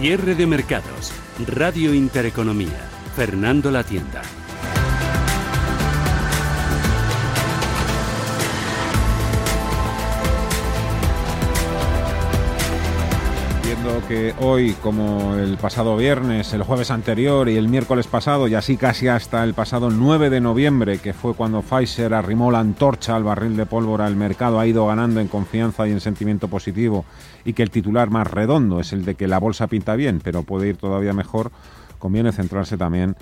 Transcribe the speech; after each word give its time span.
Cierre 0.00 0.34
de 0.34 0.46
mercados. 0.46 1.12
Radio 1.46 1.92
Intereconomía. 1.92 2.88
Fernando 3.14 3.70
La 3.70 3.84
Tienda. 3.84 4.22
Que 14.08 14.34
hoy, 14.40 14.72
como 14.82 15.34
el 15.36 15.56
pasado 15.56 15.96
viernes, 15.96 16.52
el 16.52 16.64
jueves 16.64 16.90
anterior 16.90 17.48
y 17.48 17.56
el 17.56 17.68
miércoles 17.68 18.08
pasado, 18.08 18.48
y 18.48 18.54
así 18.54 18.76
casi 18.76 19.06
hasta 19.06 19.44
el 19.44 19.54
pasado 19.54 19.88
9 19.88 20.30
de 20.30 20.40
noviembre, 20.40 20.98
que 20.98 21.12
fue 21.12 21.34
cuando 21.34 21.62
Pfizer 21.62 22.12
arrimó 22.12 22.50
la 22.50 22.58
antorcha 22.58 23.14
al 23.14 23.22
barril 23.22 23.56
de 23.56 23.66
pólvora, 23.66 24.08
el 24.08 24.16
mercado 24.16 24.58
ha 24.58 24.66
ido 24.66 24.86
ganando 24.86 25.20
en 25.20 25.28
confianza 25.28 25.86
y 25.86 25.92
en 25.92 26.00
sentimiento 26.00 26.48
positivo, 26.48 27.04
y 27.44 27.52
que 27.52 27.62
el 27.62 27.70
titular 27.70 28.10
más 28.10 28.26
redondo 28.28 28.80
es 28.80 28.92
el 28.92 29.04
de 29.04 29.14
que 29.14 29.28
la 29.28 29.38
bolsa 29.38 29.68
pinta 29.68 29.94
bien, 29.94 30.20
pero 30.24 30.42
puede 30.42 30.68
ir 30.68 30.76
todavía 30.76 31.12
mejor 31.12 31.52
conviene 32.00 32.32
centrarse 32.32 32.76
también 32.76 33.14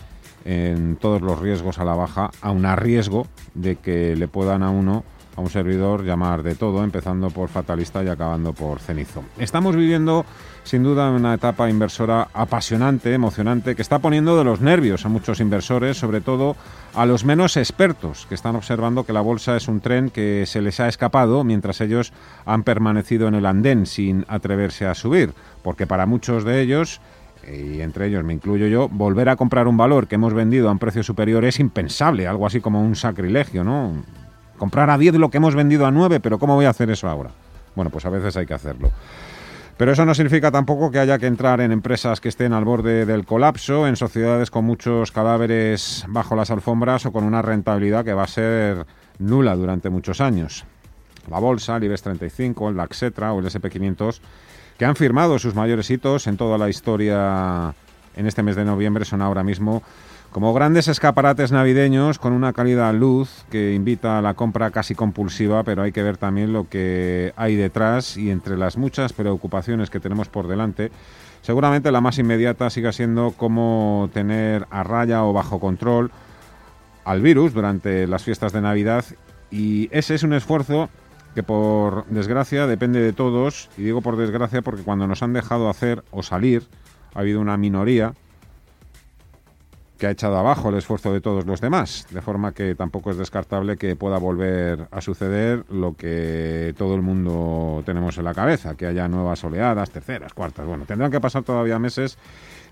en 0.47 0.97
todos 0.97 1.21
los 1.21 1.39
riesgos 1.39 1.79
a 1.79 1.85
la 1.85 1.95
baja, 1.95 2.31
a 2.41 2.77
riesgo 2.77 3.27
de 3.55 3.77
que 3.77 4.17
le 4.17 4.29
puedan 4.29 4.63
a 4.63 4.71
uno, 4.71 5.05
a 5.37 5.41
un 5.43 5.51
servidor, 5.51 6.05
llamar 6.05 6.43
de 6.43 6.55
todo, 6.55 6.83
empezando 6.83 7.29
por 7.29 7.51
fatalista 7.51 8.03
y 8.03 8.09
acabando 8.09 8.55
por 8.55 8.81
cenizo. 8.81 9.23
Estamos 9.39 9.77
viviendo, 9.77 10.25
sin 10.69 10.83
duda, 10.83 11.11
una 11.11 11.33
etapa 11.33 11.71
inversora 11.71 12.29
apasionante, 12.35 13.15
emocionante, 13.15 13.75
que 13.75 13.81
está 13.81 14.01
poniendo 14.01 14.37
de 14.37 14.45
los 14.45 14.61
nervios 14.61 15.07
a 15.07 15.09
muchos 15.09 15.41
inversores, 15.41 15.97
sobre 15.97 16.21
todo 16.21 16.57
a 16.95 17.07
los 17.07 17.25
menos 17.25 17.57
expertos, 17.57 18.27
que 18.29 18.35
están 18.35 18.55
observando 18.55 19.05
que 19.05 19.15
la 19.15 19.23
bolsa 19.23 19.57
es 19.57 19.67
un 19.67 19.81
tren 19.81 20.11
que 20.11 20.45
se 20.47 20.61
les 20.61 20.79
ha 20.81 20.87
escapado 20.87 21.43
mientras 21.43 21.81
ellos 21.81 22.13
han 22.45 22.65
permanecido 22.65 23.29
en 23.29 23.35
el 23.35 23.47
andén 23.47 23.87
sin 23.87 24.27
atreverse 24.29 24.87
a 24.87 24.95
subir, 24.95 25.33
porque 25.63 25.87
para 25.87 26.05
muchos 26.05 26.45
de 26.45 26.61
ellos 26.61 27.01
y 27.51 27.81
entre 27.81 28.09
ellos 28.09 28.23
me 28.25 28.35
incluyo 28.35 28.67
yo, 28.67 28.91
volver 28.91 29.31
a 29.31 29.37
comprar 29.37 29.69
un 29.69 29.79
valor 29.79 30.07
que 30.07 30.17
hemos 30.17 30.35
vendido 30.35 30.69
a 30.69 30.73
un 30.73 30.79
precio 30.79 31.03
superior 31.03 31.47
es 31.47 31.61
impensable, 31.61 32.27
algo 32.27 32.47
así 32.47 32.61
como 32.61 32.83
un 32.83 32.95
sacrilegio, 32.95 33.65
¿no? 33.65 34.05
Comprar 34.59 34.91
a 34.91 34.99
10 34.99 35.15
lo 35.15 35.31
que 35.31 35.39
hemos 35.39 35.55
vendido 35.55 35.87
a 35.87 35.91
9, 35.91 36.21
pero 36.21 36.39
¿cómo 36.39 36.57
voy 36.57 36.67
a 36.67 36.71
hacer 36.71 36.91
eso 36.91 37.09
ahora? 37.09 37.31
Bueno, 37.75 37.91
pues 37.91 38.05
a 38.05 38.11
veces 38.11 38.37
hay 38.37 38.45
que 38.45 38.55
hacerlo. 38.55 38.91
Pero 39.79 39.93
eso 39.93 40.05
no 40.05 40.13
significa 40.13 40.51
tampoco 40.51 40.91
que 40.91 40.99
haya 40.99 41.21
que 41.21 41.29
entrar 41.29 41.61
en 41.61 41.71
empresas 41.71 42.21
que 42.21 42.29
estén 42.29 42.53
al 42.53 42.65
borde 42.65 43.07
del 43.07 43.25
colapso, 43.25 43.87
en 43.87 43.95
sociedades 43.95 44.51
con 44.51 44.65
muchos 44.65 45.13
cadáveres 45.13 46.05
bajo 46.09 46.35
las 46.35 46.51
alfombras 46.51 47.07
o 47.07 47.13
con 47.13 47.23
una 47.23 47.43
rentabilidad 47.43 48.05
que 48.05 48.13
va 48.13 48.25
a 48.25 48.29
ser 48.29 48.87
nula 49.21 49.55
durante 49.55 49.89
muchos 49.89 50.21
años. 50.21 50.65
La 51.31 51.39
bolsa, 51.39 51.77
el 51.77 51.85
IBEX 51.85 52.03
35, 52.03 52.71
el 52.71 52.77
Laxetra 52.77 53.33
o 53.33 53.39
el 53.39 53.47
SP500 53.47 54.21
que 54.79 54.85
han 54.85 54.97
firmado 54.97 55.39
sus 55.39 55.55
mayores 55.55 55.89
hitos 55.91 56.27
en 56.27 56.37
toda 56.37 56.59
la 56.59 56.69
historia 56.69 57.73
en 58.17 58.27
este 58.27 58.43
mes 58.43 58.57
de 58.57 58.65
noviembre 58.65 59.05
son 59.05 59.23
ahora 59.23 59.45
mismo 59.45 59.85
como 60.33 60.53
grandes 60.53 60.89
escaparates 60.89 61.53
navideños 61.53 62.19
con 62.19 62.33
una 62.33 62.53
calidad 62.53 62.93
luz 62.95 63.45
que 63.51 63.75
invita 63.75 64.19
a 64.19 64.23
la 64.23 64.35
compra 64.35 64.71
casi 64.71 64.95
compulsiva, 64.95 65.65
pero 65.65 65.83
hay 65.83 65.93
que 65.93 66.03
ver 66.03 66.19
también 66.19 66.53
lo 66.53 66.69
que 66.69 67.33
hay 67.37 67.57
detrás 67.57 68.17
y 68.17 68.31
entre 68.31 68.57
las 68.57 68.77
muchas 68.77 69.13
preocupaciones 69.13 69.91
que 69.91 70.01
tenemos 70.01 70.29
por 70.29 70.47
delante, 70.47 70.91
seguramente 71.41 71.91
la 71.91 72.03
más 72.03 72.19
inmediata 72.19 72.69
siga 72.69 72.93
siendo 72.93 73.33
cómo 73.37 74.11
tener 74.13 74.67
a 74.71 74.83
raya 74.83 75.25
o 75.25 75.33
bajo 75.33 75.61
control 75.61 76.11
al 77.05 77.23
virus 77.23 77.55
durante 77.55 78.07
las 78.07 78.23
fiestas 78.23 78.53
de 78.53 78.61
Navidad. 78.61 79.05
Y 79.51 79.89
ese 79.93 80.15
es 80.15 80.23
un 80.25 80.35
esfuerzo 80.35 80.91
que 81.35 81.43
por 81.43 82.05
desgracia 82.07 82.67
depende 82.67 83.01
de 83.01 83.15
todos, 83.15 83.71
y 83.79 83.83
digo 83.83 84.03
por 84.03 84.17
desgracia 84.17 84.61
porque 84.61 84.83
cuando 84.83 85.07
nos 85.07 85.23
han 85.23 85.33
dejado 85.33 85.71
hacer 85.71 86.05
o 86.11 86.23
salir, 86.23 86.65
ha 87.15 87.21
habido 87.21 87.41
una 87.41 87.57
minoría 87.57 88.13
que 89.99 90.07
ha 90.07 90.11
echado 90.11 90.39
abajo 90.39 90.69
el 90.69 90.77
esfuerzo 90.77 91.13
de 91.13 91.21
todos 91.21 91.45
los 91.45 91.61
demás, 91.61 92.07
de 92.11 92.23
forma 92.23 92.53
que 92.53 92.75
tampoco 92.75 93.11
es 93.11 93.19
descartable 93.19 93.77
que 93.77 93.97
pueda 93.97 94.19
volver 94.19 94.87
a 94.91 95.01
suceder 95.01 95.65
lo 95.71 95.95
que 95.95 96.75
todo 96.79 96.95
el 96.95 97.03
mundo 97.03 97.83
tenemos 97.85 98.17
en 98.17 98.25
la 98.25 98.33
cabeza, 98.33 98.77
que 98.77 98.87
haya 98.87 99.09
nuevas 99.09 99.43
oleadas, 99.43 99.91
terceras, 99.91 100.33
cuartas. 100.33 100.67
Bueno, 100.67 100.85
tendrán 100.87 101.11
que 101.11 101.21
pasar 101.21 101.43
todavía 101.43 101.79
meses 101.79 102.17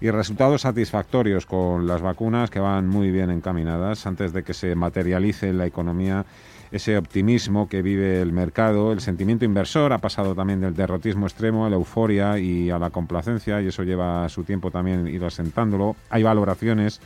y 0.00 0.10
resultados 0.10 0.62
satisfactorios 0.62 1.46
con 1.46 1.86
las 1.86 2.00
vacunas 2.00 2.50
que 2.50 2.60
van 2.60 2.86
muy 2.86 3.10
bien 3.10 3.30
encaminadas 3.30 4.06
antes 4.06 4.32
de 4.32 4.44
que 4.44 4.54
se 4.54 4.74
materialice 4.74 5.52
la 5.52 5.66
economía 5.66 6.24
ese 6.70 6.96
optimismo 6.96 7.68
que 7.68 7.82
vive 7.82 8.20
el 8.20 8.32
mercado, 8.32 8.92
el 8.92 9.00
sentimiento 9.00 9.44
inversor 9.44 9.92
ha 9.92 9.98
pasado 9.98 10.34
también 10.34 10.60
del 10.60 10.74
derrotismo 10.74 11.26
extremo 11.26 11.66
a 11.66 11.70
la 11.70 11.76
euforia 11.76 12.38
y 12.38 12.70
a 12.70 12.78
la 12.78 12.90
complacencia 12.90 13.60
y 13.60 13.68
eso 13.68 13.82
lleva 13.82 14.28
su 14.28 14.44
tiempo 14.44 14.70
también 14.70 15.06
ir 15.06 15.24
asentándolo. 15.24 15.96
Hay 16.10 16.22
valoraciones 16.22 17.00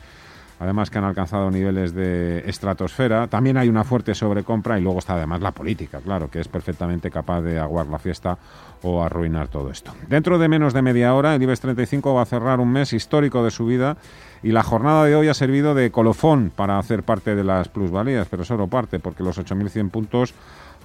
además 0.60 0.90
que 0.90 0.98
han 0.98 1.04
alcanzado 1.04 1.50
niveles 1.50 1.94
de 1.94 2.44
estratosfera. 2.46 3.26
También 3.26 3.56
hay 3.56 3.68
una 3.68 3.82
fuerte 3.82 4.14
sobrecompra 4.14 4.78
y 4.78 4.82
luego 4.82 4.98
está 4.98 5.14
además 5.14 5.40
la 5.40 5.52
política, 5.52 6.00
claro, 6.00 6.30
que 6.30 6.38
es 6.38 6.48
perfectamente 6.48 7.10
capaz 7.10 7.40
de 7.40 7.58
aguar 7.58 7.86
la 7.86 7.98
fiesta 7.98 8.38
o 8.82 9.02
arruinar 9.02 9.48
todo 9.48 9.70
esto. 9.70 9.92
Dentro 10.08 10.38
de 10.38 10.48
menos 10.48 10.74
de 10.74 10.82
media 10.82 11.14
hora, 11.14 11.34
el 11.34 11.42
IBEX 11.42 11.60
35 11.60 12.14
va 12.14 12.22
a 12.22 12.26
cerrar 12.26 12.60
un 12.60 12.70
mes 12.70 12.92
histórico 12.92 13.42
de 13.42 13.50
su 13.50 13.64
vida 13.64 13.96
y 14.42 14.52
la 14.52 14.62
jornada 14.62 15.04
de 15.04 15.14
hoy 15.14 15.28
ha 15.28 15.34
servido 15.34 15.74
de 15.74 15.90
colofón 15.90 16.50
para 16.54 16.78
hacer 16.78 17.02
parte 17.02 17.34
de 17.34 17.44
las 17.44 17.68
plusvalías, 17.68 18.26
pero 18.30 18.44
solo 18.44 18.68
parte, 18.68 18.98
porque 18.98 19.22
los 19.22 19.38
8.100 19.38 19.90
puntos 19.90 20.34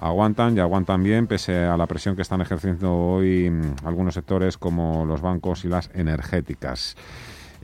aguantan 0.00 0.56
y 0.56 0.60
aguantan 0.60 1.02
bien 1.02 1.26
pese 1.26 1.64
a 1.64 1.76
la 1.76 1.86
presión 1.86 2.16
que 2.16 2.22
están 2.22 2.40
ejerciendo 2.40 2.94
hoy 2.94 3.50
mm, 3.50 3.86
algunos 3.86 4.14
sectores 4.14 4.58
como 4.58 5.06
los 5.06 5.22
bancos 5.22 5.64
y 5.64 5.68
las 5.68 5.90
energéticas. 5.94 6.96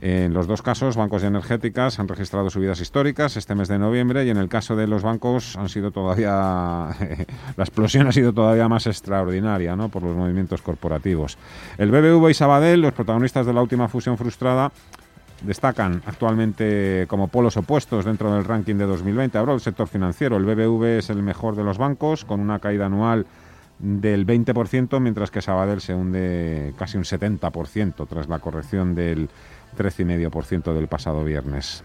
En 0.01 0.33
los 0.33 0.47
dos 0.47 0.61
casos, 0.61 0.97
bancos 0.97 1.23
y 1.23 1.27
energéticas 1.27 1.97
han 1.97 2.09
registrado 2.09 2.49
subidas 2.49 2.81
históricas 2.81 3.37
este 3.37 3.55
mes 3.55 3.69
de 3.69 3.79
noviembre 3.79 4.25
y 4.25 4.31
en 4.31 4.37
el 4.37 4.49
caso 4.49 4.75
de 4.75 4.85
los 4.85 5.01
bancos 5.01 5.55
han 5.55 5.69
sido 5.69 5.91
todavía 5.91 6.29
la 7.55 7.63
explosión 7.63 8.07
ha 8.07 8.11
sido 8.11 8.33
todavía 8.33 8.67
más 8.67 8.85
extraordinaria, 8.85 9.77
¿no? 9.77 9.87
por 9.87 10.03
los 10.03 10.13
movimientos 10.13 10.61
corporativos. 10.61 11.37
El 11.77 11.91
BBV 11.91 12.31
y 12.31 12.33
Sabadell, 12.33 12.81
los 12.81 12.93
protagonistas 12.93 13.45
de 13.45 13.53
la 13.53 13.61
última 13.61 13.87
fusión 13.87 14.17
frustrada, 14.17 14.73
destacan 15.43 16.01
actualmente 16.05 17.05
como 17.07 17.27
polos 17.27 17.57
opuestos 17.57 18.05
dentro 18.05 18.33
del 18.33 18.45
ranking 18.45 18.75
de 18.75 18.85
2020. 18.85 19.37
Ahora 19.37 19.53
el 19.53 19.59
sector 19.59 19.87
financiero, 19.87 20.37
el 20.37 20.45
BBV 20.45 20.99
es 20.99 21.09
el 21.09 21.21
mejor 21.21 21.55
de 21.55 21.63
los 21.63 21.77
bancos 21.77 22.25
con 22.25 22.39
una 22.39 22.59
caída 22.59 22.87
anual 22.87 23.25
del 23.79 24.25
20%, 24.25 24.99
mientras 24.99 25.31
que 25.31 25.41
Sabadell 25.41 25.81
se 25.81 25.93
hunde 25.93 26.73
casi 26.77 26.97
un 26.97 27.03
70% 27.03 28.07
tras 28.07 28.29
la 28.29 28.39
corrección 28.39 28.95
del 28.95 29.29
13,5% 29.77 30.73
del 30.73 30.87
pasado 30.87 31.23
viernes. 31.23 31.83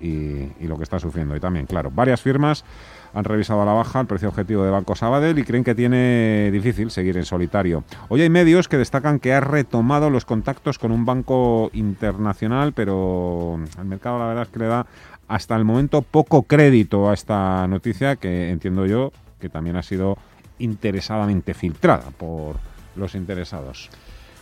Y, 0.00 0.66
lo 0.66 0.76
que 0.76 0.82
está 0.82 0.98
sufriendo. 0.98 1.34
Y 1.34 1.40
también, 1.40 1.66
claro, 1.66 1.90
varias 1.90 2.20
firmas 2.20 2.64
han 3.14 3.24
revisado 3.24 3.62
a 3.62 3.64
la 3.64 3.72
baja 3.72 4.00
el 4.00 4.06
precio 4.06 4.28
objetivo 4.28 4.64
de 4.64 4.70
Banco 4.70 4.96
Sabadell 4.96 5.38
y 5.38 5.44
creen 5.44 5.64
que 5.64 5.74
tiene 5.74 6.50
difícil 6.52 6.90
seguir 6.90 7.16
en 7.16 7.24
solitario. 7.24 7.84
Hoy 8.08 8.22
hay 8.22 8.28
medios 8.28 8.68
que 8.68 8.76
destacan 8.76 9.20
que 9.20 9.32
ha 9.32 9.40
retomado 9.40 10.10
los 10.10 10.24
contactos 10.24 10.78
con 10.78 10.90
un 10.90 11.04
banco 11.04 11.70
internacional, 11.72 12.72
pero 12.72 13.58
el 13.78 13.84
mercado 13.84 14.18
la 14.18 14.26
verdad 14.26 14.42
es 14.42 14.48
que 14.48 14.58
le 14.58 14.66
da 14.66 14.86
hasta 15.28 15.56
el 15.56 15.64
momento 15.64 16.02
poco 16.02 16.42
crédito 16.42 17.08
a 17.08 17.14
esta 17.14 17.66
noticia 17.68 18.16
que 18.16 18.50
entiendo 18.50 18.84
yo 18.84 19.12
que 19.40 19.48
también 19.48 19.76
ha 19.76 19.82
sido 19.82 20.18
interesadamente 20.58 21.54
filtrada 21.54 22.10
por 22.16 22.56
los 22.96 23.14
interesados 23.14 23.90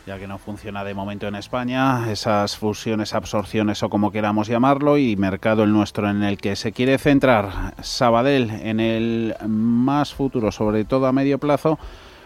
ya 0.06 0.18
que 0.18 0.26
no 0.26 0.38
funciona 0.38 0.84
de 0.84 0.94
momento 0.94 1.28
en 1.28 1.36
España, 1.36 2.10
esas 2.10 2.56
fusiones, 2.56 3.14
absorciones 3.14 3.82
o 3.82 3.88
como 3.88 4.10
queramos 4.10 4.48
llamarlo, 4.48 4.98
y 4.98 5.16
mercado 5.16 5.62
el 5.62 5.72
nuestro 5.72 6.08
en 6.08 6.22
el 6.22 6.38
que 6.38 6.56
se 6.56 6.72
quiere 6.72 6.98
centrar 6.98 7.74
Sabadell 7.82 8.50
en 8.50 8.80
el 8.80 9.36
más 9.46 10.12
futuro, 10.12 10.50
sobre 10.50 10.84
todo 10.84 11.06
a 11.06 11.12
medio 11.12 11.38
plazo, 11.38 11.78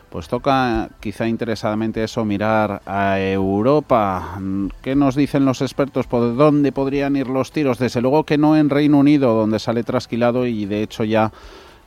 pues 0.08 0.28
toca 0.28 0.88
quizá 1.00 1.28
interesadamente 1.28 2.02
eso, 2.02 2.24
mirar 2.24 2.80
a 2.86 3.20
Europa. 3.20 4.38
¿Qué 4.80 4.94
nos 4.94 5.14
dicen 5.14 5.44
los 5.44 5.60
expertos? 5.60 6.06
¿Por 6.06 6.36
dónde 6.36 6.72
podrían 6.72 7.16
ir 7.16 7.26
los 7.26 7.52
tiros? 7.52 7.78
Desde 7.78 8.00
luego 8.00 8.24
que 8.24 8.38
no 8.38 8.56
en 8.56 8.70
Reino 8.70 8.98
Unido, 8.98 9.34
donde 9.34 9.58
sale 9.58 9.82
trasquilado 9.82 10.46
y 10.46 10.64
de 10.64 10.82
hecho 10.82 11.04
ya 11.04 11.32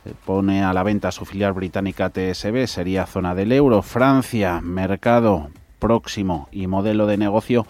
eh, 0.04 0.12
pone 0.24 0.62
a 0.62 0.72
la 0.72 0.84
venta 0.84 1.10
su 1.10 1.24
filial 1.24 1.54
británica 1.54 2.10
TSB, 2.10 2.66
sería 2.66 3.06
zona 3.06 3.34
del 3.34 3.50
euro. 3.50 3.82
Francia, 3.82 4.60
mercado 4.60 5.48
próximo 5.80 6.48
y 6.52 6.68
modelo 6.68 7.06
de 7.06 7.16
negocio 7.16 7.66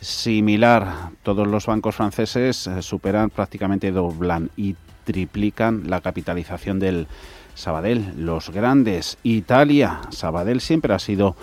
similar. 0.00 1.10
Todos 1.24 1.48
los 1.48 1.66
bancos 1.66 1.96
franceses 1.96 2.66
eh, 2.66 2.82
superan 2.82 3.30
prácticamente 3.30 3.90
doblan 3.90 4.50
y 4.56 4.76
triplican 5.04 5.88
la 5.88 6.00
capitalización 6.00 6.78
del 6.78 7.08
Sabadell. 7.54 8.12
Los 8.16 8.50
grandes, 8.50 9.18
Italia, 9.22 10.02
Sabadell 10.10 10.60
siempre 10.60 10.94
ha 10.94 10.98
sido 10.98 11.34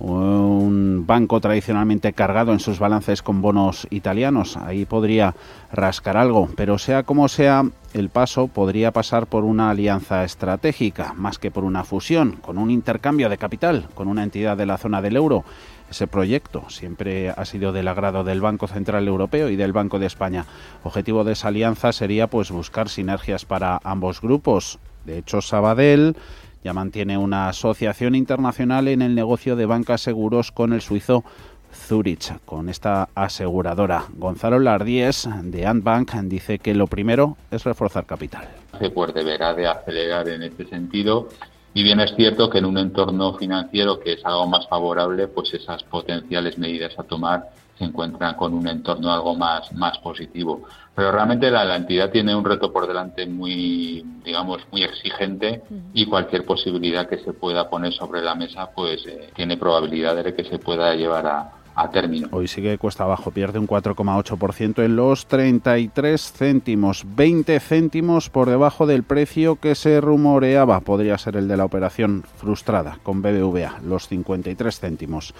un 0.00 1.04
banco 1.06 1.40
tradicionalmente 1.40 2.12
cargado 2.14 2.52
en 2.52 2.58
sus 2.58 2.78
balances 2.78 3.22
con 3.22 3.42
bonos 3.42 3.86
italianos. 3.90 4.56
Ahí 4.56 4.86
podría 4.86 5.34
rascar 5.72 6.16
algo, 6.16 6.48
pero 6.56 6.78
sea 6.78 7.02
como 7.02 7.28
sea, 7.28 7.64
el 7.92 8.08
paso 8.08 8.48
podría 8.48 8.92
pasar 8.92 9.26
por 9.26 9.44
una 9.44 9.70
alianza 9.70 10.24
estratégica, 10.24 11.12
más 11.14 11.38
que 11.38 11.50
por 11.50 11.64
una 11.64 11.84
fusión, 11.84 12.32
con 12.32 12.56
un 12.56 12.70
intercambio 12.70 13.28
de 13.28 13.38
capital 13.38 13.88
con 13.94 14.08
una 14.08 14.22
entidad 14.22 14.56
de 14.56 14.66
la 14.66 14.78
zona 14.78 15.02
del 15.02 15.16
euro. 15.16 15.44
Ese 15.90 16.06
proyecto 16.06 16.70
siempre 16.70 17.30
ha 17.30 17.44
sido 17.44 17.72
del 17.72 17.88
agrado 17.88 18.22
del 18.22 18.40
Banco 18.40 18.68
Central 18.68 19.08
Europeo 19.08 19.48
y 19.48 19.56
del 19.56 19.72
Banco 19.72 19.98
de 19.98 20.06
España. 20.06 20.46
Objetivo 20.84 21.24
de 21.24 21.32
esa 21.32 21.48
alianza 21.48 21.92
sería 21.92 22.28
pues 22.28 22.50
buscar 22.50 22.88
sinergias 22.88 23.44
para 23.44 23.80
ambos 23.82 24.20
grupos. 24.20 24.78
De 25.04 25.18
hecho, 25.18 25.40
Sabadell 25.40 26.16
ya 26.62 26.72
mantiene 26.72 27.18
una 27.18 27.48
asociación 27.48 28.14
internacional 28.14 28.88
en 28.88 29.02
el 29.02 29.14
negocio 29.14 29.56
de 29.56 29.66
bancas 29.66 30.00
seguros 30.00 30.52
con 30.52 30.72
el 30.72 30.80
suizo 30.80 31.24
Zurich, 31.72 32.32
con 32.44 32.68
esta 32.68 33.08
aseguradora. 33.14 34.04
Gonzalo 34.14 34.58
Lardíez 34.58 35.28
de 35.42 35.66
Antbank 35.66 36.14
dice 36.24 36.58
que 36.58 36.74
lo 36.74 36.86
primero 36.86 37.36
es 37.50 37.64
reforzar 37.64 38.06
capital. 38.06 38.48
Pues 38.94 39.14
deberá 39.14 39.54
de 39.54 39.66
acelerar 39.66 40.28
en 40.28 40.42
este 40.42 40.66
sentido 40.66 41.28
y 41.72 41.82
bien 41.82 42.00
es 42.00 42.14
cierto 42.16 42.50
que 42.50 42.58
en 42.58 42.64
un 42.64 42.78
entorno 42.78 43.34
financiero 43.34 44.00
que 44.00 44.14
es 44.14 44.24
algo 44.24 44.46
más 44.48 44.66
favorable, 44.68 45.28
pues 45.28 45.54
esas 45.54 45.84
potenciales 45.84 46.58
medidas 46.58 46.98
a 46.98 47.04
tomar 47.04 47.50
se 47.80 47.86
encuentran 47.86 48.34
con 48.34 48.52
un 48.52 48.68
entorno 48.68 49.10
algo 49.10 49.34
más, 49.34 49.72
más 49.72 49.96
positivo. 50.00 50.64
Pero 50.94 51.12
realmente 51.12 51.50
la, 51.50 51.74
entidad 51.74 52.10
tiene 52.10 52.36
un 52.36 52.44
reto 52.44 52.70
por 52.70 52.86
delante 52.86 53.24
muy, 53.24 54.04
digamos, 54.22 54.60
muy 54.70 54.82
exigente 54.82 55.62
y 55.94 56.04
cualquier 56.04 56.44
posibilidad 56.44 57.08
que 57.08 57.18
se 57.20 57.32
pueda 57.32 57.70
poner 57.70 57.94
sobre 57.94 58.20
la 58.20 58.34
mesa, 58.34 58.70
pues 58.70 59.06
eh, 59.06 59.30
tiene 59.34 59.56
probabilidades 59.56 60.26
de 60.26 60.34
que 60.34 60.44
se 60.44 60.58
pueda 60.58 60.94
llevar 60.94 61.26
a, 61.26 61.59
a 61.74 61.90
término. 61.90 62.28
Hoy 62.32 62.48
sigue 62.48 62.78
cuesta 62.78 63.04
abajo, 63.04 63.30
pierde 63.30 63.58
un 63.58 63.66
4,8% 63.66 64.84
en 64.84 64.96
los 64.96 65.26
33 65.26 66.32
céntimos, 66.32 67.04
20 67.14 67.60
céntimos 67.60 68.30
por 68.30 68.48
debajo 68.48 68.86
del 68.86 69.02
precio 69.02 69.56
que 69.56 69.74
se 69.74 70.00
rumoreaba, 70.00 70.80
podría 70.80 71.18
ser 71.18 71.36
el 71.36 71.48
de 71.48 71.56
la 71.56 71.64
operación 71.64 72.24
frustrada 72.36 72.98
con 73.02 73.22
BBVA, 73.22 73.80
los 73.84 74.08
53 74.08 74.80
céntimos. 74.80 75.34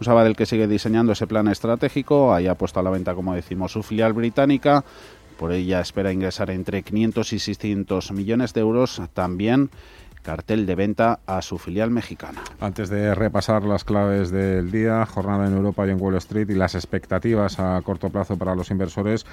Un 0.00 0.04
Sabadell 0.04 0.36
que 0.36 0.46
sigue 0.46 0.68
diseñando 0.68 1.12
ese 1.12 1.26
plan 1.26 1.48
estratégico, 1.48 2.32
ha 2.32 2.54
puesto 2.54 2.78
a 2.78 2.82
la 2.82 2.90
venta, 2.90 3.14
como 3.14 3.34
decimos, 3.34 3.72
su 3.72 3.82
filial 3.82 4.12
británica. 4.12 4.84
Por 5.38 5.52
ella 5.52 5.80
espera 5.80 6.12
ingresar 6.12 6.50
entre 6.50 6.82
500 6.82 7.32
y 7.32 7.38
600 7.38 8.12
millones 8.12 8.54
de 8.54 8.60
euros. 8.60 9.00
También 9.14 9.70
cartel 10.28 10.66
de 10.66 10.74
venta 10.74 11.20
a 11.26 11.40
su 11.40 11.56
filial 11.56 11.90
mexicana. 11.90 12.42
Antes 12.60 12.90
de 12.90 13.14
repasar 13.14 13.64
las 13.64 13.82
claves 13.82 14.30
del 14.30 14.70
día, 14.70 15.06
jornada 15.06 15.46
en 15.46 15.54
Europa 15.54 15.86
y 15.86 15.90
en 15.90 15.98
Wall 15.98 16.16
Street 16.16 16.50
y 16.50 16.54
las 16.54 16.74
expectativas 16.74 17.58
a 17.58 17.80
corto 17.80 18.10
plazo 18.10 18.36
para 18.36 18.54
los 18.54 18.70
inversores, 18.70 19.24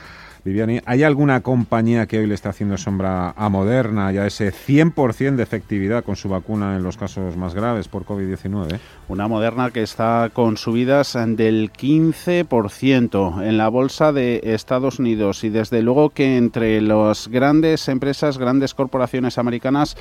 Viviani, 0.45 0.79
¿hay 0.85 1.03
alguna 1.03 1.41
compañía 1.41 2.05
que 2.05 2.19
hoy 2.19 2.27
le 2.27 2.33
está 2.33 2.51
haciendo 2.51 2.77
sombra 2.77 3.31
a 3.31 3.49
Moderna 3.49 4.13
y 4.13 4.19
a 4.19 4.25
ese 4.25 4.53
100% 4.53 5.35
de 5.35 5.43
efectividad 5.43 6.05
con 6.05 6.15
su 6.15 6.29
vacuna 6.29 6.77
en 6.77 6.83
los 6.83 6.95
casos 6.95 7.35
más 7.35 7.53
graves 7.53 7.89
por 7.89 8.05
COVID-19? 8.05 8.79
Una 9.09 9.27
Moderna 9.27 9.71
que 9.71 9.83
está 9.83 10.29
con 10.31 10.55
subidas 10.55 11.17
del 11.27 11.73
15% 11.73 13.43
en 13.45 13.57
la 13.57 13.67
bolsa 13.67 14.13
de 14.13 14.39
Estados 14.45 14.99
Unidos 14.99 15.43
y 15.43 15.49
desde 15.49 15.81
luego 15.81 16.11
que 16.11 16.37
entre 16.37 16.79
las 16.79 17.27
grandes 17.27 17.89
empresas, 17.89 18.37
grandes 18.37 18.73
corporaciones 18.73 19.37
americanas, 19.37 19.97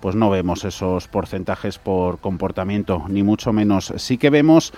pues 0.00 0.14
no 0.14 0.30
vemos 0.30 0.64
esos 0.64 1.08
porcentajes 1.08 1.78
por 1.78 2.18
comportamiento, 2.18 3.04
ni 3.08 3.22
mucho 3.22 3.52
menos. 3.52 3.92
Sí 3.96 4.18
que 4.18 4.30
vemos 4.30 4.72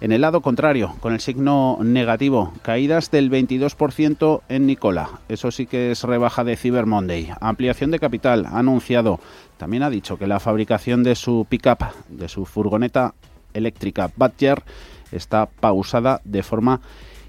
en 0.00 0.12
el 0.12 0.20
lado 0.20 0.42
contrario, 0.42 0.96
con 1.00 1.14
el 1.14 1.20
signo 1.20 1.78
negativo, 1.80 2.52
caídas 2.62 3.10
del 3.10 3.30
22% 3.30 4.42
en 4.48 4.66
Nicola. 4.66 5.08
Eso 5.28 5.50
sí 5.50 5.66
que 5.66 5.92
es 5.92 6.02
rebaja 6.02 6.44
de 6.44 6.56
Cyber 6.56 6.84
Monday. 6.84 7.30
Ampliación 7.40 7.90
de 7.90 8.00
capital, 8.00 8.44
ha 8.46 8.58
anunciado. 8.58 9.20
También 9.56 9.82
ha 9.82 9.90
dicho 9.90 10.18
que 10.18 10.26
la 10.26 10.40
fabricación 10.40 11.04
de 11.04 11.14
su 11.14 11.46
pickup, 11.48 11.84
de 12.08 12.28
su 12.28 12.44
furgoneta 12.44 13.14
eléctrica 13.54 14.10
Badger, 14.16 14.62
está 15.12 15.46
pausada 15.46 16.20
de 16.24 16.42
forma 16.42 16.80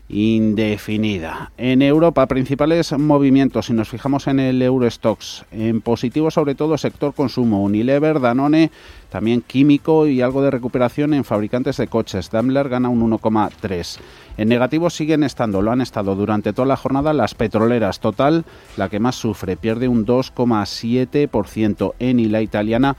indefinida. 0.07 1.51
En 1.57 1.81
Europa, 1.81 2.25
principales 2.27 2.91
movimientos, 2.97 3.67
si 3.67 3.73
nos 3.73 3.89
fijamos 3.89 4.27
en 4.27 4.39
el 4.39 4.61
Eurostox, 4.61 5.45
en 5.51 5.81
positivo 5.81 6.29
sobre 6.29 6.55
todo 6.55 6.77
sector 6.77 7.13
consumo, 7.13 7.63
Unilever, 7.63 8.19
Danone, 8.19 8.71
también 9.09 9.41
químico 9.41 10.07
y 10.07 10.21
algo 10.21 10.41
de 10.41 10.51
recuperación 10.51 11.13
en 11.13 11.23
fabricantes 11.23 11.77
de 11.77 11.87
coches. 11.87 12.29
Daimler 12.31 12.69
gana 12.69 12.89
un 12.89 13.09
1,3. 13.09 13.99
En 14.37 14.49
negativo 14.49 14.89
siguen 14.89 15.23
estando, 15.23 15.61
lo 15.61 15.71
han 15.71 15.81
estado 15.81 16.15
durante 16.15 16.53
toda 16.53 16.67
la 16.67 16.75
jornada 16.75 17.13
las 17.13 17.33
petroleras. 17.33 17.99
Total, 17.99 18.43
la 18.77 18.89
que 18.89 18.99
más 18.99 19.15
sufre, 19.15 19.55
pierde 19.55 19.87
un 19.87 20.05
2,7%. 20.05 21.93
En 21.99 22.31
la 22.31 22.41
italiana 22.41 22.97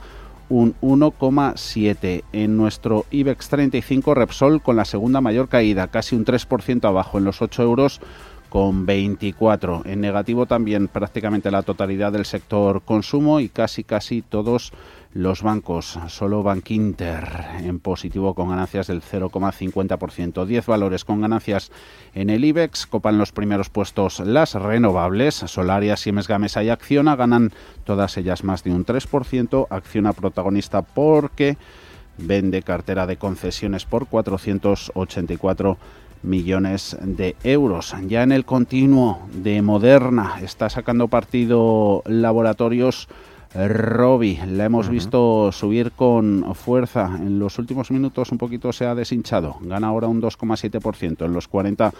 un 0.49 0.75
1,7. 0.81 2.23
En 2.33 2.57
nuestro 2.57 3.05
IBEX 3.11 3.49
35 3.49 4.13
Repsol 4.13 4.61
con 4.61 4.75
la 4.75 4.85
segunda 4.85 5.21
mayor 5.21 5.49
caída, 5.49 5.87
casi 5.87 6.15
un 6.15 6.25
3% 6.25 6.85
abajo 6.85 7.17
en 7.17 7.23
los 7.23 7.41
8 7.41 7.63
euros 7.63 8.01
con 8.49 8.85
24. 8.85 9.83
En 9.85 10.01
negativo 10.01 10.45
también 10.45 10.87
prácticamente 10.87 11.51
la 11.51 11.63
totalidad 11.63 12.11
del 12.11 12.25
sector 12.25 12.81
consumo 12.81 13.39
y 13.39 13.49
casi 13.49 13.83
casi 13.83 14.21
todos 14.21 14.71
los 15.17 15.41
bancos. 15.41 15.97
Solo 16.09 16.43
Bank 16.43 16.69
Inter 16.69 17.27
en 17.59 17.79
positivo 17.79 18.35
con 18.35 18.49
ganancias 18.49 18.87
del 18.87 19.01
0,50%. 19.01 20.45
10 20.45 20.65
valores 20.67 21.03
con 21.05 21.21
ganancias 21.21 21.71
en 22.13 22.29
el 22.29 22.45
IBEX. 22.45 22.85
Copan 22.85 23.17
los 23.17 23.31
primeros 23.31 23.69
puestos 23.69 24.19
las 24.19 24.53
renovables. 24.53 25.35
Solaria, 25.35 25.97
Siemens 25.97 26.27
Gamesa 26.27 26.63
y 26.63 26.69
Acciona 26.69 27.15
ganan 27.15 27.51
todas 27.83 28.15
ellas 28.17 28.43
más 28.43 28.63
de 28.63 28.71
un 28.71 28.85
3%. 28.85 29.67
Acciona 29.71 30.13
protagonista 30.13 30.83
porque 30.83 31.57
vende 32.19 32.61
cartera 32.61 33.07
de 33.07 33.17
concesiones 33.17 33.85
por 33.85 34.05
484 34.07 35.77
millones 36.21 36.95
de 37.01 37.35
euros. 37.43 37.95
Ya 38.07 38.21
en 38.21 38.31
el 38.31 38.45
continuo 38.45 39.27
de 39.33 39.63
Moderna 39.63 40.39
está 40.43 40.69
sacando 40.69 41.07
partido 41.07 42.03
laboratorios 42.05 43.07
Robbie. 43.53 44.39
La 44.45 44.65
hemos 44.65 44.89
visto 44.89 45.51
subir 45.51 45.91
con 45.91 46.53
fuerza. 46.55 47.11
En 47.17 47.39
los 47.39 47.57
últimos 47.59 47.91
minutos 47.91 48.31
un 48.31 48.37
poquito 48.37 48.73
se 48.73 48.85
ha 48.85 48.95
deshinchado. 48.95 49.57
Gana 49.61 49.87
ahora 49.87 50.07
un 50.07 50.21
2,7% 50.21 51.25
en 51.25 51.33
los 51.33 51.47
40 51.47 51.93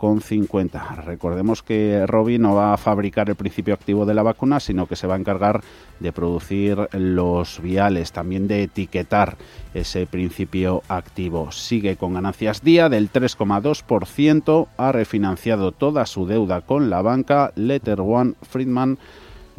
con 0.00 0.22
50. 0.22 1.02
Recordemos 1.04 1.62
que 1.62 2.06
Robbie 2.06 2.38
no 2.38 2.54
va 2.54 2.72
a 2.72 2.78
fabricar 2.78 3.28
el 3.28 3.36
principio 3.36 3.74
activo 3.74 4.06
de 4.06 4.14
la 4.14 4.22
vacuna, 4.22 4.58
sino 4.58 4.86
que 4.86 4.96
se 4.96 5.06
va 5.06 5.14
a 5.14 5.18
encargar 5.18 5.60
de 5.98 6.10
producir 6.10 6.88
los 6.92 7.60
viales, 7.60 8.10
también 8.10 8.48
de 8.48 8.62
etiquetar 8.62 9.36
ese 9.74 10.06
principio 10.06 10.82
activo. 10.88 11.52
Sigue 11.52 11.96
con 11.96 12.14
ganancias 12.14 12.62
día 12.62 12.88
del 12.88 13.12
3,2%, 13.12 14.68
ha 14.78 14.92
refinanciado 14.92 15.72
toda 15.72 16.06
su 16.06 16.26
deuda 16.26 16.62
con 16.62 16.88
la 16.88 17.02
banca 17.02 17.52
Letter 17.54 18.00
One 18.00 18.36
Friedman 18.40 18.98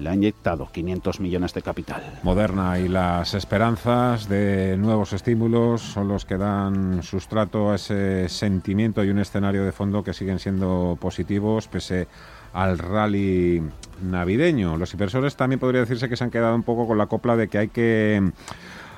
le 0.01 0.10
ha 0.10 0.15
inyectado 0.15 0.67
500 0.72 1.20
millones 1.20 1.53
de 1.53 1.62
capital. 1.62 2.01
Moderna 2.24 2.79
y 2.79 2.88
las 2.88 3.34
esperanzas 3.34 4.27
de 4.27 4.75
nuevos 4.77 5.13
estímulos 5.13 5.81
son 5.81 6.08
los 6.08 6.25
que 6.25 6.38
dan 6.38 7.03
sustrato 7.03 7.72
a 7.72 7.75
ese 7.75 8.27
sentimiento 8.27 9.03
y 9.03 9.10
un 9.10 9.20
escenario 9.20 9.63
de 9.63 9.72
fondo 9.72 10.03
que 10.03 10.13
siguen 10.13 10.39
siendo 10.39 10.98
positivos 11.00 11.67
pese 11.67 12.08
al 12.53 12.77
rally 12.77 13.62
navideño. 14.01 14.77
Los 14.77 14.93
inversores 14.93 15.36
también 15.36 15.60
podría 15.60 15.81
decirse 15.81 16.10
que 16.10 16.17
se 16.17 16.24
han 16.24 16.31
quedado 16.31 16.55
un 16.55 16.63
poco 16.63 16.88
con 16.88 16.98
la 16.98 17.08
copla 17.08 17.38
de 17.38 17.48
que 17.48 17.58
hay 17.58 17.67
que 17.70 18.31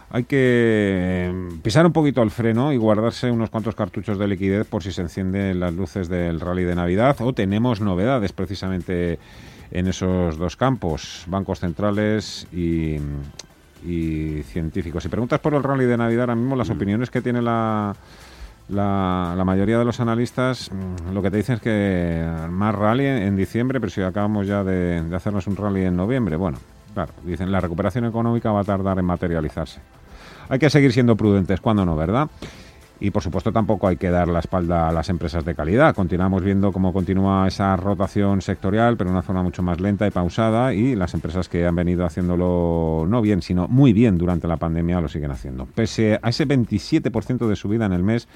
hay 0.09 0.25
que 0.25 1.33
pisar 1.63 1.87
un 1.87 1.91
poquito 1.91 2.21
el 2.21 2.29
freno 2.29 2.71
y 2.71 2.77
guardarse 2.77 3.31
unos 3.31 3.49
cuantos 3.49 3.73
cartuchos 3.73 4.19
de 4.19 4.27
liquidez 4.27 4.67
por 4.67 4.83
si 4.83 4.91
se 4.91 5.01
encienden 5.01 5.59
las 5.59 5.73
luces 5.73 6.07
del 6.07 6.39
rally 6.39 6.63
de 6.63 6.75
Navidad 6.75 7.17
o 7.19 7.33
tenemos 7.33 7.81
novedades 7.81 8.31
precisamente 8.31 9.17
en 9.73 9.87
esos 9.87 10.37
dos 10.37 10.55
campos, 10.55 11.25
bancos 11.27 11.59
centrales 11.59 12.47
y, 12.53 12.97
científicos. 14.43 15.03
Si 15.03 15.09
preguntas 15.09 15.39
por 15.41 15.53
el 15.55 15.63
rally 15.63 15.85
de 15.85 15.97
Navidad, 15.97 16.21
ahora 16.21 16.35
mismo 16.35 16.55
las 16.55 16.69
mm. 16.69 16.73
opiniones 16.73 17.09
que 17.09 17.21
tiene 17.21 17.41
la, 17.41 17.93
la, 18.69 19.43
mayoría 19.45 19.77
de 19.77 19.83
los 19.83 19.99
analistas 19.99 20.71
mm, 20.71 21.13
lo 21.13 21.21
que 21.21 21.29
te 21.29 21.37
dicen 21.37 21.55
es 21.55 21.61
que 21.61 22.25
más 22.49 22.73
rally 22.73 23.05
en, 23.05 23.35
diciembre, 23.35 23.81
pero 23.81 23.89
si 23.89 24.01
acabamos 24.01 24.47
ya 24.47 24.63
de, 24.63 25.01
de, 25.03 25.15
hacernos 25.15 25.47
un 25.47 25.57
rally 25.57 25.83
en 25.83 25.97
noviembre, 25.97 26.37
bueno, 26.37 26.59
claro, 26.93 27.11
dicen 27.23 27.51
la 27.51 27.59
recuperación 27.59 28.05
económica 28.05 28.51
va 28.51 28.61
a 28.61 28.63
tardar 28.63 28.99
en 28.99 29.05
materializarse. 29.05 29.81
Hay 30.47 30.59
que 30.59 30.69
seguir 30.69 30.93
siendo 30.93 31.17
prudentes, 31.17 31.59
cuando 31.59 31.83
no, 31.83 31.95
¿verdad? 31.95 32.29
Y 33.03 33.11
por 33.11 33.21
supuesto 33.21 33.51
tampoco 33.51 33.89
hay 33.89 33.97
que 33.97 34.09
dar 34.09 34.29
la 34.29 34.39
espalda 34.39 34.87
a 34.87 34.93
las 34.93 35.09
empresas 35.09 35.43
de 35.43 35.53
calidad. 35.53 35.93
Continuamos 35.93 36.41
viendo 36.41 36.71
cómo 36.71 36.93
continúa 36.93 37.45
esa 37.45 37.75
rotación 37.75 38.41
sectorial, 38.41 38.95
pero 38.95 39.09
en 39.09 39.17
una 39.17 39.21
zona 39.21 39.43
mucho 39.43 39.61
más 39.61 39.81
lenta 39.81 40.07
y 40.07 40.09
pausada. 40.09 40.73
Y 40.73 40.95
las 40.95 41.13
empresas 41.13 41.49
que 41.49 41.65
han 41.65 41.75
venido 41.75 42.05
haciéndolo 42.05 43.05
no 43.05 43.21
bien, 43.21 43.41
sino 43.41 43.67
muy 43.67 43.91
bien 43.91 44.17
durante 44.17 44.47
la 44.47 44.55
pandemia 44.55 45.01
lo 45.01 45.09
siguen 45.09 45.31
haciendo. 45.31 45.65
Pese 45.65 46.17
a 46.21 46.29
ese 46.29 46.47
27% 46.47 47.45
de 47.45 47.57
subida 47.57 47.85
en 47.85 47.91
el 47.91 48.03
mes, 48.03 48.29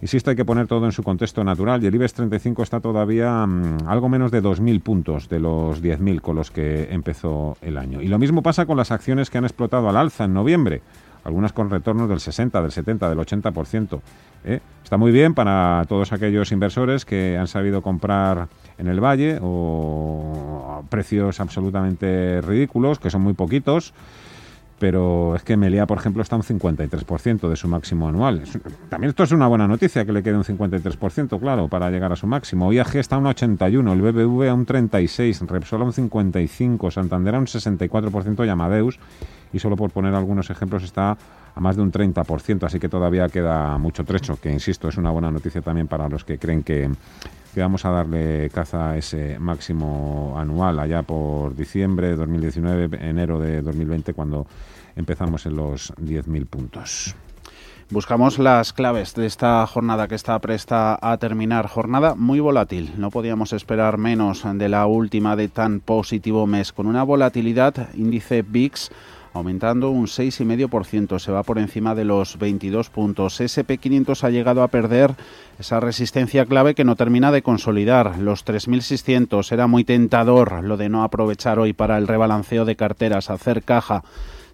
Insisto, 0.00 0.30
hay 0.30 0.36
que 0.36 0.44
poner 0.44 0.66
todo 0.66 0.84
en 0.84 0.90
su 0.90 1.04
contexto 1.04 1.44
natural 1.44 1.80
y 1.84 1.86
el 1.86 1.94
IBEX 1.94 2.14
35 2.14 2.64
está 2.64 2.80
todavía 2.80 3.46
mm, 3.46 3.86
algo 3.86 4.08
menos 4.08 4.32
de 4.32 4.42
2.000 4.42 4.82
puntos 4.82 5.28
de 5.28 5.38
los 5.38 5.80
10.000 5.80 6.20
con 6.20 6.34
los 6.34 6.50
que 6.50 6.88
empezó 6.92 7.56
el 7.62 7.78
año. 7.78 8.02
Y 8.02 8.08
lo 8.08 8.18
mismo 8.18 8.42
pasa 8.42 8.66
con 8.66 8.76
las 8.76 8.90
acciones 8.90 9.30
que 9.30 9.38
han 9.38 9.44
explotado 9.44 9.88
al 9.88 9.96
alza 9.96 10.24
en 10.24 10.34
noviembre 10.34 10.82
algunas 11.24 11.52
con 11.52 11.70
retornos 11.70 12.08
del 12.08 12.20
60, 12.20 12.60
del 12.62 12.72
70, 12.72 13.08
del 13.08 13.18
80%. 13.18 14.00
¿eh? 14.44 14.60
Está 14.82 14.96
muy 14.96 15.12
bien 15.12 15.34
para 15.34 15.84
todos 15.88 16.12
aquellos 16.12 16.52
inversores 16.52 17.04
que 17.04 17.36
han 17.38 17.46
sabido 17.46 17.82
comprar 17.82 18.48
en 18.78 18.88
el 18.88 19.00
valle 19.00 19.38
o 19.40 20.82
a 20.82 20.90
precios 20.90 21.40
absolutamente 21.40 22.40
ridículos, 22.40 22.98
que 22.98 23.10
son 23.10 23.22
muy 23.22 23.34
poquitos 23.34 23.94
pero 24.82 25.36
es 25.36 25.44
que 25.44 25.56
Melia, 25.56 25.86
por 25.86 25.96
ejemplo, 25.96 26.24
está 26.24 26.34
un 26.34 26.42
53% 26.42 27.48
de 27.48 27.54
su 27.54 27.68
máximo 27.68 28.08
anual. 28.08 28.42
También 28.88 29.10
esto 29.10 29.22
es 29.22 29.30
una 29.30 29.46
buena 29.46 29.68
noticia, 29.68 30.04
que 30.04 30.12
le 30.12 30.24
quede 30.24 30.36
un 30.36 30.42
53%, 30.42 31.38
claro, 31.38 31.68
para 31.68 31.88
llegar 31.88 32.10
a 32.10 32.16
su 32.16 32.26
máximo. 32.26 32.72
IAG 32.72 32.96
está 32.96 33.14
a 33.14 33.20
un 33.20 33.26
81%, 33.26 33.92
el 33.92 34.02
BBV 34.02 34.48
a 34.48 34.54
un 34.54 34.66
36%, 34.66 35.46
Repsol 35.46 35.82
a 35.82 35.84
un 35.84 35.92
55%, 35.92 36.90
Santander 36.90 37.36
a 37.36 37.38
un 37.38 37.46
64% 37.46 38.44
y 38.44 38.48
Amadeus, 38.48 38.98
y 39.52 39.58
solo 39.58 39.76
por 39.76 39.90
poner 39.90 40.14
algunos 40.14 40.50
ejemplos, 40.50 40.82
está 40.82 41.16
a 41.54 41.60
más 41.60 41.76
de 41.76 41.82
un 41.82 41.92
30%, 41.92 42.64
así 42.64 42.80
que 42.80 42.88
todavía 42.88 43.28
queda 43.28 43.76
mucho 43.78 44.04
trecho, 44.04 44.38
que 44.40 44.50
insisto, 44.50 44.88
es 44.88 44.96
una 44.96 45.10
buena 45.10 45.30
noticia 45.30 45.60
también 45.60 45.86
para 45.86 46.08
los 46.08 46.24
que 46.24 46.38
creen 46.38 46.62
que, 46.62 46.90
que 47.54 47.60
vamos 47.60 47.84
a 47.84 47.90
darle 47.90 48.50
caza 48.50 48.90
a 48.90 48.96
ese 48.96 49.38
máximo 49.38 50.34
anual 50.38 50.78
allá 50.78 51.02
por 51.02 51.54
diciembre 51.54 52.08
de 52.08 52.16
2019, 52.16 53.08
enero 53.08 53.38
de 53.38 53.60
2020, 53.62 54.14
cuando 54.14 54.46
empezamos 54.96 55.44
en 55.46 55.56
los 55.56 55.92
10.000 55.96 56.46
puntos. 56.46 57.14
Buscamos 57.92 58.38
las 58.38 58.72
claves 58.72 59.14
de 59.14 59.26
esta 59.26 59.66
jornada 59.66 60.08
que 60.08 60.14
está 60.14 60.38
presta 60.38 60.98
a 61.02 61.18
terminar. 61.18 61.66
Jornada 61.66 62.14
muy 62.14 62.40
volátil. 62.40 62.94
No 62.96 63.10
podíamos 63.10 63.52
esperar 63.52 63.98
menos 63.98 64.44
de 64.54 64.68
la 64.70 64.86
última 64.86 65.36
de 65.36 65.48
tan 65.48 65.80
positivo 65.80 66.46
mes. 66.46 66.72
Con 66.72 66.86
una 66.86 67.02
volatilidad, 67.02 67.90
índice 67.94 68.40
VIX 68.40 68.90
aumentando 69.32 69.90
un 69.90 70.06
6,5%, 70.06 71.18
se 71.18 71.32
va 71.32 71.42
por 71.42 71.58
encima 71.58 71.94
de 71.94 72.04
los 72.04 72.38
22 72.38 72.90
puntos. 72.90 73.40
SP500 73.40 74.24
ha 74.24 74.30
llegado 74.30 74.62
a 74.62 74.68
perder 74.68 75.14
esa 75.58 75.80
resistencia 75.80 76.44
clave 76.44 76.74
que 76.74 76.84
no 76.84 76.96
termina 76.96 77.32
de 77.32 77.42
consolidar. 77.42 78.18
Los 78.18 78.44
3.600 78.44 79.50
era 79.52 79.66
muy 79.66 79.84
tentador 79.84 80.62
lo 80.62 80.76
de 80.76 80.88
no 80.88 81.02
aprovechar 81.02 81.58
hoy 81.58 81.72
para 81.72 81.98
el 81.98 82.08
rebalanceo 82.08 82.64
de 82.64 82.76
carteras, 82.76 83.30
hacer 83.30 83.62
caja 83.62 84.02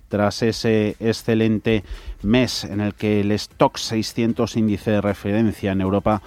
tras 0.09 0.43
ese 0.43 0.97
excelente 1.01 1.85
mes 2.23 2.65
en 2.65 2.81
el 2.81 2.95
que 2.95 3.21
el 3.21 3.33
Stock 3.33 3.77
600 3.77 4.57
índice 4.57 4.91
de 4.91 5.01
referencia 5.01 5.73
en 5.73 5.81
Europa 5.81 6.23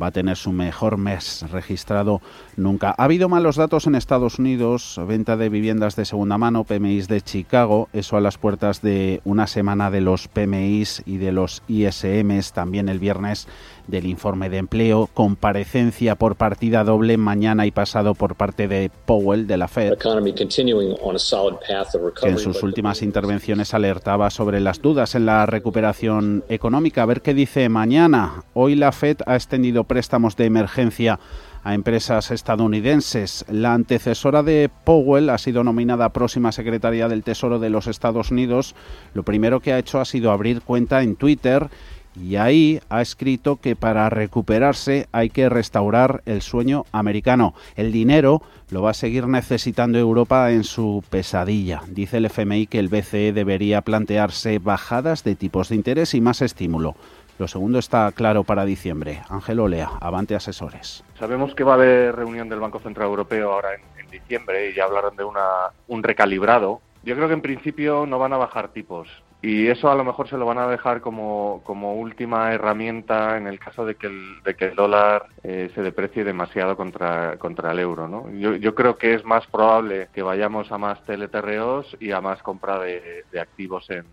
va 0.00 0.08
a 0.08 0.10
tener 0.10 0.36
su 0.36 0.52
mejor 0.52 0.96
mes 0.96 1.44
registrado 1.50 2.20
nunca. 2.56 2.94
Ha 2.96 3.04
habido 3.04 3.28
malos 3.28 3.56
datos 3.56 3.86
en 3.86 3.94
Estados 3.94 4.38
Unidos, 4.38 5.00
venta 5.06 5.36
de 5.36 5.48
viviendas 5.48 5.96
de 5.96 6.04
segunda 6.04 6.38
mano, 6.38 6.64
PMIs 6.64 7.08
de 7.08 7.20
Chicago, 7.20 7.88
eso 7.92 8.16
a 8.16 8.20
las 8.20 8.38
puertas 8.38 8.82
de 8.82 9.20
una 9.24 9.46
semana 9.46 9.90
de 9.90 10.00
los 10.00 10.28
PMIs 10.28 11.02
y 11.06 11.18
de 11.18 11.32
los 11.32 11.62
ISMs, 11.68 12.52
también 12.52 12.88
el 12.88 12.98
viernes 12.98 13.48
del 13.86 14.06
informe 14.06 14.50
de 14.50 14.58
empleo, 14.58 15.08
comparecencia 15.12 16.16
por 16.16 16.36
partida 16.36 16.84
doble 16.84 17.16
mañana 17.16 17.66
y 17.66 17.70
pasado 17.70 18.14
por 18.14 18.36
parte 18.36 18.68
de 18.68 18.90
Powell 19.06 19.46
de 19.46 19.56
la 19.56 19.68
Fed, 19.68 19.94
que 19.98 22.28
en 22.28 22.38
sus 22.38 22.62
últimas 22.62 23.02
intervenciones 23.02 23.74
alertaba 23.74 24.30
sobre 24.30 24.60
las 24.60 24.80
dudas 24.80 25.14
en 25.14 25.26
la 25.26 25.46
recuperación 25.46 26.44
económica. 26.48 27.02
A 27.02 27.06
ver 27.06 27.22
qué 27.22 27.34
dice 27.34 27.68
mañana. 27.68 28.44
Hoy 28.54 28.74
la 28.74 28.92
Fed 28.92 29.18
ha 29.26 29.34
extendido 29.34 29.84
préstamos 29.84 30.36
de 30.36 30.46
emergencia 30.46 31.18
a 31.64 31.74
empresas 31.74 32.30
estadounidenses. 32.30 33.44
La 33.48 33.74
antecesora 33.74 34.42
de 34.42 34.70
Powell 34.84 35.30
ha 35.30 35.38
sido 35.38 35.62
nominada 35.62 36.12
próxima 36.12 36.52
secretaria 36.52 37.08
del 37.08 37.22
Tesoro 37.22 37.58
de 37.58 37.70
los 37.70 37.86
Estados 37.86 38.30
Unidos. 38.30 38.74
Lo 39.14 39.22
primero 39.22 39.60
que 39.60 39.72
ha 39.72 39.78
hecho 39.78 40.00
ha 40.00 40.04
sido 40.04 40.32
abrir 40.32 40.62
cuenta 40.62 41.02
en 41.02 41.16
Twitter 41.16 41.68
y 42.14 42.36
ahí 42.36 42.80
ha 42.88 43.00
escrito 43.00 43.56
que 43.56 43.76
para 43.76 44.10
recuperarse 44.10 45.08
hay 45.12 45.30
que 45.30 45.48
restaurar 45.48 46.22
el 46.26 46.42
sueño 46.42 46.84
americano. 46.92 47.54
El 47.76 47.92
dinero 47.92 48.42
lo 48.70 48.82
va 48.82 48.90
a 48.90 48.94
seguir 48.94 49.26
necesitando 49.26 49.98
Europa 49.98 50.50
en 50.50 50.64
su 50.64 51.04
pesadilla. 51.08 51.82
Dice 51.88 52.18
el 52.18 52.26
FMI 52.26 52.66
que 52.66 52.78
el 52.78 52.88
BCE 52.88 53.32
debería 53.32 53.82
plantearse 53.82 54.58
bajadas 54.58 55.24
de 55.24 55.34
tipos 55.34 55.68
de 55.68 55.76
interés 55.76 56.14
y 56.14 56.20
más 56.20 56.42
estímulo. 56.42 56.94
Lo 57.38 57.48
segundo 57.48 57.78
está 57.78 58.12
claro 58.12 58.44
para 58.44 58.64
diciembre. 58.64 59.22
Ángel 59.28 59.60
Olea, 59.60 59.90
Avante 60.00 60.34
Asesores. 60.34 61.02
Sabemos 61.18 61.54
que 61.54 61.64
va 61.64 61.72
a 61.72 61.74
haber 61.76 62.14
reunión 62.14 62.48
del 62.48 62.60
Banco 62.60 62.78
Central 62.78 63.08
Europeo 63.08 63.52
ahora 63.52 63.70
en, 63.74 63.82
diciembre 64.12 64.68
y 64.68 64.74
ya 64.74 64.84
hablaron 64.84 65.16
de 65.16 65.24
un 65.24 66.02
recalibrado. 66.02 66.82
Yo 67.02 67.16
creo 67.16 67.28
que 67.28 67.34
en 67.34 67.40
principio 67.40 68.04
no 68.04 68.18
van 68.18 68.34
a 68.34 68.36
bajar 68.36 68.68
tipos 68.68 69.08
y 69.42 69.66
eso 69.66 69.90
a 69.90 69.96
lo 69.96 70.04
mejor 70.04 70.28
se 70.28 70.36
lo 70.36 70.46
van 70.46 70.58
a 70.58 70.68
dejar 70.68 71.00
como, 71.00 71.62
como 71.64 71.94
última 71.94 72.52
herramienta 72.52 73.36
en 73.36 73.48
el 73.48 73.58
caso 73.58 73.84
de 73.84 73.96
que 73.96 74.06
el, 74.06 74.40
de 74.44 74.54
que 74.54 74.66
el 74.66 74.76
dólar 74.76 75.26
eh, 75.42 75.68
se 75.74 75.82
deprecie 75.82 76.22
demasiado 76.22 76.76
contra, 76.76 77.36
contra 77.38 77.72
el 77.72 77.80
euro. 77.80 78.06
¿no? 78.06 78.30
Yo, 78.30 78.54
yo 78.54 78.74
creo 78.76 78.96
que 78.96 79.14
es 79.14 79.24
más 79.24 79.44
probable 79.48 80.08
que 80.14 80.22
vayamos 80.22 80.70
a 80.70 80.78
más 80.78 81.04
teleterreos 81.04 81.96
y 81.98 82.12
a 82.12 82.20
más 82.20 82.40
compra 82.42 82.78
de, 82.78 83.24
de 83.32 83.40
activos 83.40 83.90
en, 83.90 84.04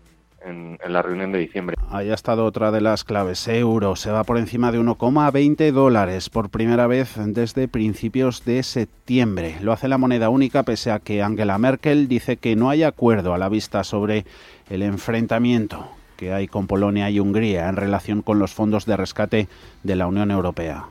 en, 0.44 0.78
la 0.86 1.02
reunión 1.02 1.32
de 1.32 1.38
diciembre. 1.38 1.76
Ahí 1.90 2.10
ha 2.10 2.14
estado 2.14 2.44
otra 2.44 2.70
de 2.70 2.80
las 2.80 3.04
claves. 3.04 3.46
Euro 3.48 3.96
se 3.96 4.10
va 4.10 4.24
por 4.24 4.38
encima 4.38 4.72
de 4.72 4.80
1,20 4.80 5.72
dólares 5.72 6.30
por 6.30 6.50
primera 6.50 6.86
vez 6.86 7.14
desde 7.16 7.68
principios 7.68 8.44
de 8.44 8.62
septiembre. 8.62 9.56
Lo 9.60 9.72
hace 9.72 9.88
la 9.88 9.98
moneda 9.98 10.28
única 10.28 10.62
pese 10.62 10.90
a 10.90 11.00
que 11.00 11.22
Angela 11.22 11.58
Merkel 11.58 12.08
dice 12.08 12.36
que 12.36 12.56
no 12.56 12.70
hay 12.70 12.82
acuerdo 12.82 13.34
a 13.34 13.38
la 13.38 13.48
vista 13.48 13.84
sobre 13.84 14.24
el 14.68 14.82
enfrentamiento 14.82 15.88
que 16.16 16.34
hay 16.34 16.48
con 16.48 16.66
Polonia 16.66 17.08
y 17.08 17.18
Hungría 17.18 17.68
en 17.70 17.76
relación 17.76 18.20
con 18.20 18.38
los 18.38 18.52
fondos 18.52 18.84
de 18.84 18.94
rescate 18.94 19.48
de 19.82 19.96
la 19.96 20.06
Unión 20.06 20.30
Europea. 20.30 20.84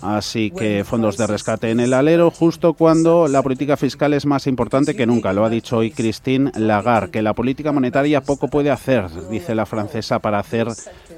Así 0.00 0.50
que 0.50 0.82
fondos 0.82 1.18
de 1.18 1.26
rescate 1.26 1.70
en 1.70 1.80
el 1.80 1.92
alero 1.92 2.30
justo 2.30 2.72
cuando 2.72 3.28
la 3.28 3.42
política 3.42 3.76
fiscal 3.76 4.14
es 4.14 4.24
más 4.24 4.46
importante 4.46 4.96
que 4.96 5.06
nunca. 5.06 5.32
Lo 5.32 5.44
ha 5.44 5.50
dicho 5.50 5.76
hoy 5.76 5.90
Christine 5.90 6.50
Lagarde, 6.56 7.10
que 7.10 7.22
la 7.22 7.34
política 7.34 7.70
monetaria 7.70 8.22
poco 8.22 8.48
puede 8.48 8.70
hacer, 8.70 9.08
dice 9.30 9.54
la 9.54 9.66
francesa, 9.66 10.20
para 10.20 10.38
hacer 10.38 10.68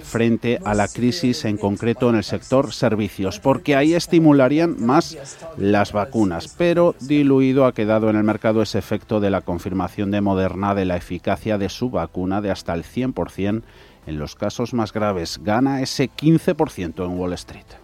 frente 0.02 0.60
a 0.64 0.74
la 0.74 0.88
crisis 0.88 1.44
en 1.44 1.56
concreto 1.56 2.10
en 2.10 2.16
el 2.16 2.24
sector 2.24 2.72
servicios, 2.72 3.40
porque 3.40 3.76
ahí 3.76 3.94
estimularían 3.94 4.76
más 4.78 5.16
las 5.56 5.92
vacunas. 5.92 6.54
Pero 6.58 6.94
diluido 7.00 7.66
ha 7.66 7.72
quedado 7.72 8.10
en 8.10 8.16
el 8.16 8.24
mercado 8.24 8.62
ese 8.62 8.78
efecto 8.78 9.20
de 9.20 9.30
la 9.30 9.42
confirmación 9.42 10.10
de 10.10 10.20
Moderna 10.20 10.74
de 10.74 10.84
la 10.84 10.96
eficacia 10.96 11.56
de 11.56 11.68
su 11.68 11.90
vacuna 11.90 12.40
de 12.40 12.50
hasta 12.50 12.74
el 12.74 12.84
100% 12.84 13.62
en 14.06 14.18
los 14.18 14.34
casos 14.34 14.74
más 14.74 14.92
graves. 14.92 15.40
Gana 15.42 15.82
ese 15.82 16.10
15% 16.10 17.04
en 17.04 17.18
Wall 17.18 17.32
Street. 17.34 17.83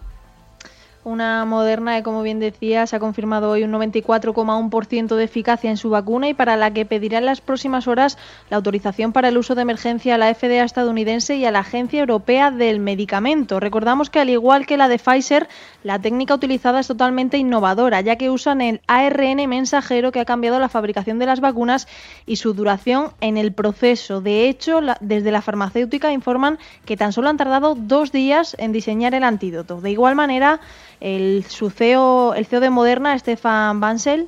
Una 1.03 1.45
Moderna 1.45 1.97
que, 1.97 2.03
como 2.03 2.21
bien 2.21 2.39
decía, 2.39 2.85
se 2.85 2.95
ha 2.95 2.99
confirmado 2.99 3.49
hoy 3.49 3.63
un 3.63 3.71
94,1% 3.71 5.15
de 5.15 5.23
eficacia 5.23 5.71
en 5.71 5.77
su 5.77 5.89
vacuna 5.89 6.29
y 6.29 6.35
para 6.35 6.57
la 6.57 6.71
que 6.71 6.85
pedirá 6.85 7.17
en 7.17 7.25
las 7.25 7.41
próximas 7.41 7.87
horas 7.87 8.19
la 8.51 8.57
autorización 8.57 9.11
para 9.11 9.29
el 9.29 9.37
uso 9.39 9.55
de 9.55 9.63
emergencia 9.63 10.13
a 10.13 10.17
la 10.19 10.31
FDA 10.31 10.63
estadounidense 10.63 11.37
y 11.37 11.45
a 11.45 11.51
la 11.51 11.61
Agencia 11.61 12.01
Europea 12.01 12.51
del 12.51 12.79
Medicamento. 12.79 13.59
Recordamos 13.59 14.11
que, 14.11 14.19
al 14.19 14.29
igual 14.29 14.67
que 14.67 14.77
la 14.77 14.87
de 14.87 14.99
Pfizer, 14.99 15.49
la 15.83 15.97
técnica 15.97 16.35
utilizada 16.35 16.79
es 16.79 16.87
totalmente 16.87 17.39
innovadora, 17.39 18.01
ya 18.01 18.17
que 18.17 18.29
usan 18.29 18.61
el 18.61 18.81
ARN 18.85 19.49
mensajero 19.49 20.11
que 20.11 20.19
ha 20.19 20.25
cambiado 20.25 20.59
la 20.59 20.69
fabricación 20.69 21.17
de 21.17 21.25
las 21.25 21.39
vacunas 21.39 21.87
y 22.27 22.35
su 22.35 22.53
duración 22.53 23.07
en 23.21 23.37
el 23.37 23.53
proceso. 23.53 24.21
De 24.21 24.47
hecho, 24.47 24.81
desde 24.99 25.31
la 25.31 25.41
farmacéutica 25.41 26.11
informan 26.11 26.59
que 26.85 26.95
tan 26.95 27.11
solo 27.11 27.29
han 27.29 27.37
tardado 27.37 27.73
dos 27.73 28.11
días 28.11 28.55
en 28.59 28.71
diseñar 28.71 29.15
el 29.15 29.23
antídoto. 29.23 29.81
De 29.81 29.89
igual 29.89 30.13
manera, 30.13 30.59
el, 31.01 31.43
CEO, 31.43 32.33
el 32.35 32.45
CEO 32.45 32.59
de 32.61 32.69
Moderna, 32.69 33.17
Stefan 33.19 33.79
Bansel, 33.79 34.27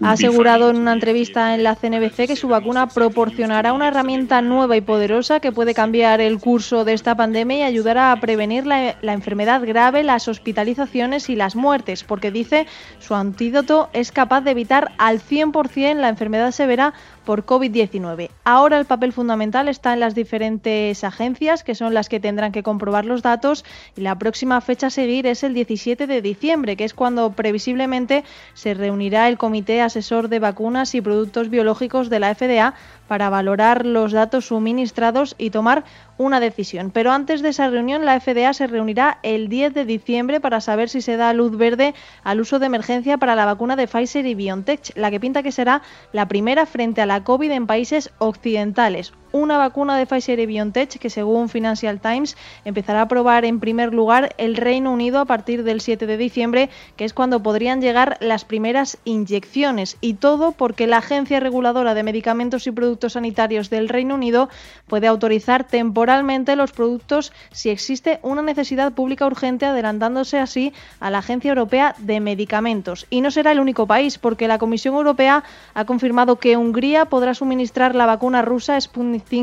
Ha 0.00 0.12
asegurado 0.12 0.68
en 0.68 0.76
una 0.76 0.92
entrevista 0.92 1.54
en 1.54 1.62
la 1.62 1.76
CNBC 1.76 2.26
que 2.26 2.34
su 2.34 2.48
vacuna 2.48 2.88
proporcionará 2.88 3.72
una 3.72 3.86
herramienta 3.86 4.42
nueva 4.42 4.76
y 4.76 4.80
poderosa 4.80 5.38
que 5.38 5.52
puede 5.52 5.74
cambiar 5.74 6.20
el 6.20 6.40
curso 6.40 6.84
de 6.84 6.94
esta 6.94 7.16
pandemia 7.16 7.58
y 7.58 7.62
ayudará 7.62 8.10
a 8.10 8.20
prevenir 8.20 8.66
la, 8.66 8.96
la 9.00 9.12
enfermedad 9.12 9.64
grave, 9.64 10.02
las 10.02 10.26
hospitalizaciones 10.26 11.30
y 11.30 11.36
las 11.36 11.54
muertes, 11.54 12.02
porque 12.02 12.32
dice 12.32 12.66
su 12.98 13.14
antídoto 13.14 13.88
es 13.92 14.10
capaz 14.10 14.40
de 14.40 14.50
evitar 14.50 14.90
al 14.98 15.20
100% 15.20 15.94
la 16.00 16.08
enfermedad 16.08 16.50
severa 16.50 16.94
por 17.24 17.44
COVID-19. 17.44 18.30
Ahora 18.44 18.78
el 18.78 18.84
papel 18.84 19.12
fundamental 19.12 19.68
está 19.68 19.94
en 19.94 20.00
las 20.00 20.14
diferentes 20.14 21.02
agencias, 21.04 21.64
que 21.64 21.74
son 21.74 21.94
las 21.94 22.08
que 22.08 22.20
tendrán 22.20 22.52
que 22.52 22.62
comprobar 22.62 23.04
los 23.04 23.22
datos, 23.22 23.64
y 23.96 24.02
la 24.02 24.18
próxima 24.18 24.60
fecha 24.60 24.88
a 24.88 24.90
seguir 24.90 25.26
es 25.26 25.42
el 25.42 25.54
17 25.54 26.06
de 26.06 26.22
diciembre, 26.24 26.76
que 26.76 26.84
es 26.84 26.94
cuando 26.94 27.30
previsiblemente 27.30 28.24
se 28.54 28.74
reunirá 28.74 29.28
el 29.28 29.38
Comité 29.38 29.80
Asesor 29.80 30.28
de 30.28 30.40
Vacunas 30.40 30.96
y 30.96 31.00
Productos 31.00 31.50
Biológicos 31.50 32.10
de 32.10 32.18
la 32.18 32.34
FDA 32.34 32.74
para 33.08 33.30
valorar 33.30 33.86
los 33.86 34.12
datos 34.12 34.46
suministrados 34.46 35.34
y 35.38 35.50
tomar 35.50 35.84
una 36.16 36.40
decisión. 36.40 36.90
Pero 36.90 37.12
antes 37.12 37.42
de 37.42 37.50
esa 37.50 37.68
reunión, 37.68 38.04
la 38.04 38.20
FDA 38.20 38.52
se 38.52 38.66
reunirá 38.66 39.18
el 39.22 39.48
10 39.48 39.74
de 39.74 39.84
diciembre 39.84 40.40
para 40.40 40.60
saber 40.60 40.88
si 40.88 41.00
se 41.00 41.16
da 41.16 41.32
luz 41.32 41.56
verde 41.56 41.94
al 42.22 42.40
uso 42.40 42.58
de 42.58 42.66
emergencia 42.66 43.18
para 43.18 43.34
la 43.34 43.44
vacuna 43.44 43.76
de 43.76 43.88
Pfizer 43.88 44.26
y 44.26 44.34
BioNTech, 44.34 44.96
la 44.96 45.10
que 45.10 45.20
pinta 45.20 45.42
que 45.42 45.52
será 45.52 45.82
la 46.12 46.28
primera 46.28 46.66
frente 46.66 47.02
a 47.02 47.06
la 47.06 47.24
COVID 47.24 47.50
en 47.50 47.66
países 47.66 48.10
occidentales 48.18 49.12
una 49.34 49.58
vacuna 49.58 49.98
de 49.98 50.06
Pfizer 50.06 50.38
y 50.38 50.46
BioNTech 50.46 50.96
que 50.96 51.10
según 51.10 51.48
Financial 51.48 52.00
Times 52.00 52.36
empezará 52.64 53.02
a 53.02 53.08
probar 53.08 53.44
en 53.44 53.58
primer 53.58 53.92
lugar 53.92 54.32
el 54.38 54.54
Reino 54.54 54.92
Unido 54.92 55.18
a 55.18 55.24
partir 55.24 55.64
del 55.64 55.80
7 55.80 56.06
de 56.06 56.16
diciembre, 56.16 56.70
que 56.96 57.04
es 57.04 57.12
cuando 57.12 57.42
podrían 57.42 57.80
llegar 57.80 58.16
las 58.20 58.44
primeras 58.44 58.96
inyecciones. 59.04 59.96
Y 60.00 60.14
todo 60.14 60.52
porque 60.52 60.86
la 60.86 60.98
Agencia 60.98 61.40
Reguladora 61.40 61.94
de 61.94 62.04
Medicamentos 62.04 62.68
y 62.68 62.70
Productos 62.70 62.93
Sanitarios 63.08 63.70
del 63.70 63.88
Reino 63.88 64.14
Unido 64.14 64.48
puede 64.86 65.06
autorizar 65.06 65.64
temporalmente 65.64 66.56
los 66.56 66.72
productos 66.72 67.32
si 67.52 67.70
existe 67.70 68.18
una 68.22 68.42
necesidad 68.42 68.92
pública 68.92 69.26
urgente, 69.26 69.66
adelantándose 69.66 70.38
así 70.38 70.72
a 71.00 71.10
la 71.10 71.18
Agencia 71.18 71.50
Europea 71.50 71.94
de 71.98 72.20
Medicamentos. 72.20 73.06
Y 73.10 73.20
no 73.20 73.30
será 73.30 73.52
el 73.52 73.60
único 73.60 73.86
país, 73.86 74.18
porque 74.18 74.48
la 74.48 74.58
Comisión 74.58 74.94
Europea 74.94 75.44
ha 75.74 75.84
confirmado 75.84 76.36
que 76.36 76.56
Hungría 76.56 77.06
podrá 77.06 77.34
suministrar 77.34 77.94
la 77.94 78.06
vacuna 78.06 78.42
rusa 78.42 78.80
Sputnik 78.80 79.34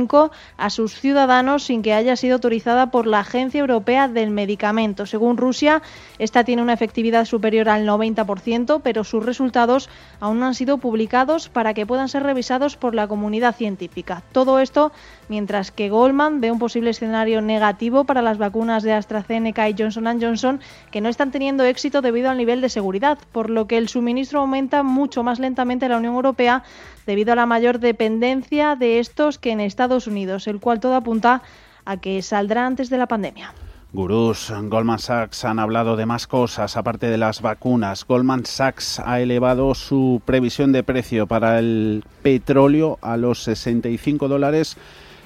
a 0.58 0.70
sus 0.70 1.00
ciudadanos 1.00 1.63
sin 1.63 1.81
que 1.81 1.93
haya 1.93 2.15
sido 2.15 2.36
autorizada 2.36 2.91
por 2.91 3.08
la 3.08 3.20
Agencia 3.20 3.60
Europea 3.60 4.08
del 4.08 4.29
Medicamento. 4.29 5.05
Según 5.05 5.38
Rusia, 5.38 5.81
esta 6.20 6.43
tiene 6.43 6.62
una 6.62 6.74
efectividad 6.74 7.25
superior 7.25 7.70
al 7.70 7.88
90%, 7.88 8.81
pero 8.84 9.03
sus 9.03 9.25
resultados 9.25 9.89
aún 10.20 10.39
no 10.39 10.48
han 10.48 10.55
sido 10.55 10.77
publicados 10.77 11.50
para 11.50 11.74
que 11.74 11.86
puedan 11.86 12.10
ser 12.10 12.24
revisados 12.24 12.77
por 12.77 12.96
la 12.96 13.08
comunidad 13.08 13.40
científica. 13.51 14.21
Todo 14.31 14.60
esto 14.60 14.91
mientras 15.27 15.71
que 15.71 15.89
Goldman 15.89 16.41
ve 16.41 16.51
un 16.51 16.60
posible 16.60 16.91
escenario 16.91 17.41
negativo 17.41 18.03
para 18.03 18.21
las 18.21 18.38
vacunas 18.38 18.83
de 18.83 18.93
AstraZeneca 18.93 19.67
y 19.67 19.75
Johnson 19.77 20.21
Johnson 20.21 20.60
que 20.91 21.01
no 21.01 21.10
están 21.10 21.31
teniendo 21.31 21.63
éxito 21.63 22.01
debido 22.03 22.29
al 22.29 22.38
nivel 22.38 22.62
de 22.62 22.69
seguridad, 22.69 23.17
por 23.31 23.50
lo 23.50 23.65
que 23.65 23.77
el 23.77 23.89
suministro 23.89 24.41
aumenta 24.41 24.83
mucho 24.83 25.24
más 25.24 25.39
lentamente 25.39 25.86
en 25.86 25.91
la 25.91 25.98
Unión 25.98 26.13
Europea 26.13 26.63
debido 27.07 27.33
a 27.33 27.36
la 27.36 27.48
mayor 27.48 27.79
dependencia 27.79 28.75
de 28.75 29.00
estos 29.00 29.39
que 29.39 29.51
en 29.51 29.60
Estados 29.60 30.05
Unidos, 30.05 30.48
el 30.48 30.60
cual 30.60 30.79
todo 30.79 30.95
apunta 30.95 31.41
a 31.86 31.98
que 31.98 32.21
saldrá 32.21 32.67
antes 32.67 32.91
de 32.91 32.98
la 32.98 33.07
pandemia. 33.07 33.53
Gurús, 33.93 34.53
Goldman 34.69 35.00
Sachs 35.00 35.43
han 35.43 35.60
hablado 35.60 35.98
de 35.98 36.05
más 36.05 36.25
cosas 36.25 36.77
aparte 36.77 37.07
de 37.07 37.17
las 37.17 37.41
vacunas. 37.41 38.05
Goldman 38.07 38.45
Sachs 38.45 39.00
ha 39.00 39.19
elevado 39.19 39.75
su 39.75 40.21
previsión 40.24 40.71
de 40.71 40.81
precio 40.81 41.27
para 41.27 41.60
el 41.60 42.05
petróleo 42.24 43.00
a 43.01 43.17
los 43.17 43.43
65 43.43 44.29
dólares 44.29 44.77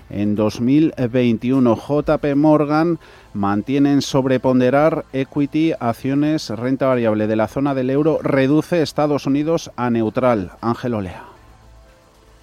en 0.09 0.33
2021. 0.33 1.75
JP 1.75 2.35
Morgan 2.35 2.97
mantiene 3.35 3.93
en 3.93 4.01
sobreponderar 4.01 5.05
equity, 5.13 5.73
acciones, 5.79 6.49
renta 6.49 6.87
variable 6.87 7.27
de 7.27 7.35
la 7.35 7.47
zona 7.47 7.75
del 7.75 7.91
euro, 7.91 8.17
reduce 8.23 8.81
Estados 8.81 9.27
Unidos 9.27 9.69
a 9.75 9.91
neutral. 9.91 10.53
Ángel 10.61 10.95
Olea. 10.95 11.23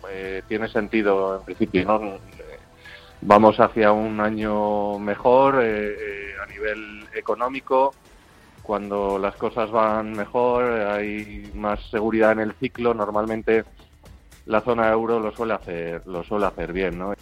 Eh, 0.09 0.43
tiene 0.47 0.69
sentido 0.69 1.39
en 1.39 1.45
principio, 1.45 1.85
¿no? 1.85 2.01
Vamos 3.25 3.61
hacia 3.61 3.93
un 3.93 4.19
año 4.19 4.99
mejor 4.99 5.63
eh, 5.63 5.93
eh, 5.93 6.35
a 6.43 6.47
nivel 6.47 7.05
económico. 7.15 7.95
Cuando 8.63 9.17
las 9.17 9.37
cosas 9.37 9.71
van 9.71 10.13
mejor, 10.13 10.65
hay 10.65 11.51
más 11.55 11.81
seguridad 11.89 12.33
en 12.33 12.41
el 12.41 12.53
ciclo. 12.55 12.95
Normalmente 12.95 13.65
la 14.47 14.61
zona 14.61 14.91
euro 14.91 15.21
lo 15.21 15.31
suele 15.31 15.55
hacer, 15.55 16.03
lo 16.07 16.25
suele 16.25 16.47
hacer 16.47 16.73
bien, 16.73 16.99
¿no? 16.99 17.15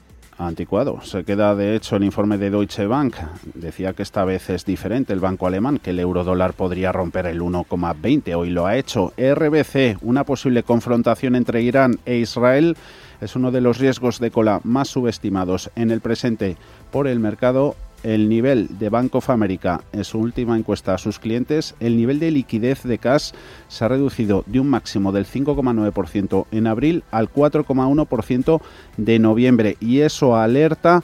anticuado. 0.46 1.00
Se 1.02 1.24
queda, 1.24 1.54
de 1.54 1.76
hecho, 1.76 1.96
el 1.96 2.04
informe 2.04 2.38
de 2.38 2.50
Deutsche 2.50 2.86
Bank. 2.86 3.16
Decía 3.54 3.92
que 3.92 4.02
esta 4.02 4.24
vez 4.24 4.48
es 4.50 4.64
diferente 4.64 5.12
el 5.12 5.20
banco 5.20 5.46
alemán, 5.46 5.78
que 5.78 5.90
el 5.90 6.00
euro 6.00 6.24
dólar 6.24 6.54
podría 6.54 6.92
romper 6.92 7.26
el 7.26 7.40
1,20. 7.40 8.34
Hoy 8.34 8.50
lo 8.50 8.66
ha 8.66 8.76
hecho. 8.76 9.12
RBC, 9.18 9.98
una 10.02 10.24
posible 10.24 10.62
confrontación 10.62 11.36
entre 11.36 11.62
Irán 11.62 11.98
e 12.06 12.16
Israel, 12.16 12.76
es 13.20 13.36
uno 13.36 13.50
de 13.50 13.60
los 13.60 13.78
riesgos 13.78 14.18
de 14.18 14.30
cola 14.30 14.60
más 14.64 14.88
subestimados 14.88 15.70
en 15.76 15.90
el 15.90 16.00
presente 16.00 16.56
por 16.90 17.06
el 17.06 17.20
mercado 17.20 17.76
el 18.02 18.28
nivel 18.28 18.78
de 18.78 18.88
Bank 18.88 19.14
of 19.14 19.30
America 19.30 19.82
en 19.92 20.04
su 20.04 20.18
última 20.18 20.56
encuesta 20.56 20.94
a 20.94 20.98
sus 20.98 21.18
clientes, 21.18 21.74
el 21.80 21.96
nivel 21.96 22.18
de 22.18 22.30
liquidez 22.30 22.82
de 22.82 22.98
cash 22.98 23.32
se 23.68 23.84
ha 23.84 23.88
reducido 23.88 24.44
de 24.46 24.60
un 24.60 24.68
máximo 24.68 25.12
del 25.12 25.26
5,9% 25.26 26.46
en 26.50 26.66
abril 26.66 27.04
al 27.10 27.30
4,1% 27.30 28.60
de 28.96 29.18
noviembre 29.18 29.76
y 29.80 30.00
eso 30.00 30.36
alerta 30.36 31.02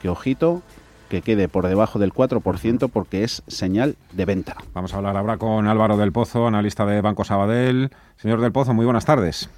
que 0.00 0.08
ojito 0.08 0.62
que 1.08 1.22
quede 1.22 1.48
por 1.48 1.66
debajo 1.66 1.98
del 1.98 2.12
4% 2.12 2.90
porque 2.90 3.22
es 3.22 3.42
señal 3.46 3.96
de 4.12 4.24
venta. 4.24 4.56
Vamos 4.72 4.94
a 4.94 4.96
hablar 4.96 5.16
ahora 5.16 5.36
con 5.36 5.66
Álvaro 5.66 5.98
del 5.98 6.10
Pozo, 6.10 6.46
analista 6.46 6.86
de 6.86 7.02
Banco 7.02 7.24
Sabadell. 7.24 7.90
Señor 8.16 8.40
del 8.40 8.50
Pozo, 8.50 8.72
muy 8.72 8.86
buenas 8.86 9.04
tardes. 9.04 9.50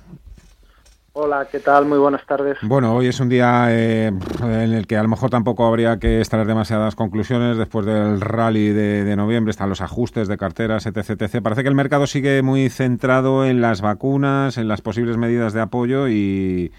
Hola, 1.17 1.47
¿qué 1.49 1.61
tal? 1.61 1.87
Muy 1.87 1.99
buenas 1.99 2.27
tardes. 2.27 2.59
Bueno, 2.63 2.93
hoy 2.93 3.07
es 3.07 3.21
un 3.21 3.29
día 3.29 3.69
eh, 3.71 4.09
en 4.09 4.73
el 4.73 4.89
que 4.89 4.97
a 4.97 5.03
lo 5.05 5.09
mejor 5.09 5.31
tampoco 5.31 5.65
habría 5.65 6.01
que 6.01 6.19
extraer 6.19 6.45
demasiadas 6.45 6.97
conclusiones 6.97 7.57
después 7.57 7.87
del 7.87 8.21
rally 8.21 8.71
de, 8.71 9.15
noviembre, 9.15 9.53
están 9.53 9.69
los 9.69 9.81
ajustes 9.81 10.27
de 10.27 10.37
carteras, 10.37 10.87
etc, 10.87 11.09
etc. 11.09 11.41
Parece 11.41 11.63
que 11.63 11.69
el 11.69 11.77
mercado 11.77 12.09
sigue 12.09 12.43
muy 12.43 12.69
centrado 12.69 13.47
en 13.47 13.61
las 13.61 13.81
vacunas, 13.81 14.59
en 14.59 14.67
las 14.67 14.81
posibles 14.81 15.17
medidas 15.17 15.53
de 15.53 15.61
apoyo 15.61 16.09
y, 16.09 16.73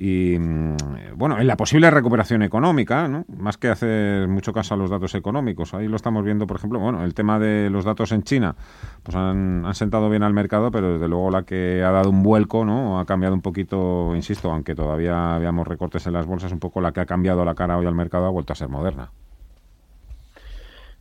y 0.00 0.38
mm, 0.38 0.76
bueno, 1.16 1.38
en 1.38 1.46
la 1.46 1.56
posible 1.56 1.90
recuperación 1.90 2.42
económica, 2.42 3.08
¿no? 3.08 3.24
más 3.36 3.56
que 3.56 3.68
hacer 3.68 4.28
mucho 4.28 4.52
caso 4.52 4.74
a 4.74 4.76
los 4.76 4.90
datos 4.90 5.14
económicos. 5.14 5.74
Ahí 5.74 5.88
lo 5.88 5.96
estamos 5.96 6.24
viendo, 6.24 6.46
por 6.46 6.56
ejemplo, 6.56 6.78
bueno, 6.78 7.02
el 7.04 7.14
tema 7.14 7.38
de 7.38 7.68
los 7.68 7.84
datos 7.84 8.12
en 8.12 8.22
China, 8.22 8.54
pues 9.02 9.16
han, 9.16 9.64
han 9.66 9.74
sentado 9.74 10.08
bien 10.08 10.22
al 10.22 10.32
mercado, 10.32 10.70
pero 10.70 10.92
desde 10.92 11.08
luego 11.08 11.30
la 11.30 11.42
que 11.42 11.82
ha 11.82 11.90
dado 11.90 12.10
un 12.10 12.22
vuelco, 12.22 12.64
¿no? 12.64 13.00
ha 13.00 13.06
cambiado 13.06 13.34
un 13.34 13.42
poquito, 13.42 14.14
insisto, 14.14 14.50
aunque 14.52 14.74
todavía 14.74 15.34
habíamos 15.34 15.66
recortes 15.66 16.06
en 16.06 16.12
las 16.12 16.26
bolsas, 16.26 16.52
un 16.52 16.60
poco 16.60 16.80
la 16.80 16.92
que 16.92 17.00
ha 17.00 17.06
cambiado 17.06 17.44
la 17.44 17.54
cara 17.54 17.76
hoy 17.76 17.86
al 17.86 17.94
mercado 17.94 18.26
ha 18.26 18.30
vuelto 18.30 18.52
a 18.52 18.56
ser 18.56 18.68
moderna. 18.68 19.10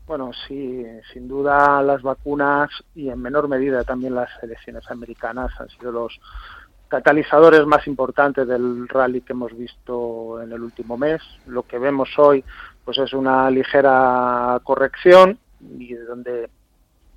Bueno, 0.07 0.31
sí, 0.47 0.85
sin 1.11 1.27
duda 1.27 1.83
las 1.83 2.01
vacunas 2.01 2.69
y 2.95 3.09
en 3.09 3.21
menor 3.21 3.49
medida 3.49 3.83
también 3.83 4.15
las 4.15 4.29
elecciones 4.41 4.89
americanas 4.89 5.51
han 5.59 5.67
sido 5.67 5.91
los 5.91 6.17
catalizadores 6.87 7.65
más 7.65 7.85
importantes 7.87 8.47
del 8.47 8.87
rally 8.87 9.21
que 9.21 9.33
hemos 9.33 9.55
visto 9.57 10.41
en 10.41 10.51
el 10.51 10.61
último 10.61 10.97
mes. 10.97 11.21
Lo 11.45 11.63
que 11.63 11.77
vemos 11.77 12.09
hoy 12.17 12.43
pues 12.85 12.97
es 12.99 13.13
una 13.13 13.49
ligera 13.51 14.59
corrección 14.63 15.37
y 15.59 15.93
donde 15.93 16.49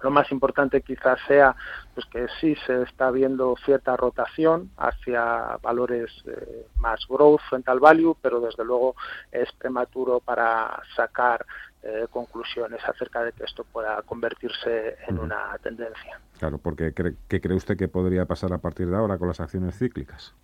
lo 0.02 0.10
más 0.10 0.30
importante 0.32 0.80
quizás 0.80 1.18
sea 1.26 1.54
pues 1.94 2.06
que 2.06 2.26
sí 2.40 2.56
se 2.66 2.82
está 2.82 3.10
viendo 3.10 3.54
cierta 3.64 3.96
rotación 3.96 4.70
hacia 4.76 5.58
valores 5.62 6.10
eh, 6.26 6.66
más 6.76 7.06
growth 7.08 7.40
frente 7.48 7.70
al 7.70 7.80
value, 7.80 8.16
pero 8.20 8.40
desde 8.40 8.64
luego 8.64 8.96
es 9.30 9.50
prematuro 9.52 10.20
para 10.20 10.80
sacar 10.96 11.44
eh, 11.82 12.06
conclusiones 12.10 12.80
acerca 12.84 13.24
de 13.24 13.32
que 13.32 13.44
esto 13.44 13.64
pueda 13.64 14.02
convertirse 14.02 14.96
en 15.08 15.18
una 15.18 15.56
tendencia. 15.62 16.20
Claro, 16.38 16.58
porque 16.58 16.92
¿qué 16.92 17.40
cree 17.40 17.56
usted 17.56 17.76
que 17.76 17.88
podría 17.88 18.26
pasar 18.26 18.52
a 18.52 18.58
partir 18.58 18.88
de 18.88 18.96
ahora 18.96 19.18
con 19.18 19.28
las 19.28 19.40
acciones 19.40 19.78
cíclicas? 19.78 20.34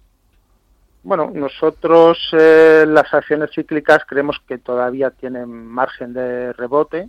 Bueno, 1.06 1.30
nosotros 1.32 2.18
eh, 2.32 2.84
las 2.84 3.14
acciones 3.14 3.50
cíclicas 3.54 4.02
creemos 4.08 4.40
que 4.48 4.58
todavía 4.58 5.10
tienen 5.10 5.48
margen 5.48 6.12
de 6.12 6.52
rebote 6.54 7.08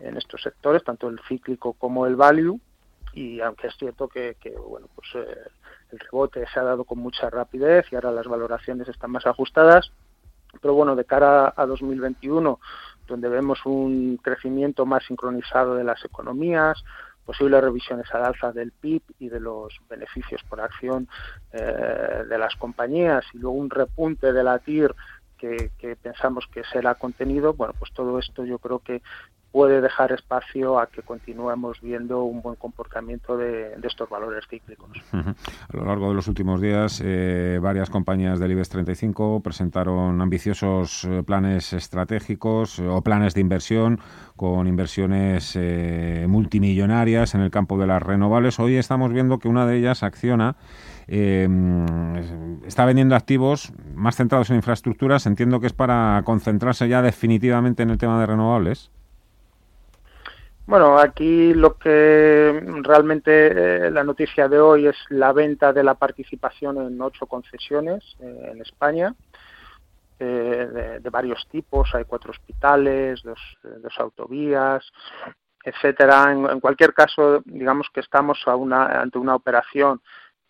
en 0.00 0.16
estos 0.16 0.40
sectores, 0.40 0.82
tanto 0.82 1.08
el 1.08 1.20
cíclico 1.28 1.74
como 1.74 2.06
el 2.06 2.16
value, 2.16 2.58
y 3.12 3.40
aunque 3.40 3.66
es 3.66 3.76
cierto 3.76 4.08
que, 4.08 4.36
bueno, 4.66 4.86
pues 4.94 5.08
eh, 5.16 5.36
el 5.92 5.98
rebote 5.98 6.46
se 6.46 6.60
ha 6.60 6.62
dado 6.62 6.84
con 6.84 6.98
mucha 6.98 7.28
rapidez 7.28 7.84
y 7.92 7.94
ahora 7.94 8.10
las 8.10 8.26
valoraciones 8.26 8.88
están 8.88 9.10
más 9.10 9.26
ajustadas, 9.26 9.92
pero 10.62 10.72
bueno, 10.74 10.96
de 10.96 11.04
cara 11.04 11.52
a 11.54 11.66
2021 11.66 12.58
donde 13.06 13.28
vemos 13.28 13.64
un 13.64 14.18
crecimiento 14.22 14.86
más 14.86 15.04
sincronizado 15.04 15.74
de 15.74 15.84
las 15.84 16.04
economías, 16.04 16.82
posibles 17.24 17.62
revisiones 17.62 18.06
al 18.12 18.24
alza 18.24 18.52
del 18.52 18.72
PIB 18.72 19.02
y 19.18 19.28
de 19.28 19.40
los 19.40 19.74
beneficios 19.88 20.42
por 20.48 20.60
acción 20.60 21.08
eh, 21.52 22.24
de 22.28 22.38
las 22.38 22.54
compañías 22.56 23.24
y 23.32 23.38
luego 23.38 23.56
un 23.56 23.70
repunte 23.70 24.32
de 24.32 24.44
la 24.44 24.58
TIR 24.58 24.94
que, 25.78 25.96
pensamos 25.96 26.46
que 26.52 26.62
será 26.64 26.94
contenido, 26.94 27.54
bueno, 27.54 27.74
pues 27.78 27.92
todo 27.92 28.18
esto 28.18 28.44
yo 28.44 28.58
creo 28.58 28.78
que 28.78 29.02
puede 29.52 29.80
dejar 29.80 30.10
espacio 30.10 30.80
a 30.80 30.88
que 30.88 31.02
continuemos 31.02 31.80
viendo 31.80 32.24
un 32.24 32.42
buen 32.42 32.56
comportamiento 32.56 33.36
de, 33.36 33.76
estos 33.84 34.10
valores 34.10 34.44
cíclicos. 34.50 34.90
A 35.12 35.76
lo 35.76 35.84
largo 35.84 36.08
de 36.08 36.14
los 36.14 36.26
últimos 36.26 36.60
días, 36.60 37.00
eh, 37.04 37.60
varias 37.62 37.88
compañías 37.88 38.40
del 38.40 38.50
IBEX 38.50 38.70
35 38.70 39.40
presentaron 39.44 40.20
ambiciosos 40.20 41.04
eh, 41.04 41.22
planes 41.24 41.72
estratégicos 41.72 42.80
eh, 42.80 42.88
o 42.88 43.00
planes 43.02 43.34
de 43.34 43.42
inversión 43.42 44.00
con 44.34 44.66
inversiones 44.66 45.56
multimillonarias 46.26 47.36
en 47.36 47.42
el 47.42 47.52
campo 47.52 47.78
de 47.78 47.86
las 47.86 48.02
renovables. 48.02 48.58
Hoy 48.58 48.74
estamos 48.74 49.12
viendo 49.12 49.38
que 49.38 49.46
una 49.46 49.66
de 49.66 49.76
ellas, 49.76 50.02
Acciona, 50.02 50.56
está 51.08 52.84
vendiendo 52.84 53.14
activos 53.14 53.72
más 53.94 54.16
centrados 54.16 54.50
en 54.50 54.56
infraestructuras. 54.56 55.26
Entiendo 55.26 55.60
que 55.60 55.66
es 55.66 55.72
para 55.72 56.22
concentrarse 56.24 56.88
ya 56.88 57.02
definitivamente 57.02 57.82
en 57.82 57.90
el 57.90 57.98
tema 57.98 58.20
de 58.20 58.26
renovables. 58.26 58.90
Bueno, 60.66 60.98
aquí 60.98 61.52
lo 61.52 61.76
que 61.76 62.62
realmente 62.82 63.86
eh, 63.86 63.90
la 63.90 64.02
noticia 64.02 64.48
de 64.48 64.58
hoy 64.58 64.86
es 64.86 64.96
la 65.10 65.32
venta 65.34 65.74
de 65.74 65.84
la 65.84 65.94
participación 65.94 66.78
en 66.78 67.00
ocho 67.02 67.26
concesiones 67.26 68.02
eh, 68.20 68.50
en 68.52 68.62
España, 68.62 69.14
eh, 70.18 71.00
de, 71.02 71.10
varios 71.10 71.46
tipos. 71.50 71.94
Hay 71.94 72.04
cuatro 72.06 72.30
hospitales, 72.30 73.22
dos, 73.22 73.38
dos 73.62 73.92
autovías, 73.98 74.90
etcétera. 75.62 76.32
En, 76.32 76.46
en, 76.48 76.60
cualquier 76.60 76.94
caso, 76.94 77.42
digamos 77.44 77.88
que 77.92 78.00
estamos 78.00 78.38
a 78.46 78.56
una, 78.56 79.02
ante 79.02 79.18
una 79.18 79.34
operación 79.34 80.00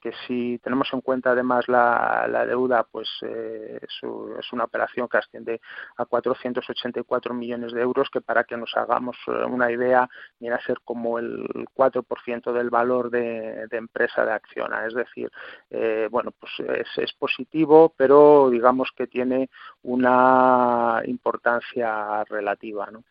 que 0.05 0.13
si 0.27 0.59
tenemos 0.59 0.93
en 0.93 1.01
cuenta 1.01 1.31
además 1.31 1.67
la, 1.67 2.45
deuda, 2.47 2.85
pues 2.85 3.09
eh, 3.23 3.81
es, 3.81 4.53
una 4.53 4.65
operación 4.65 5.09
que 5.09 5.17
asciende 5.17 5.63
a 5.97 6.05
484 6.05 7.33
millones 7.33 7.73
de 7.73 7.81
euros, 7.81 8.11
que 8.11 8.21
para 8.21 8.45
que 8.45 8.59
nos 8.59 8.77
hagamos 8.77 9.17
eh, 9.27 9.45
una 9.47 9.73
idea, 9.73 10.07
viene 10.39 10.57
a 10.57 10.61
ser 10.61 10.83
como 10.85 11.19
el 11.19 11.47
4% 11.75 12.53
del 12.53 12.69
valor 12.69 13.09
de, 13.09 13.67
empresa 13.71 14.27
de 14.27 14.33
Acciona. 14.33 14.85
Es 14.87 14.93
decir, 14.93 15.33
eh, 15.71 16.07
bueno, 16.11 16.33
pues 16.39 16.53
es, 16.59 16.99
es 16.99 17.15
positivo, 17.15 17.95
pero 17.97 18.51
digamos 18.51 18.91
que 18.95 19.07
tiene 19.07 19.49
una 19.83 21.01
importancia 21.07 22.25
relativa, 22.25 22.91
¿no? 22.91 23.05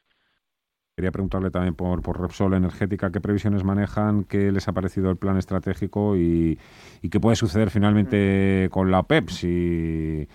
Quería 0.95 1.11
preguntarle 1.11 1.49
también 1.49 1.73
por, 1.73 2.03
por 2.03 2.21
Repsol 2.21 2.53
Energética 2.53 3.11
qué 3.11 3.19
previsiones 3.19 3.63
manejan, 3.63 4.25
qué 4.25 4.51
les 4.51 4.67
ha 4.67 4.73
parecido 4.73 5.09
el 5.09 5.17
plan 5.17 5.37
estratégico 5.37 6.15
y, 6.15 6.59
qué 7.09 7.19
puede 7.19 7.35
suceder 7.35 7.71
finalmente 7.71 8.69
con 8.71 8.91
la 8.91 8.99
OPEP 8.99 9.29
si 9.29 10.27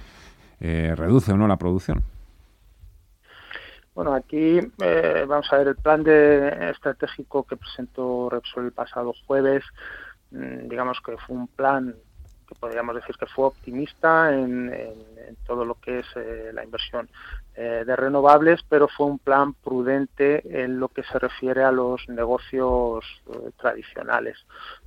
eh, 0.59 0.95
reduce 0.97 1.31
o 1.31 1.37
no 1.37 1.47
la 1.47 1.59
producción. 1.59 2.03
Bueno, 3.95 4.13
aquí 4.15 4.59
eh, 4.81 5.25
vamos 5.29 5.47
a 5.53 5.59
ver 5.59 5.69
el 5.69 5.77
plan 5.77 6.03
de 6.03 6.71
estratégico 6.73 7.45
que 7.45 7.57
presentó 7.57 8.29
Repsol 8.29 8.65
el 8.65 8.73
pasado 8.73 9.13
jueves. 9.29 9.63
Mm, 10.33 10.67
digamos 10.69 11.01
que 11.07 11.17
fue 11.19 11.37
un 11.37 11.47
plan 11.47 11.95
que 12.49 12.55
podríamos 12.57 12.97
decir 12.97 13.15
que 13.17 13.27
fue 13.27 13.45
optimista 13.45 14.35
en, 14.35 14.73
todo 15.47 15.65
lo 15.65 15.75
que 15.77 16.01
es 16.01 16.07
eh, 16.17 16.51
la 16.53 16.65
inversión 16.65 17.09
eh, 17.61 17.83
de 17.85 17.97
renovables, 17.97 18.61
pero 18.69 18.87
fue 18.87 19.07
un 19.07 19.19
plan 19.19 19.53
prudente 19.53 20.63
en 20.63 20.79
lo 20.79 20.87
que 20.87 21.03
se 21.03 21.19
refiere 21.19 21.65
a 21.65 21.73
los 21.73 22.09
negocios 22.09 23.05
eh, 23.27 23.51
tradicionales. 23.57 24.39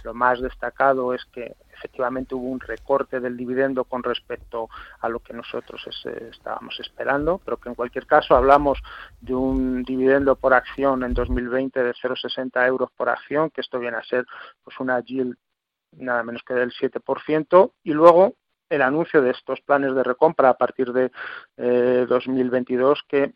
Lo 0.04 0.14
más 0.14 0.40
destacado 0.40 1.14
es 1.14 1.26
que 1.34 1.58
efectivamente 1.74 2.34
hubo 2.34 2.48
un 2.48 2.62
recorte 2.62 3.20
del 3.20 3.36
dividendo 3.36 3.84
con 3.84 4.04
respecto 4.04 4.70
a 5.02 5.10
lo 5.10 5.20
que 5.20 5.34
nosotros 5.34 5.86
estábamos 6.32 6.80
esperando, 6.80 7.42
pero 7.44 7.58
que 7.58 7.68
en 7.68 7.76
cualquier 7.76 8.08
caso 8.08 8.38
hablamos 8.38 8.82
de 9.20 9.36
un 9.36 9.84
dividendo 9.84 10.38
por 10.38 10.54
acción 10.54 11.04
en 11.04 11.14
2020 11.14 11.84
de 11.84 11.92
0,60 11.92 12.66
euros 12.68 12.90
por 12.96 13.10
acción, 13.10 13.50
que 13.50 13.60
esto 13.60 13.80
viene 13.80 13.98
a 13.98 14.04
ser 14.06 14.26
pues 14.64 14.80
una 14.80 14.98
yield 15.02 15.36
nada 15.98 16.24
menos 16.24 16.42
que 16.44 16.54
del 16.54 16.72
7%, 16.72 17.74
y 17.84 17.92
luego 17.92 18.36
el 18.72 18.82
anuncio 18.82 19.22
de 19.22 19.32
estos 19.32 19.62
planes 19.62 19.94
de 19.94 20.04
recompra 20.04 20.50
a 20.50 20.58
partir 20.58 20.92
de 20.94 21.12
eh, 21.58 22.06
2022 22.08 23.04
que 23.08 23.34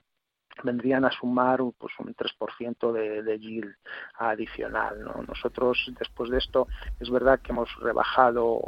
vendrían 0.63 1.03
a 1.03 1.11
sumar 1.11 1.59
pues, 1.77 1.93
un 1.99 2.15
3% 2.15 2.91
de, 2.93 3.21
de 3.23 3.39
yield 3.39 3.75
adicional. 4.17 5.03
¿no? 5.03 5.23
Nosotros, 5.27 5.91
después 5.99 6.29
de 6.29 6.37
esto, 6.37 6.67
es 6.99 7.09
verdad 7.09 7.39
que 7.41 7.51
hemos 7.51 7.69
rebajado 7.81 8.61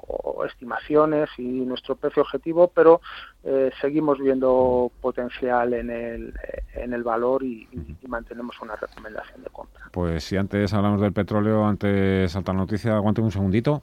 estimaciones 0.46 1.30
y 1.38 1.44
nuestro 1.44 1.96
precio 1.96 2.24
objetivo, 2.24 2.68
pero 2.68 3.00
eh, 3.44 3.72
seguimos 3.80 4.20
viendo 4.20 4.92
potencial 5.02 5.74
en 5.74 5.90
el, 5.90 6.34
en 6.74 6.94
el 6.94 7.04
valor 7.04 7.44
y, 7.44 7.68
mantenemos 8.08 8.56
una 8.62 8.76
recomendación 8.76 9.44
de 9.44 9.50
compra. 9.50 9.84
Pues 9.92 10.24
si 10.24 10.38
antes 10.38 10.74
hablamos 10.74 11.02
del 11.02 11.14
petróleo, 11.14 11.66
antes 11.66 12.32
salta 12.32 12.54
noticia, 12.54 12.96
aguante 12.96 13.22
un 13.22 13.32
segundito. 13.32 13.82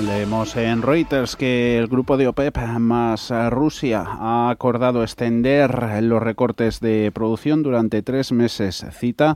Leemos 0.00 0.54
en 0.56 0.82
Reuters 0.82 1.34
que 1.34 1.76
el 1.76 1.88
grupo 1.88 2.16
de 2.16 2.28
OPEP 2.28 2.56
más 2.78 3.32
Rusia 3.50 4.04
ha 4.06 4.48
acordado 4.48 5.02
extender 5.02 6.02
los 6.02 6.22
recortes 6.22 6.78
de 6.78 7.10
producción 7.12 7.64
durante 7.64 8.02
tres 8.02 8.30
meses. 8.30 8.86
Cita 8.92 9.34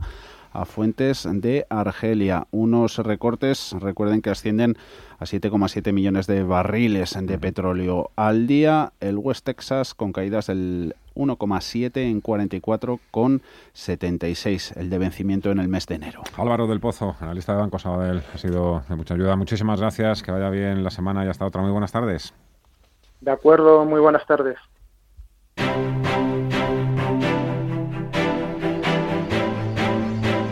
a 0.51 0.65
fuentes 0.65 1.27
de 1.29 1.65
Argelia. 1.69 2.47
Unos 2.51 2.97
recortes, 2.97 3.75
recuerden 3.79 4.21
que 4.21 4.29
ascienden 4.29 4.77
a 5.19 5.25
7,7 5.25 5.93
millones 5.93 6.27
de 6.27 6.43
barriles 6.43 7.17
de 7.19 7.37
petróleo 7.37 8.11
al 8.15 8.47
día. 8.47 8.93
El 8.99 9.17
West 9.17 9.45
Texas 9.45 9.93
con 9.93 10.13
caídas 10.13 10.47
del 10.47 10.95
1,7 11.15 11.97
en 11.97 12.23
44,76 12.23 14.77
el 14.77 14.89
de 14.89 14.97
vencimiento 14.97 15.51
en 15.51 15.59
el 15.59 15.67
mes 15.67 15.85
de 15.87 15.95
enero. 15.95 16.21
Álvaro 16.37 16.67
del 16.67 16.79
Pozo, 16.79 17.17
analista 17.19 17.51
de 17.53 17.59
Banco 17.59 17.77
Sabadell, 17.79 18.23
ha 18.33 18.37
sido 18.37 18.83
de 18.87 18.95
mucha 18.95 19.15
ayuda. 19.15 19.35
Muchísimas 19.35 19.79
gracias, 19.79 20.23
que 20.23 20.31
vaya 20.31 20.49
bien 20.49 20.83
la 20.83 20.89
semana 20.89 21.23
y 21.25 21.29
hasta 21.29 21.45
otra. 21.45 21.61
Muy 21.61 21.71
buenas 21.71 21.91
tardes. 21.91 22.33
De 23.19 23.31
acuerdo, 23.31 23.83
muy 23.85 23.99
buenas 23.99 24.25
tardes. 24.25 24.57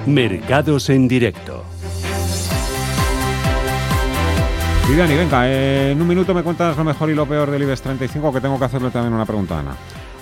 Mercados 0.10 0.90
en 0.90 1.08
directo. 1.08 1.64
Y 4.92 4.96
Dani, 4.96 5.16
venga, 5.16 5.48
en 5.48 6.02
un 6.02 6.08
minuto 6.08 6.34
me 6.34 6.42
cuentas 6.42 6.76
lo 6.76 6.84
mejor 6.84 7.12
y 7.12 7.14
lo 7.14 7.28
peor 7.28 7.52
del 7.52 7.62
IBEX 7.62 7.84
35, 7.84 8.34
que 8.34 8.42
tengo 8.42 8.58
que 8.58 8.66
hacerle 8.66 8.90
también 8.90 9.14
una 9.14 9.26
pregunta, 9.28 9.60
Ana. 9.60 9.76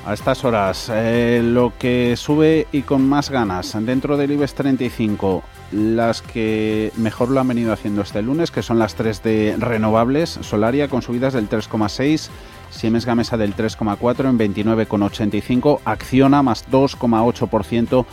A 0.05 0.13
estas 0.13 0.43
horas, 0.43 0.91
eh, 0.93 1.41
lo 1.41 1.71
que 1.79 2.15
sube 2.17 2.67
y 2.73 2.81
con 2.81 3.07
más 3.07 3.29
ganas 3.29 3.77
dentro 3.85 4.17
del 4.17 4.31
IBEX 4.31 4.55
35, 4.55 5.43
las 5.71 6.21
que 6.21 6.91
mejor 6.97 7.29
lo 7.29 7.39
han 7.39 7.47
venido 7.47 7.71
haciendo 7.71 8.01
este 8.01 8.21
lunes, 8.21 8.51
que 8.51 8.63
son 8.63 8.79
las 8.79 8.95
tres 8.95 9.23
de 9.23 9.55
renovables, 9.57 10.37
Solaria 10.41 10.89
con 10.89 11.01
subidas 11.01 11.33
del 11.33 11.49
3,6, 11.49 12.27
Siemens 12.71 13.05
Gamesa 13.05 13.37
del 13.37 13.55
3,4 13.55 14.29
en 14.29 14.37
29,85, 14.37 15.79
Acciona 15.85 16.43
más 16.43 16.69
2,8% 16.69 18.05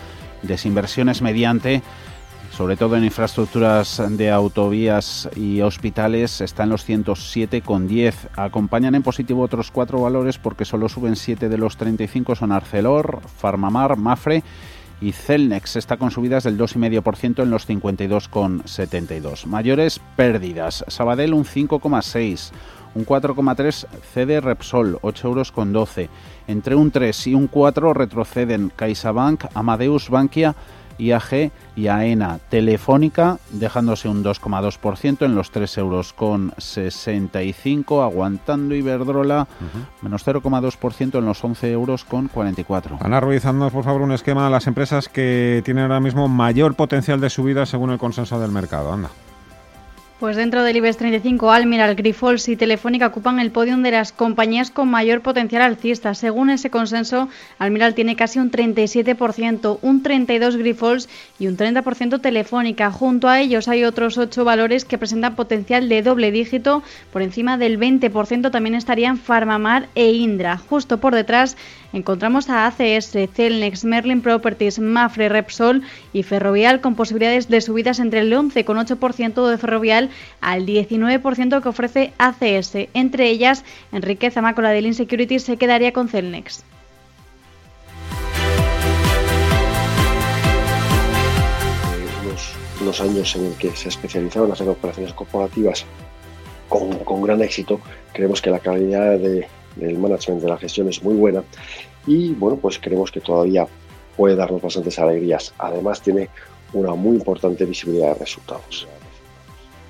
desinversiones 0.46 1.22
mediante, 1.22 1.82
sobre 2.50 2.76
todo 2.76 2.96
en 2.96 3.04
infraestructuras 3.04 4.00
de 4.10 4.30
autovías 4.30 5.28
y 5.34 5.60
hospitales, 5.60 6.40
está 6.40 6.62
en 6.62 6.70
los 6.70 6.88
107,10. 6.88 8.14
Acompañan 8.36 8.94
en 8.94 9.02
positivo 9.02 9.42
otros 9.42 9.70
cuatro 9.70 10.00
valores 10.00 10.38
porque 10.38 10.64
solo 10.64 10.88
suben 10.88 11.16
7 11.16 11.48
de 11.48 11.58
los 11.58 11.76
35, 11.76 12.36
son 12.36 12.52
Arcelor, 12.52 13.20
Farmamar, 13.38 13.96
Mafre 13.96 14.44
y 15.00 15.12
Celnex 15.12 15.76
está 15.76 15.96
con 15.96 16.10
subidas 16.10 16.44
del 16.44 16.56
2,5% 16.56 17.42
en 17.42 17.50
los 17.50 17.68
52,72. 17.68 19.46
Mayores 19.46 20.00
pérdidas. 20.16 20.84
Sabadell 20.88 21.34
un 21.34 21.44
5,6. 21.44 22.52
Un 22.94 23.04
4,3 23.04 23.86
cede 24.12 24.40
Repsol, 24.40 24.98
8 25.02 25.28
euros 25.28 25.52
con 25.52 25.72
12. 25.72 26.08
Entre 26.46 26.74
un 26.74 26.90
3 26.90 27.26
y 27.28 27.34
un 27.34 27.48
4 27.48 27.92
retroceden 27.94 28.72
CaixaBank, 28.74 29.46
Amadeus 29.54 30.10
Bankia, 30.10 30.54
IAG 30.98 31.50
y 31.76 31.88
AENA. 31.88 32.38
Telefónica 32.48 33.38
dejándose 33.50 34.08
un 34.08 34.22
2,2% 34.22 35.24
en 35.24 35.34
los 35.34 35.50
3 35.50 35.78
euros 35.78 36.12
con 36.12 36.52
65, 36.56 38.02
aguantando 38.02 38.74
Iberdrola 38.74 39.48
menos 40.02 40.26
0,2% 40.26 41.18
en 41.18 41.24
los 41.24 41.42
11 41.42 41.72
euros 41.72 42.04
con 42.04 42.28
44. 42.28 42.98
Ana 43.00 43.20
Ruiz, 43.20 43.42
por 43.42 43.84
favor 43.84 44.02
un 44.02 44.12
esquema 44.12 44.44
de 44.44 44.50
las 44.50 44.66
empresas 44.66 45.08
que 45.08 45.62
tienen 45.64 45.84
ahora 45.84 46.00
mismo 46.00 46.28
mayor 46.28 46.74
potencial 46.74 47.20
de 47.20 47.30
subida 47.30 47.66
según 47.66 47.90
el 47.90 47.98
consenso 47.98 48.38
del 48.38 48.52
mercado. 48.52 48.92
Anda. 48.92 49.10
Pues 50.20 50.36
dentro 50.36 50.62
del 50.62 50.76
IBEX 50.76 50.96
35, 50.98 51.50
Almiral, 51.50 51.96
Grifols 51.96 52.48
y 52.48 52.54
Telefónica 52.54 53.08
ocupan 53.08 53.40
el 53.40 53.50
podio 53.50 53.76
de 53.76 53.90
las 53.90 54.12
compañías 54.12 54.70
con 54.70 54.88
mayor 54.88 55.22
potencial 55.22 55.60
alcista. 55.60 56.14
Según 56.14 56.50
ese 56.50 56.70
consenso, 56.70 57.28
Almiral 57.58 57.94
tiene 57.94 58.14
casi 58.14 58.38
un 58.38 58.52
37%, 58.52 59.80
un 59.82 60.02
32% 60.04 60.56
Grifols 60.56 61.08
y 61.40 61.48
un 61.48 61.56
30% 61.56 62.20
Telefónica. 62.20 62.92
Junto 62.92 63.28
a 63.28 63.40
ellos 63.40 63.66
hay 63.66 63.82
otros 63.82 64.16
ocho 64.16 64.44
valores 64.44 64.84
que 64.84 64.98
presentan 64.98 65.34
potencial 65.34 65.88
de 65.88 66.02
doble 66.02 66.30
dígito. 66.30 66.84
Por 67.12 67.22
encima 67.22 67.58
del 67.58 67.78
20% 67.80 68.52
también 68.52 68.76
estarían 68.76 69.18
Farmamar 69.18 69.88
e 69.96 70.12
Indra. 70.12 70.58
Justo 70.58 70.98
por 70.98 71.16
detrás 71.16 71.56
encontramos 71.94 72.50
a 72.50 72.66
ACS, 72.66 73.16
Celnex, 73.32 73.84
Merlin 73.84 74.20
Properties, 74.20 74.80
Mafre, 74.80 75.28
Repsol 75.28 75.82
y 76.12 76.24
Ferrovial 76.24 76.80
con 76.80 76.96
posibilidades 76.96 77.48
de 77.48 77.60
subidas 77.60 78.00
entre 78.00 78.20
el 78.20 78.32
11,8% 78.32 79.48
de 79.48 79.58
Ferrovial 79.58 80.10
al 80.40 80.66
19% 80.66 81.62
que 81.62 81.68
ofrece 81.68 82.12
ACS. 82.18 82.88
Entre 82.94 83.28
ellas, 83.28 83.64
Enrique 83.92 84.30
Zamácola 84.30 84.70
del 84.70 84.86
Insecurity 84.86 85.38
se 85.38 85.56
quedaría 85.56 85.92
con 85.92 86.08
Celnex. 86.08 86.64
Unos, 92.80 93.00
años 93.00 93.36
en 93.36 93.46
el 93.46 93.54
que 93.54 93.70
se 93.70 93.88
especializaron 93.88 94.50
las 94.50 94.60
operaciones 94.60 95.14
corporativas 95.14 95.86
con, 96.68 97.22
gran 97.22 97.40
éxito, 97.40 97.80
creemos 98.12 98.42
que 98.42 98.50
la 98.50 98.58
calidad 98.58 99.16
del 99.76 99.98
management 99.98 100.42
de 100.42 100.48
la 100.48 100.56
gestión 100.56 100.88
es 100.88 101.02
muy 101.02 101.14
buena 101.14 101.42
y 102.06 102.32
bueno, 102.32 102.56
pues 102.56 102.78
creemos 102.78 103.10
que 103.10 103.20
todavía 103.20 103.66
puede 104.16 104.36
darnos 104.36 104.62
bastantes 104.62 104.98
alegrías. 104.98 105.54
Además 105.58 106.00
tiene 106.00 106.28
una 106.72 106.94
muy 106.94 107.16
importante 107.16 107.64
visibilidad 107.64 108.14
de 108.14 108.20
resultados. 108.20 108.86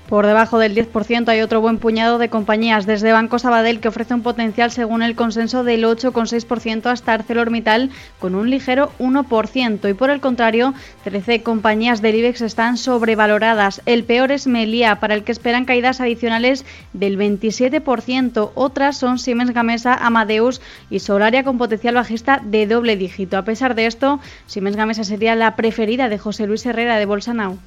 Por 0.07 0.27
debajo 0.27 0.59
del 0.59 0.75
10% 0.75 1.29
hay 1.29 1.41
otro 1.41 1.61
buen 1.61 1.79
puñado 1.79 2.19
de 2.19 2.29
compañías, 2.29 2.85
desde 2.85 3.11
Banco 3.11 3.39
Sabadell 3.39 3.79
que 3.79 3.87
ofrece 3.87 4.13
un 4.13 4.21
potencial 4.21 4.69
según 4.69 5.01
el 5.01 5.15
consenso 5.15 5.63
del 5.63 5.83
8,6% 5.83 6.85
hasta 6.85 7.13
ArcelorMittal 7.13 7.89
con 8.19 8.35
un 8.35 8.51
ligero 8.51 8.91
1%. 8.99 9.89
Y 9.89 9.93
por 9.95 10.11
el 10.11 10.21
contrario, 10.21 10.75
13 11.05 11.41
compañías 11.41 12.03
del 12.03 12.17
IBEX 12.17 12.41
están 12.41 12.77
sobrevaloradas. 12.77 13.81
El 13.87 14.03
peor 14.03 14.31
es 14.31 14.45
Melia, 14.45 14.99
para 14.99 15.15
el 15.15 15.23
que 15.23 15.31
esperan 15.31 15.65
caídas 15.65 15.99
adicionales 15.99 16.65
del 16.93 17.17
27%. 17.17 18.51
Otras 18.53 18.97
son 18.97 19.17
Siemens 19.17 19.55
Gamesa, 19.55 19.95
Amadeus 19.95 20.61
y 20.91 20.99
Solaria 20.99 21.43
con 21.43 21.57
potencial 21.57 21.95
bajista 21.95 22.41
de 22.45 22.67
doble 22.67 22.95
dígito. 22.95 23.37
A 23.37 23.43
pesar 23.43 23.73
de 23.73 23.87
esto, 23.87 24.19
Siemens 24.45 24.75
Gamesa 24.75 25.03
sería 25.03 25.33
la 25.33 25.55
preferida 25.55 26.09
de 26.09 26.19
José 26.19 26.45
Luis 26.45 26.63
Herrera 26.67 26.99
de 26.99 27.07
Bolsa 27.07 27.33
Now. 27.33 27.57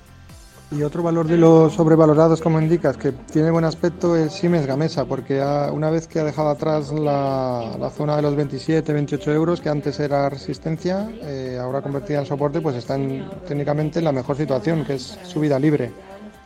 Y 0.70 0.82
otro 0.82 1.02
valor 1.02 1.26
de 1.26 1.38
los 1.38 1.72
sobrevalorados, 1.72 2.42
como 2.42 2.60
indicas, 2.60 2.98
que 2.98 3.12
tiene 3.12 3.50
buen 3.50 3.64
aspecto 3.64 4.14
es 4.16 4.34
Siemens 4.34 4.66
Gamesa, 4.66 5.06
porque 5.06 5.42
una 5.72 5.88
vez 5.88 6.06
que 6.06 6.20
ha 6.20 6.24
dejado 6.24 6.50
atrás 6.50 6.92
la, 6.92 7.90
zona 7.96 8.16
de 8.16 8.22
los 8.22 8.36
27, 8.36 8.92
28 8.92 9.32
euros, 9.32 9.60
que 9.62 9.70
antes 9.70 9.98
era 9.98 10.28
resistencia, 10.28 11.08
eh, 11.22 11.58
ahora 11.58 11.80
convertida 11.80 12.18
en 12.18 12.26
soporte, 12.26 12.60
pues 12.60 12.76
está 12.76 12.98
técnicamente 13.46 14.00
en 14.00 14.04
la 14.04 14.12
mejor 14.12 14.36
situación, 14.36 14.84
que 14.84 14.96
es 14.96 15.18
subida 15.24 15.58
libre. 15.58 15.90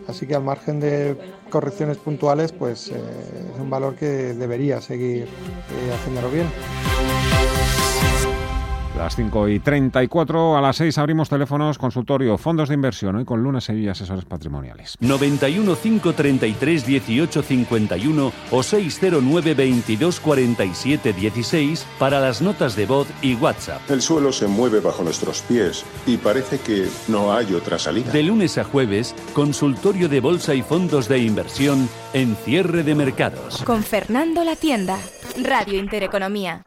Así 0.06 0.24
que 0.26 0.37
al 0.37 0.44
margen 0.44 0.78
de 0.78 1.16
correcciones 1.50 1.96
puntuales, 1.96 2.52
pues 2.52 2.90
eh, 2.90 2.94
es 3.54 3.61
un 3.61 3.70
valor 3.70 3.96
que 3.96 4.06
debería 4.06 4.80
seguir 4.80 5.24
eh, 5.24 5.92
haciéndolo 5.94 6.30
bien. 6.30 6.46
Las 8.96 9.16
5 9.16 9.48
y 9.48 9.59
34, 9.59 10.57
a 10.59 10.61
las 10.61 10.76
6 10.76 10.98
abrimos 10.98 11.31
teléfonos, 11.31 11.78
consultorio, 11.78 12.37
fondos 12.37 12.68
de 12.68 12.74
inversión, 12.74 13.16
hoy 13.16 13.24
con 13.24 13.42
Luna 13.42 13.62
Sevilla, 13.62 13.92
asesores 13.92 14.26
patrimoniales. 14.26 14.98
91 15.00 15.76
533 15.76 16.87
18 16.87 17.42
51 17.42 18.33
o 18.50 18.62
609 18.62 19.55
22 19.55 20.20
47 20.20 21.12
16 21.14 21.87
para 21.98 22.20
las 22.20 22.42
notas 22.42 22.76
de 22.76 22.85
voz 22.85 23.09
y 23.22 23.35
WhatsApp. 23.35 23.81
El 23.90 24.02
suelo 24.02 24.31
se 24.31 24.46
mueve 24.46 24.81
bajo 24.81 25.02
nuestros 25.02 25.40
pies 25.40 25.87
y 26.07 26.18
parece 26.18 26.61
que 26.61 26.87
no 27.09 27.33
hay 27.33 27.55
otra 27.55 27.78
salida. 27.78 28.12
De 28.12 28.22
lunes 28.22 28.59
a 28.59 28.64
jueves, 28.64 29.14
consultorio 29.33 30.11
de 30.11 30.20
bolsa 30.20 30.55
y 30.55 30.61
fondos 30.61 31.09
de 31.09 31.18
inversión 31.18 31.88
en 32.12 32.37
cierre 32.37 32.83
de 32.83 32.94
mercados. 32.94 33.62
Con 33.64 33.83
Fernando 33.83 34.44
La 34.44 34.55
Tienda, 34.55 34.98
Radio 35.42 35.78
Intereconomía. 35.78 36.66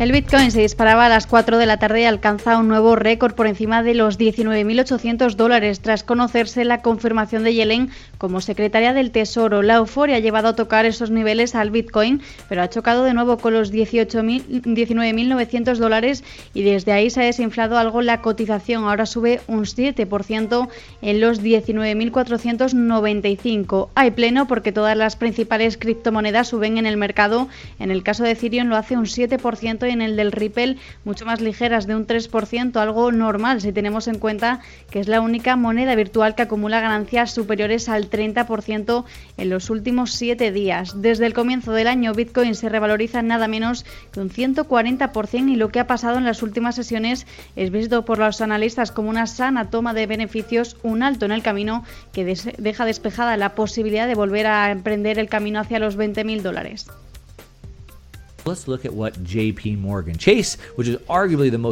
El 0.00 0.10
Bitcoin 0.12 0.50
se 0.50 0.62
disparaba 0.62 1.04
a 1.04 1.10
las 1.10 1.26
4 1.26 1.58
de 1.58 1.66
la 1.66 1.76
tarde 1.76 2.00
y 2.00 2.04
alcanza 2.04 2.56
un 2.56 2.68
nuevo 2.68 2.96
récord 2.96 3.34
por 3.34 3.46
encima 3.46 3.82
de 3.82 3.92
los 3.92 4.18
19.800 4.18 5.34
dólares 5.34 5.80
tras 5.80 6.04
conocerse 6.04 6.64
la 6.64 6.80
confirmación 6.80 7.44
de 7.44 7.52
Yellen 7.52 7.90
como 8.16 8.40
secretaria 8.40 8.94
del 8.94 9.10
Tesoro. 9.10 9.60
La 9.60 9.74
euforia 9.74 10.16
ha 10.16 10.20
llevado 10.20 10.48
a 10.48 10.56
tocar 10.56 10.86
esos 10.86 11.10
niveles 11.10 11.54
al 11.54 11.70
Bitcoin, 11.70 12.22
pero 12.48 12.62
ha 12.62 12.70
chocado 12.70 13.04
de 13.04 13.12
nuevo 13.12 13.36
con 13.36 13.52
los 13.52 13.74
19.900 13.74 15.76
dólares 15.76 16.24
y 16.54 16.62
desde 16.62 16.92
ahí 16.92 17.10
se 17.10 17.20
ha 17.20 17.24
desinflado 17.24 17.76
algo 17.76 18.00
la 18.00 18.22
cotización. 18.22 18.84
Ahora 18.84 19.04
sube 19.04 19.42
un 19.48 19.64
7% 19.64 20.68
en 21.02 21.20
los 21.20 21.42
19.495. 21.42 23.88
Hay 23.94 24.12
pleno 24.12 24.46
porque 24.46 24.72
todas 24.72 24.96
las 24.96 25.16
principales 25.16 25.76
criptomonedas 25.76 26.48
suben 26.48 26.78
en 26.78 26.86
el 26.86 26.96
mercado. 26.96 27.48
En 27.78 27.90
el 27.90 28.02
caso 28.02 28.22
de 28.22 28.30
Ethereum 28.30 28.68
lo 28.68 28.76
hace 28.76 28.96
un 28.96 29.04
7% 29.04 29.89
en 29.92 30.02
el 30.02 30.16
del 30.16 30.32
Ripple 30.32 30.76
mucho 31.04 31.26
más 31.26 31.40
ligeras, 31.40 31.86
de 31.86 31.94
un 31.94 32.06
3%, 32.06 32.76
algo 32.76 33.12
normal 33.12 33.60
si 33.60 33.72
tenemos 33.72 34.08
en 34.08 34.18
cuenta 34.18 34.60
que 34.90 35.00
es 35.00 35.08
la 35.08 35.20
única 35.20 35.56
moneda 35.56 35.94
virtual 35.94 36.34
que 36.34 36.42
acumula 36.42 36.80
ganancias 36.80 37.32
superiores 37.32 37.88
al 37.88 38.10
30% 38.10 39.04
en 39.36 39.50
los 39.50 39.70
últimos 39.70 40.12
siete 40.12 40.52
días. 40.52 41.00
Desde 41.00 41.26
el 41.26 41.34
comienzo 41.34 41.72
del 41.72 41.86
año, 41.86 42.14
Bitcoin 42.14 42.54
se 42.54 42.68
revaloriza 42.68 43.22
nada 43.22 43.48
menos 43.48 43.84
que 44.12 44.20
un 44.20 44.30
140% 44.30 45.50
y 45.50 45.56
lo 45.56 45.70
que 45.70 45.80
ha 45.80 45.86
pasado 45.86 46.18
en 46.18 46.24
las 46.24 46.42
últimas 46.42 46.74
sesiones 46.74 47.26
es 47.56 47.70
visto 47.70 48.04
por 48.04 48.18
los 48.18 48.40
analistas 48.40 48.92
como 48.92 49.10
una 49.10 49.26
sana 49.26 49.70
toma 49.70 49.94
de 49.94 50.06
beneficios, 50.06 50.76
un 50.82 51.02
alto 51.02 51.24
en 51.24 51.32
el 51.32 51.42
camino 51.42 51.84
que 52.12 52.24
deja 52.24 52.84
despejada 52.84 53.36
la 53.36 53.54
posibilidad 53.54 54.06
de 54.06 54.14
volver 54.14 54.46
a 54.46 54.70
emprender 54.70 55.18
el 55.18 55.28
camino 55.28 55.60
hacia 55.60 55.78
los 55.78 55.96
20.000 55.96 56.42
dólares. 56.42 56.86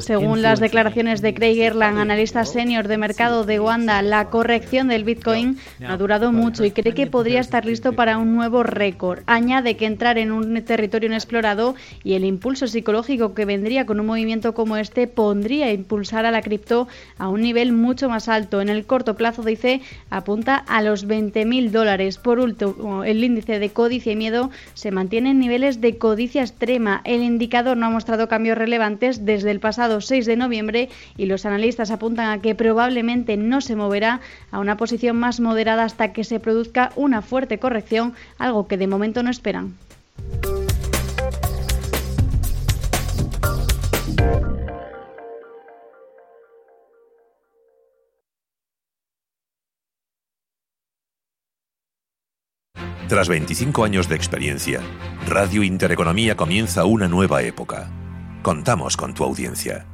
Según 0.06 0.42
las 0.42 0.60
declaraciones 0.60 1.22
de 1.22 1.34
Craig 1.34 1.58
Erland, 1.60 1.98
analista 1.98 2.44
senior 2.44 2.88
de 2.88 2.98
mercado 2.98 3.44
de 3.44 3.60
Wanda, 3.60 4.02
la 4.02 4.30
corrección 4.30 4.88
del 4.88 5.04
Bitcoin 5.04 5.58
no 5.78 5.92
ha 5.92 5.96
durado 5.96 6.32
mucho 6.32 6.64
y 6.64 6.70
cree 6.70 6.94
que 6.94 7.06
podría 7.06 7.40
estar 7.40 7.64
listo 7.64 7.92
para 7.92 8.18
un 8.18 8.34
nuevo 8.34 8.62
récord. 8.62 9.20
Añade 9.26 9.76
que 9.76 9.86
entrar 9.86 10.18
en 10.18 10.32
un 10.32 10.62
territorio 10.62 11.08
inexplorado 11.08 11.74
y 12.04 12.14
el 12.14 12.24
impulso 12.24 12.66
psicológico 12.66 13.34
que 13.34 13.44
vendría 13.44 13.86
con 13.86 14.00
un 14.00 14.06
movimiento 14.06 14.54
como 14.54 14.76
este 14.76 15.06
pondría 15.06 15.66
a 15.66 15.72
impulsar 15.72 16.26
a 16.26 16.30
la 16.30 16.42
cripto 16.42 16.88
a 17.18 17.28
un 17.28 17.42
nivel 17.42 17.72
mucho 17.72 18.08
más 18.08 18.28
alto. 18.28 18.60
En 18.60 18.68
el 18.68 18.86
corto 18.86 19.14
plazo, 19.16 19.42
dice, 19.42 19.80
apunta 20.10 20.56
a 20.56 20.82
los 20.82 21.06
20.000 21.06 21.70
dólares. 21.70 22.18
Por 22.18 22.38
último, 22.38 23.04
el 23.04 23.24
índice 23.24 23.58
de 23.58 23.70
codicia 23.70 24.12
y 24.12 24.16
miedo 24.16 24.50
se 24.74 24.90
mantiene 24.90 25.30
en 25.30 25.38
niveles 25.38 25.80
de 25.80 25.98
codicia 25.98 26.42
el 26.60 27.22
indicador 27.22 27.76
no 27.76 27.86
ha 27.86 27.90
mostrado 27.90 28.28
cambios 28.28 28.58
relevantes 28.58 29.24
desde 29.24 29.50
el 29.50 29.60
pasado 29.60 30.00
6 30.00 30.26
de 30.26 30.36
noviembre 30.36 30.88
y 31.16 31.26
los 31.26 31.46
analistas 31.46 31.90
apuntan 31.90 32.30
a 32.30 32.40
que 32.40 32.54
probablemente 32.54 33.36
no 33.36 33.60
se 33.60 33.76
moverá 33.76 34.20
a 34.50 34.58
una 34.58 34.76
posición 34.76 35.16
más 35.16 35.40
moderada 35.40 35.84
hasta 35.84 36.12
que 36.12 36.24
se 36.24 36.40
produzca 36.40 36.90
una 36.96 37.22
fuerte 37.22 37.58
corrección, 37.58 38.14
algo 38.38 38.66
que 38.66 38.76
de 38.76 38.86
momento 38.86 39.22
no 39.22 39.30
esperan. 39.30 39.74
Tras 53.08 53.26
25 53.26 53.84
años 53.84 54.06
de 54.06 54.16
experiencia, 54.16 54.82
Radio 55.26 55.62
Intereconomía 55.62 56.36
comienza 56.36 56.84
una 56.84 57.08
nueva 57.08 57.40
época. 57.40 57.88
Contamos 58.42 58.98
con 58.98 59.14
tu 59.14 59.24
audiencia. 59.24 59.86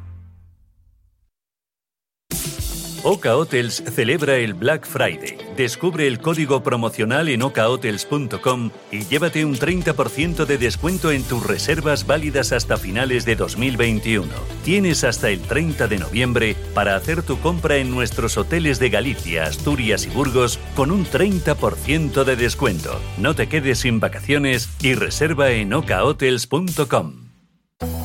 Oca 3.06 3.36
Hotels 3.36 3.84
celebra 3.94 4.36
el 4.36 4.54
Black 4.54 4.86
Friday. 4.86 5.36
Descubre 5.58 6.06
el 6.06 6.20
código 6.20 6.62
promocional 6.62 7.28
en 7.28 7.42
okahotels.com 7.42 8.70
y 8.90 9.04
llévate 9.04 9.44
un 9.44 9.56
30% 9.56 10.46
de 10.46 10.56
descuento 10.56 11.10
en 11.10 11.22
tus 11.22 11.46
reservas 11.46 12.06
válidas 12.06 12.52
hasta 12.52 12.78
finales 12.78 13.26
de 13.26 13.36
2021. 13.36 14.26
Tienes 14.64 15.04
hasta 15.04 15.28
el 15.28 15.42
30 15.42 15.86
de 15.86 15.98
noviembre 15.98 16.56
para 16.72 16.96
hacer 16.96 17.22
tu 17.22 17.38
compra 17.40 17.76
en 17.76 17.90
nuestros 17.90 18.38
hoteles 18.38 18.78
de 18.78 18.88
Galicia, 18.88 19.44
Asturias 19.44 20.06
y 20.06 20.08
Burgos 20.08 20.58
con 20.74 20.90
un 20.90 21.04
30% 21.04 22.24
de 22.24 22.36
descuento. 22.36 22.98
No 23.18 23.34
te 23.34 23.50
quedes 23.50 23.80
sin 23.80 24.00
vacaciones 24.00 24.70
y 24.80 24.94
reserva 24.94 25.50
en 25.50 25.74
okahotels.com. 25.74 27.23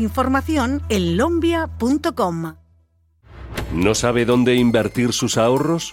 Información 0.00 0.82
en 0.88 1.16
lombia.com. 1.16 2.54
¿No 3.72 3.94
sabe 3.94 4.24
dónde 4.24 4.54
invertir 4.54 5.12
sus 5.12 5.36
ahorros? 5.36 5.92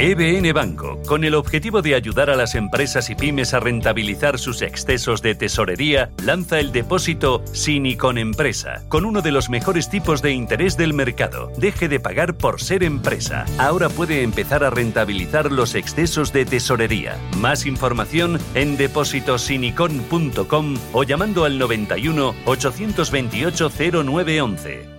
EBN 0.00 0.52
Banco, 0.52 1.02
con 1.08 1.24
el 1.24 1.34
objetivo 1.34 1.82
de 1.82 1.96
ayudar 1.96 2.30
a 2.30 2.36
las 2.36 2.54
empresas 2.54 3.10
y 3.10 3.16
pymes 3.16 3.52
a 3.52 3.58
rentabilizar 3.58 4.38
sus 4.38 4.62
excesos 4.62 5.22
de 5.22 5.34
tesorería, 5.34 6.12
lanza 6.24 6.60
el 6.60 6.70
depósito 6.70 7.42
sin 7.52 7.84
empresa, 8.16 8.84
con 8.88 9.04
uno 9.04 9.22
de 9.22 9.32
los 9.32 9.50
mejores 9.50 9.90
tipos 9.90 10.22
de 10.22 10.30
interés 10.30 10.76
del 10.76 10.94
mercado. 10.94 11.50
Deje 11.58 11.88
de 11.88 11.98
pagar 11.98 12.36
por 12.36 12.60
ser 12.60 12.84
empresa. 12.84 13.44
Ahora 13.58 13.88
puede 13.88 14.22
empezar 14.22 14.62
a 14.62 14.70
rentabilizar 14.70 15.50
los 15.50 15.74
excesos 15.74 16.32
de 16.32 16.44
tesorería. 16.44 17.18
Más 17.36 17.66
información 17.66 18.38
en 18.54 18.76
depósitosinicon.com 18.76 20.76
o 20.92 21.02
llamando 21.02 21.44
al 21.44 21.58
91 21.58 22.36
828 22.44 23.68
0911. 24.04 24.97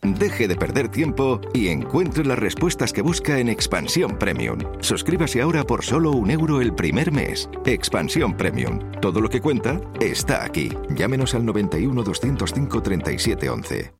Deje 0.01 0.47
de 0.47 0.55
perder 0.55 0.89
tiempo 0.89 1.41
y 1.53 1.67
encuentre 1.67 2.25
las 2.25 2.39
respuestas 2.39 2.93
que 2.93 3.01
busca 3.01 3.39
en 3.39 3.49
Expansión 3.49 4.17
Premium. 4.17 4.59
Suscríbase 4.79 5.41
ahora 5.41 5.63
por 5.63 5.83
solo 5.83 6.11
un 6.11 6.31
euro 6.31 6.61
el 6.61 6.73
primer 6.73 7.11
mes. 7.11 7.49
Expansión 7.65 8.35
Premium. 8.37 8.79
Todo 9.01 9.19
lo 9.19 9.29
que 9.29 9.41
cuenta 9.41 9.81
está 9.99 10.43
aquí. 10.43 10.69
Llámenos 10.95 11.35
al 11.35 11.45
91 11.45 12.03
205 12.03 12.81
3711. 12.81 13.93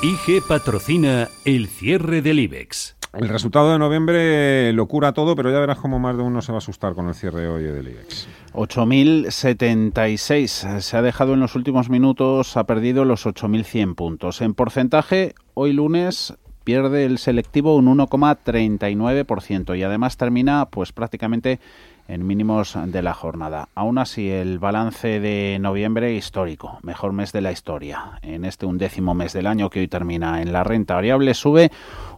IG 0.00 0.46
patrocina 0.46 1.28
el 1.44 1.66
cierre 1.66 2.22
del 2.22 2.38
IBEX. 2.38 2.97
El 3.12 3.28
resultado 3.28 3.72
de 3.72 3.78
noviembre 3.78 4.72
lo 4.72 4.86
cura 4.86 5.12
todo, 5.12 5.34
pero 5.34 5.50
ya 5.50 5.58
verás 5.58 5.78
cómo 5.78 5.98
más 5.98 6.16
de 6.16 6.22
uno 6.22 6.42
se 6.42 6.52
va 6.52 6.56
a 6.56 6.58
asustar 6.58 6.94
con 6.94 7.08
el 7.08 7.14
cierre 7.14 7.48
hoy 7.48 7.62
del 7.62 7.88
IBEX. 7.88 8.28
8.076. 8.52 10.80
Se 10.80 10.96
ha 10.96 11.02
dejado 11.02 11.34
en 11.34 11.40
los 11.40 11.54
últimos 11.54 11.88
minutos, 11.88 12.56
ha 12.56 12.64
perdido 12.64 13.04
los 13.04 13.26
8.100 13.26 13.94
puntos. 13.94 14.42
En 14.42 14.54
porcentaje, 14.54 15.34
hoy 15.54 15.72
lunes 15.72 16.34
pierde 16.64 17.06
el 17.06 17.16
selectivo 17.16 17.76
un 17.76 17.86
1,39% 17.96 19.78
y 19.78 19.82
además 19.82 20.18
termina 20.18 20.66
pues 20.66 20.92
prácticamente 20.92 21.60
en 22.08 22.26
mínimos 22.26 22.76
de 22.86 23.02
la 23.02 23.14
jornada. 23.14 23.68
Aún 23.74 23.98
así, 23.98 24.30
el 24.30 24.58
balance 24.58 25.20
de 25.20 25.58
noviembre 25.60 26.14
histórico, 26.14 26.78
mejor 26.82 27.12
mes 27.12 27.30
de 27.32 27.42
la 27.42 27.52
historia. 27.52 28.18
En 28.22 28.44
este 28.44 28.66
undécimo 28.66 29.14
mes 29.14 29.34
del 29.34 29.46
año 29.46 29.70
que 29.70 29.78
hoy 29.80 29.88
termina 29.88 30.42
en 30.42 30.52
la 30.52 30.64
renta 30.64 30.94
variable 30.94 31.34
sube 31.34 31.70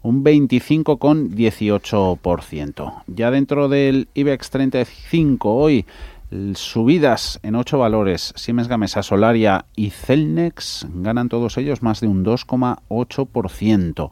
un 0.03 0.25
25,18%. 0.25 3.03
Ya 3.09 3.31
dentro 3.31 3.69
del 3.69 4.09
IBEX 4.15 4.49
35 4.51 5.55
hoy 5.55 5.85
subidas 6.55 7.41
en 7.43 7.57
ocho 7.57 7.79
valores, 7.79 8.33
Siemens 8.37 8.69
Gamesa, 8.69 9.03
Solaria 9.03 9.65
y 9.75 9.91
Celnex 9.91 10.87
ganan 10.95 11.29
todos 11.29 11.59
ellos 11.59 11.83
más 11.83 12.01
de 12.01 12.07
un 12.07 12.25
2,8%. 12.25 14.11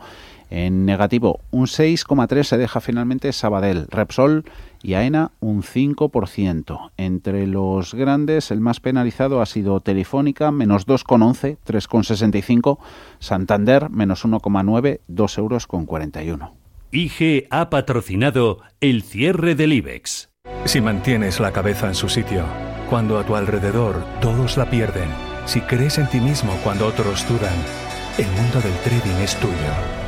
En 0.51 0.87
negativo, 0.87 1.41
un 1.51 1.67
6,3 1.67 2.43
se 2.43 2.57
deja 2.57 2.81
finalmente 2.81 3.33
Sabadell, 3.33 3.87
Repsol 3.91 4.45
y 4.83 4.95
AENA 4.95 5.33
un 5.41 5.63
5%. 5.63 6.91
Entre 6.97 7.47
los 7.47 7.95
grandes, 7.95 8.51
el 8.51 8.61
más 8.61 8.81
penalizado 8.81 9.43
ha 9.43 9.47
sido 9.47 9.81
Telefónica, 9.81 10.51
menos 10.51 10.87
2,11, 10.87 11.59
3,65, 11.67 12.79
Santander, 13.19 13.91
menos 13.91 14.25
1,9, 14.25 15.01
2 15.07 15.39
euros 15.39 15.67
con 15.67 15.85
41. 15.87 16.55
IG 16.91 17.47
ha 17.51 17.69
patrocinado 17.69 18.61
el 18.81 19.03
cierre 19.03 19.55
del 19.55 19.75
IBEX. 19.75 20.31
Si 20.65 20.81
mantienes 20.81 21.41
la 21.41 21.53
cabeza 21.53 21.89
en 21.89 21.95
su 21.95 22.09
sitio, 22.09 22.45
cuando 22.89 23.19
a 23.19 23.25
tu 23.25 23.37
alrededor 23.37 24.03
todos 24.23 24.57
la 24.57 24.71
pierden, 24.71 25.11
si 25.45 25.61
crees 25.61 25.99
en 25.99 26.09
ti 26.09 26.21
mismo 26.21 26.53
cuando 26.65 26.87
otros 26.87 27.29
dudan, 27.29 27.57
el 28.17 28.27
mundo 28.27 28.61
del 28.61 28.75
trading 28.83 29.23
es 29.23 29.37
tuyo. 29.37 30.08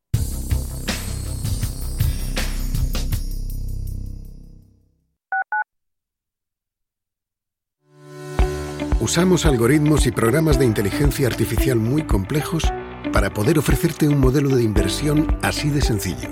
Usamos 9.11 9.45
algoritmos 9.45 10.07
y 10.07 10.11
programas 10.13 10.57
de 10.57 10.63
inteligencia 10.63 11.27
artificial 11.27 11.75
muy 11.77 12.03
complejos 12.03 12.63
para 13.11 13.29
poder 13.33 13.59
ofrecerte 13.59 14.07
un 14.07 14.17
modelo 14.17 14.55
de 14.55 14.63
inversión 14.63 15.37
así 15.41 15.69
de 15.69 15.81
sencillo. 15.81 16.29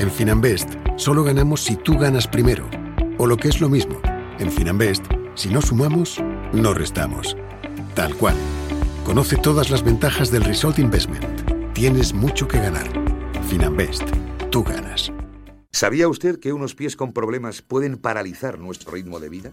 En 0.00 0.10
Finanbest 0.10 0.68
solo 0.96 1.22
ganamos 1.22 1.62
si 1.62 1.76
tú 1.76 1.96
ganas 1.96 2.26
primero, 2.26 2.68
o 3.18 3.28
lo 3.28 3.36
que 3.36 3.46
es 3.46 3.60
lo 3.60 3.68
mismo, 3.68 4.00
En 4.40 4.50
Finanbest, 4.50 5.04
si 5.36 5.48
no 5.50 5.62
sumamos, 5.62 6.20
no 6.52 6.74
restamos. 6.74 7.36
Tal 7.94 8.16
cual. 8.16 8.34
Conoce 9.04 9.36
todas 9.36 9.70
las 9.70 9.84
ventajas 9.84 10.32
del 10.32 10.42
Result 10.42 10.80
Investment. 10.80 11.72
Tienes 11.72 12.14
mucho 12.14 12.48
que 12.48 12.58
ganar. 12.58 12.88
Finanbest, 13.48 14.02
tú 14.50 14.64
ganas. 14.64 15.12
¿Sabía 15.70 16.08
usted 16.08 16.40
que 16.40 16.52
unos 16.52 16.74
pies 16.74 16.96
con 16.96 17.12
problemas 17.12 17.62
pueden 17.62 17.96
paralizar 17.96 18.58
nuestro 18.58 18.90
ritmo 18.90 19.20
de 19.20 19.28
vida? 19.28 19.52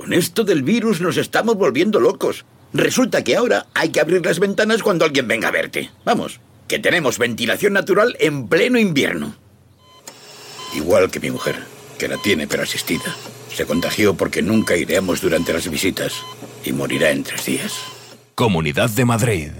Con 0.00 0.14
esto 0.14 0.44
del 0.44 0.62
virus 0.62 1.02
nos 1.02 1.18
estamos 1.18 1.56
volviendo 1.56 2.00
locos. 2.00 2.46
Resulta 2.72 3.22
que 3.22 3.36
ahora 3.36 3.66
hay 3.74 3.90
que 3.90 4.00
abrir 4.00 4.24
las 4.24 4.38
ventanas 4.38 4.82
cuando 4.82 5.04
alguien 5.04 5.28
venga 5.28 5.48
a 5.48 5.50
verte. 5.50 5.90
Vamos, 6.06 6.40
que 6.68 6.78
tenemos 6.78 7.18
ventilación 7.18 7.74
natural 7.74 8.16
en 8.18 8.48
pleno 8.48 8.78
invierno. 8.78 9.36
Igual 10.74 11.10
que 11.10 11.20
mi 11.20 11.30
mujer, 11.30 11.56
que 11.98 12.08
la 12.08 12.16
tiene 12.16 12.46
pero 12.46 12.62
asistida. 12.62 13.14
Se 13.54 13.66
contagió 13.66 14.14
porque 14.14 14.40
nunca 14.40 14.74
iremos 14.74 15.20
durante 15.20 15.52
las 15.52 15.68
visitas 15.68 16.14
y 16.64 16.72
morirá 16.72 17.10
en 17.10 17.22
tres 17.22 17.44
días. 17.44 17.74
Comunidad 18.34 18.88
de 18.88 19.04
Madrid. 19.04 19.50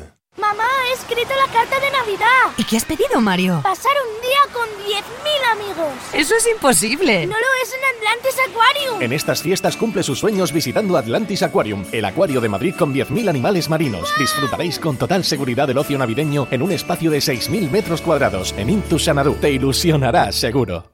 Mamá, 0.40 0.64
he 0.88 0.94
escrito 0.94 1.30
la 1.34 1.52
carta 1.52 1.78
de 1.78 1.90
Navidad. 1.90 2.54
¿Y 2.56 2.64
qué 2.64 2.78
has 2.78 2.84
pedido, 2.84 3.20
Mario? 3.20 3.60
Pasar 3.62 3.92
un 4.08 4.22
día 4.22 4.38
con 4.52 4.66
10.000 4.86 5.52
amigos. 5.52 5.92
Eso 6.14 6.34
es 6.34 6.46
imposible. 6.48 7.26
No 7.26 7.34
lo 7.34 7.46
es 7.62 7.74
en 7.74 7.96
Atlantis 7.96 8.36
Aquarium. 8.48 9.02
En 9.02 9.12
estas 9.12 9.42
fiestas 9.42 9.76
cumple 9.76 10.02
sus 10.02 10.18
sueños 10.18 10.52
visitando 10.52 10.96
Atlantis 10.96 11.42
Aquarium, 11.42 11.84
el 11.92 12.04
acuario 12.04 12.40
de 12.40 12.48
Madrid 12.48 12.74
con 12.78 12.94
10.000 12.94 13.28
animales 13.28 13.68
marinos. 13.68 14.08
Disfrutaréis 14.18 14.78
con 14.78 14.96
total 14.96 15.24
seguridad 15.24 15.68
del 15.68 15.78
ocio 15.78 15.98
navideño 15.98 16.48
en 16.50 16.62
un 16.62 16.72
espacio 16.72 17.10
de 17.10 17.18
6.000 17.18 17.70
metros 17.70 18.00
cuadrados 18.00 18.54
en 18.56 18.70
Intu 18.70 18.98
Sanadú. 18.98 19.34
Te 19.34 19.50
ilusionará 19.50 20.32
seguro. 20.32 20.90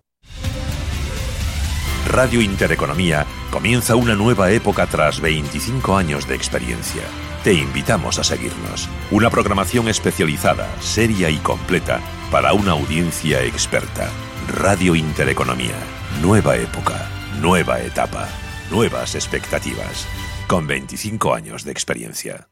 Radio 2.09 2.40
Intereconomía 2.40 3.26
comienza 3.51 3.97
una 3.97 4.14
nueva 4.14 4.51
época 4.51 4.86
tras 4.86 5.20
25 5.20 5.97
años 5.97 6.26
de 6.26 6.34
experiencia. 6.34 7.03
Te 7.47 7.55
invitamos 7.55 8.18
a 8.18 8.24
seguirnos. 8.24 8.88
Una 9.12 9.30
programación 9.30 9.86
especializada, 9.86 10.66
seria 10.80 11.30
y 11.30 11.36
completa 11.36 12.01
para 12.28 12.53
una 12.53 12.72
audiencia 12.72 13.44
experta. 13.44 14.11
Radio 14.49 14.97
Intereconomía. 14.97 15.76
Nueva 16.20 16.57
época, 16.57 17.09
nueva 17.40 17.80
etapa, 17.80 18.28
nuevas 18.68 19.14
expectativas. 19.14 20.09
Con 20.49 20.66
25 20.66 21.34
años 21.34 21.62
de 21.62 21.70
experiencia. 21.70 22.49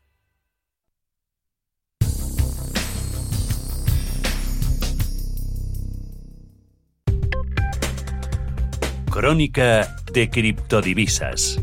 Crónica 9.10 9.96
de 10.12 10.30
criptodivisas. 10.30 11.58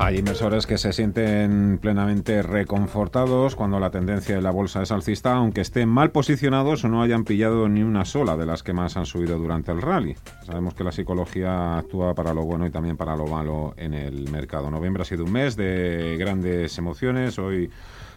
Hay 0.00 0.18
inversores 0.18 0.66
que 0.68 0.78
se 0.78 0.92
sienten 0.92 1.78
plenamente 1.82 2.40
reconfortados 2.42 3.56
cuando 3.56 3.80
la 3.80 3.90
tendencia 3.90 4.36
de 4.36 4.40
la 4.40 4.52
bolsa 4.52 4.80
es 4.80 4.92
alcista, 4.92 5.34
aunque 5.34 5.60
estén 5.60 5.88
mal 5.88 6.12
posicionados 6.12 6.84
o 6.84 6.88
no 6.88 7.02
hayan 7.02 7.24
pillado 7.24 7.68
ni 7.68 7.82
una 7.82 8.04
sola 8.04 8.36
de 8.36 8.46
las 8.46 8.62
que 8.62 8.72
más 8.72 8.96
han 8.96 9.06
subido 9.06 9.38
durante 9.38 9.72
el 9.72 9.82
rally. 9.82 10.14
Sabemos 10.46 10.74
que 10.74 10.84
la 10.84 10.92
psicología 10.92 11.78
actúa 11.78 12.14
para 12.14 12.32
lo 12.32 12.44
bueno 12.44 12.64
y 12.64 12.70
también 12.70 12.96
para 12.96 13.16
lo 13.16 13.26
malo 13.26 13.74
en 13.76 13.92
el 13.92 14.30
mercado. 14.30 14.70
Noviembre 14.70 15.02
ha 15.02 15.04
sido 15.04 15.24
un 15.24 15.32
mes 15.32 15.56
de 15.56 16.16
grandes 16.16 16.78
emociones. 16.78 17.36
Hoy 17.40 17.68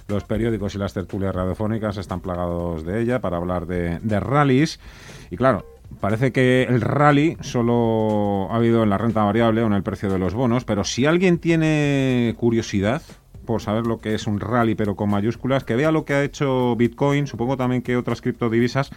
los 0.07 0.23
periódicos 0.23 0.75
y 0.75 0.77
las 0.77 0.93
tertulias 0.93 1.33
radiofónicas 1.33 1.97
están 1.97 2.21
plagados 2.21 2.85
de 2.85 3.01
ella 3.01 3.21
para 3.21 3.37
hablar 3.37 3.65
de, 3.65 3.97
de 3.99 4.19
rallies. 4.19 4.79
Y 5.31 5.35
claro, 5.35 5.65
parece 5.99 6.31
que 6.31 6.63
el 6.63 6.81
rally 6.81 7.37
solo 7.41 8.47
ha 8.51 8.55
habido 8.55 8.83
en 8.83 8.89
la 8.89 8.97
renta 8.97 9.23
variable 9.23 9.61
o 9.61 9.67
en 9.67 9.73
el 9.73 9.83
precio 9.83 10.09
de 10.09 10.19
los 10.19 10.33
bonos, 10.33 10.65
pero 10.65 10.83
si 10.83 11.05
alguien 11.05 11.37
tiene 11.37 12.35
curiosidad 12.37 13.01
por 13.45 13.61
saber 13.61 13.87
lo 13.87 13.99
que 13.99 14.13
es 14.13 14.27
un 14.27 14.39
rally, 14.39 14.75
pero 14.75 14.95
con 14.95 15.09
mayúsculas, 15.09 15.63
que 15.63 15.75
vea 15.75 15.91
lo 15.91 16.05
que 16.05 16.13
ha 16.13 16.23
hecho 16.23 16.75
Bitcoin, 16.75 17.27
supongo 17.27 17.57
también 17.57 17.81
que 17.81 17.97
otras 17.97 18.21
criptodivisas, 18.21 18.91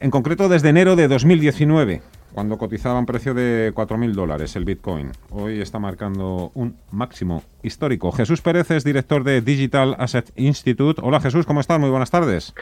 en 0.00 0.10
concreto 0.10 0.48
desde 0.48 0.70
enero 0.70 0.96
de 0.96 1.08
2019, 1.08 2.02
cuando 2.32 2.58
cotizaba 2.58 2.98
un 2.98 3.06
precio 3.06 3.34
de 3.34 3.72
4.000 3.74 4.12
dólares 4.12 4.56
el 4.56 4.64
Bitcoin. 4.64 5.10
Hoy 5.30 5.60
está 5.60 5.78
marcando 5.78 6.52
un 6.54 6.76
máximo 6.90 7.42
histórico. 7.62 8.12
Jesús 8.12 8.40
Pérez 8.40 8.70
es 8.70 8.84
director 8.84 9.24
de 9.24 9.40
Digital 9.40 9.96
Asset 9.98 10.32
Institute. 10.36 11.00
Hola 11.04 11.20
Jesús, 11.20 11.46
¿cómo 11.46 11.60
estás? 11.60 11.78
Muy 11.78 11.90
buenas 11.90 12.10
tardes. 12.10 12.54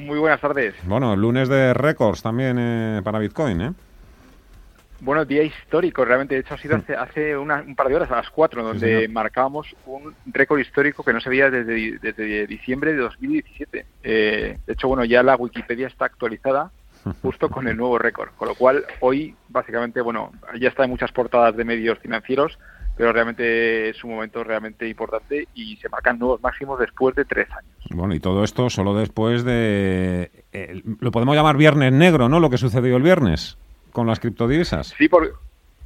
Muy 0.00 0.18
buenas 0.18 0.40
tardes. 0.40 0.74
Bueno, 0.84 1.14
lunes 1.14 1.48
de 1.48 1.74
récords 1.74 2.22
también 2.22 2.56
eh, 2.58 3.00
para 3.04 3.18
Bitcoin, 3.18 3.60
¿eh? 3.60 3.72
Bueno, 5.00 5.24
día 5.24 5.42
histórico, 5.42 6.04
realmente. 6.04 6.34
De 6.34 6.40
hecho, 6.40 6.54
ha 6.54 6.58
sido 6.58 6.76
hace, 6.76 6.94
hace 6.94 7.36
una, 7.36 7.62
un 7.66 7.74
par 7.74 7.88
de 7.88 7.96
horas, 7.96 8.10
a 8.10 8.16
las 8.16 8.30
4, 8.30 8.62
donde 8.62 9.08
marcábamos 9.08 9.74
un 9.86 10.14
récord 10.26 10.58
histórico 10.58 11.02
que 11.02 11.12
no 11.12 11.20
se 11.20 11.30
veía 11.30 11.50
desde, 11.50 11.98
desde 11.98 12.46
diciembre 12.46 12.92
de 12.92 12.98
2017. 12.98 13.86
Eh, 14.02 14.58
de 14.66 14.72
hecho, 14.72 14.88
bueno, 14.88 15.04
ya 15.04 15.22
la 15.22 15.36
Wikipedia 15.36 15.86
está 15.86 16.06
actualizada 16.06 16.70
justo 17.22 17.48
con 17.48 17.68
el 17.68 17.76
nuevo 17.76 17.98
récord. 17.98 18.30
Con 18.36 18.48
lo 18.48 18.54
cual, 18.54 18.84
hoy, 19.00 19.34
básicamente, 19.48 20.00
bueno, 20.00 20.32
ya 20.58 20.68
está 20.68 20.84
en 20.84 20.90
muchas 20.90 21.12
portadas 21.12 21.56
de 21.56 21.64
medios 21.64 21.98
financieros, 21.98 22.58
pero 22.96 23.12
realmente 23.12 23.88
es 23.90 24.04
un 24.04 24.10
momento 24.10 24.44
realmente 24.44 24.88
importante 24.88 25.48
y 25.54 25.76
se 25.76 25.88
marcan 25.88 26.18
nuevos 26.18 26.40
máximos 26.42 26.78
después 26.78 27.14
de 27.14 27.24
tres 27.24 27.48
años. 27.50 27.72
Bueno, 27.90 28.14
y 28.14 28.20
todo 28.20 28.44
esto 28.44 28.68
solo 28.70 28.94
después 28.94 29.44
de... 29.44 30.30
eh, 30.52 30.82
lo 31.00 31.10
podemos 31.10 31.34
llamar 31.34 31.56
viernes 31.56 31.92
negro, 31.92 32.28
¿no? 32.28 32.40
Lo 32.40 32.50
que 32.50 32.58
sucedió 32.58 32.96
el 32.96 33.02
viernes 33.02 33.56
con 33.92 34.06
las 34.06 34.20
criptodivisas. 34.20 34.94
Sí, 34.98 35.08
por, 35.08 35.40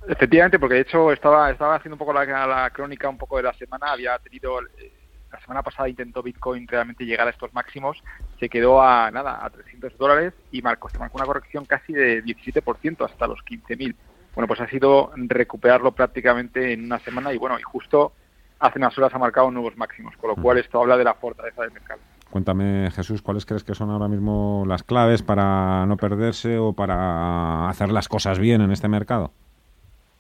efectivamente, 0.08 0.58
porque 0.58 0.74
de 0.74 0.80
hecho 0.82 1.12
estaba, 1.12 1.50
estaba 1.50 1.76
haciendo 1.76 1.94
un 1.94 1.98
poco 2.00 2.12
la, 2.12 2.24
la 2.46 2.70
crónica 2.70 3.08
un 3.08 3.18
poco 3.18 3.36
de 3.36 3.44
la 3.44 3.52
semana, 3.54 3.92
había 3.92 4.18
tenido... 4.18 4.60
eh, 4.78 4.92
la 5.32 5.40
semana 5.40 5.62
pasada 5.64 5.88
intentó 5.88 6.22
Bitcoin 6.22 6.68
realmente 6.68 7.04
llegar 7.04 7.26
a 7.26 7.30
estos 7.30 7.52
máximos, 7.52 8.00
se 8.38 8.48
quedó 8.48 8.80
a 8.80 9.10
nada, 9.10 9.44
a 9.44 9.50
300 9.50 9.98
dólares 9.98 10.32
y 10.52 10.62
marcó, 10.62 10.88
se 10.88 10.98
marcó 10.98 11.18
una 11.18 11.26
corrección 11.26 11.64
casi 11.64 11.92
de 11.92 12.22
17% 12.22 13.04
hasta 13.04 13.26
los 13.26 13.40
15.000. 13.40 13.96
Bueno, 14.34 14.48
pues 14.48 14.60
ha 14.60 14.68
sido 14.68 15.12
recuperarlo 15.16 15.92
prácticamente 15.92 16.72
en 16.72 16.84
una 16.84 16.98
semana 16.98 17.32
y 17.32 17.38
bueno, 17.38 17.58
y 17.58 17.62
justo 17.62 18.12
hace 18.58 18.78
unas 18.78 18.96
horas 18.98 19.14
ha 19.14 19.18
marcado 19.18 19.50
nuevos 19.50 19.76
máximos, 19.76 20.16
con 20.16 20.30
lo 20.30 20.36
cual 20.36 20.58
esto 20.58 20.80
habla 20.80 20.96
de 20.96 21.04
la 21.04 21.14
fortaleza 21.14 21.62
del 21.62 21.72
mercado. 21.72 22.00
Cuéntame, 22.30 22.90
Jesús, 22.90 23.22
¿cuáles 23.22 23.46
crees 23.46 23.62
que 23.62 23.74
son 23.74 23.90
ahora 23.90 24.08
mismo 24.08 24.64
las 24.66 24.82
claves 24.82 25.22
para 25.22 25.86
no 25.86 25.96
perderse 25.96 26.58
o 26.58 26.72
para 26.72 27.68
hacer 27.68 27.90
las 27.90 28.08
cosas 28.08 28.38
bien 28.38 28.60
en 28.60 28.72
este 28.72 28.88
mercado? 28.88 29.30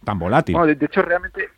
Tan 0.04 0.18
volátil. 0.18 0.54
Bueno, 0.54 0.68
de, 0.68 0.76
de 0.76 0.86
hecho, 0.86 1.02
realmente 1.02 1.48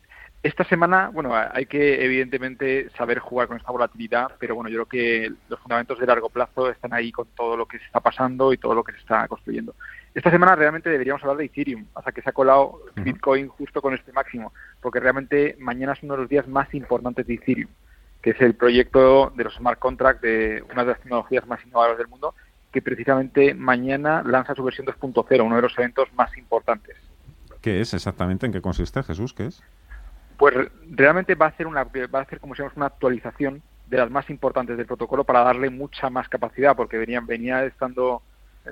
esta 0.43 0.63
semana, 0.63 1.09
bueno, 1.09 1.33
hay 1.35 1.65
que 1.65 2.03
evidentemente 2.05 2.89
saber 2.91 3.19
jugar 3.19 3.47
con 3.47 3.57
esta 3.57 3.71
volatilidad, 3.71 4.31
pero 4.39 4.55
bueno, 4.55 4.69
yo 4.69 4.85
creo 4.85 4.85
que 4.85 5.33
los 5.49 5.59
fundamentos 5.59 5.99
de 5.99 6.05
largo 6.05 6.29
plazo 6.29 6.69
están 6.69 6.93
ahí 6.93 7.11
con 7.11 7.27
todo 7.35 7.57
lo 7.57 7.65
que 7.65 7.79
se 7.79 7.85
está 7.85 7.99
pasando 7.99 8.53
y 8.53 8.57
todo 8.57 8.73
lo 8.73 8.83
que 8.83 8.93
se 8.93 8.99
está 8.99 9.27
construyendo. 9.27 9.75
Esta 10.17 10.31
semana 10.31 10.55
realmente 10.55 10.89
deberíamos 10.89 11.21
hablar 11.21 11.37
de 11.37 11.45
Ethereum, 11.45 11.85
hasta 11.93 12.11
que 12.11 12.23
se 12.23 12.29
ha 12.31 12.33
colado 12.33 12.81
Bitcoin 12.95 13.49
justo 13.49 13.83
con 13.83 13.93
este 13.93 14.11
máximo, 14.11 14.51
porque 14.81 14.99
realmente 14.99 15.55
mañana 15.59 15.93
es 15.93 16.01
uno 16.01 16.15
de 16.15 16.21
los 16.21 16.27
días 16.27 16.47
más 16.47 16.73
importantes 16.73 17.27
de 17.27 17.35
Ethereum, 17.35 17.69
que 18.23 18.31
es 18.31 18.41
el 18.41 18.55
proyecto 18.55 19.31
de 19.35 19.43
los 19.43 19.53
smart 19.53 19.77
contracts 19.77 20.23
de 20.23 20.63
una 20.71 20.83
de 20.83 20.89
las 20.93 21.01
tecnologías 21.01 21.45
más 21.45 21.63
innovadoras 21.63 21.99
del 21.99 22.07
mundo, 22.07 22.33
que 22.71 22.81
precisamente 22.81 23.53
mañana 23.53 24.23
lanza 24.25 24.55
su 24.55 24.63
versión 24.63 24.87
2.0, 24.87 25.45
uno 25.45 25.55
de 25.55 25.61
los 25.61 25.77
eventos 25.77 26.11
más 26.15 26.35
importantes. 26.35 26.97
¿Qué 27.61 27.79
es 27.79 27.93
exactamente? 27.93 28.47
¿En 28.47 28.51
qué 28.51 28.59
consiste, 28.59 29.03
Jesús? 29.03 29.35
¿Qué 29.35 29.45
es? 29.45 29.61
Pues 30.39 30.55
realmente 30.89 31.35
va 31.35 31.45
a 31.45 31.49
hacer 31.49 31.67
una 31.67 31.83
va 31.83 32.19
a 32.19 32.21
hacer 32.23 32.39
como 32.39 32.55
si 32.55 32.63
una 32.63 32.87
actualización 32.87 33.61
de 33.85 33.97
las 33.97 34.09
más 34.09 34.27
importantes 34.31 34.77
del 34.77 34.87
protocolo 34.87 35.25
para 35.25 35.43
darle 35.43 35.69
mucha 35.69 36.09
más 36.09 36.27
capacidad, 36.27 36.75
porque 36.75 36.97
venía 36.97 37.21
venía 37.21 37.63
estando 37.65 38.23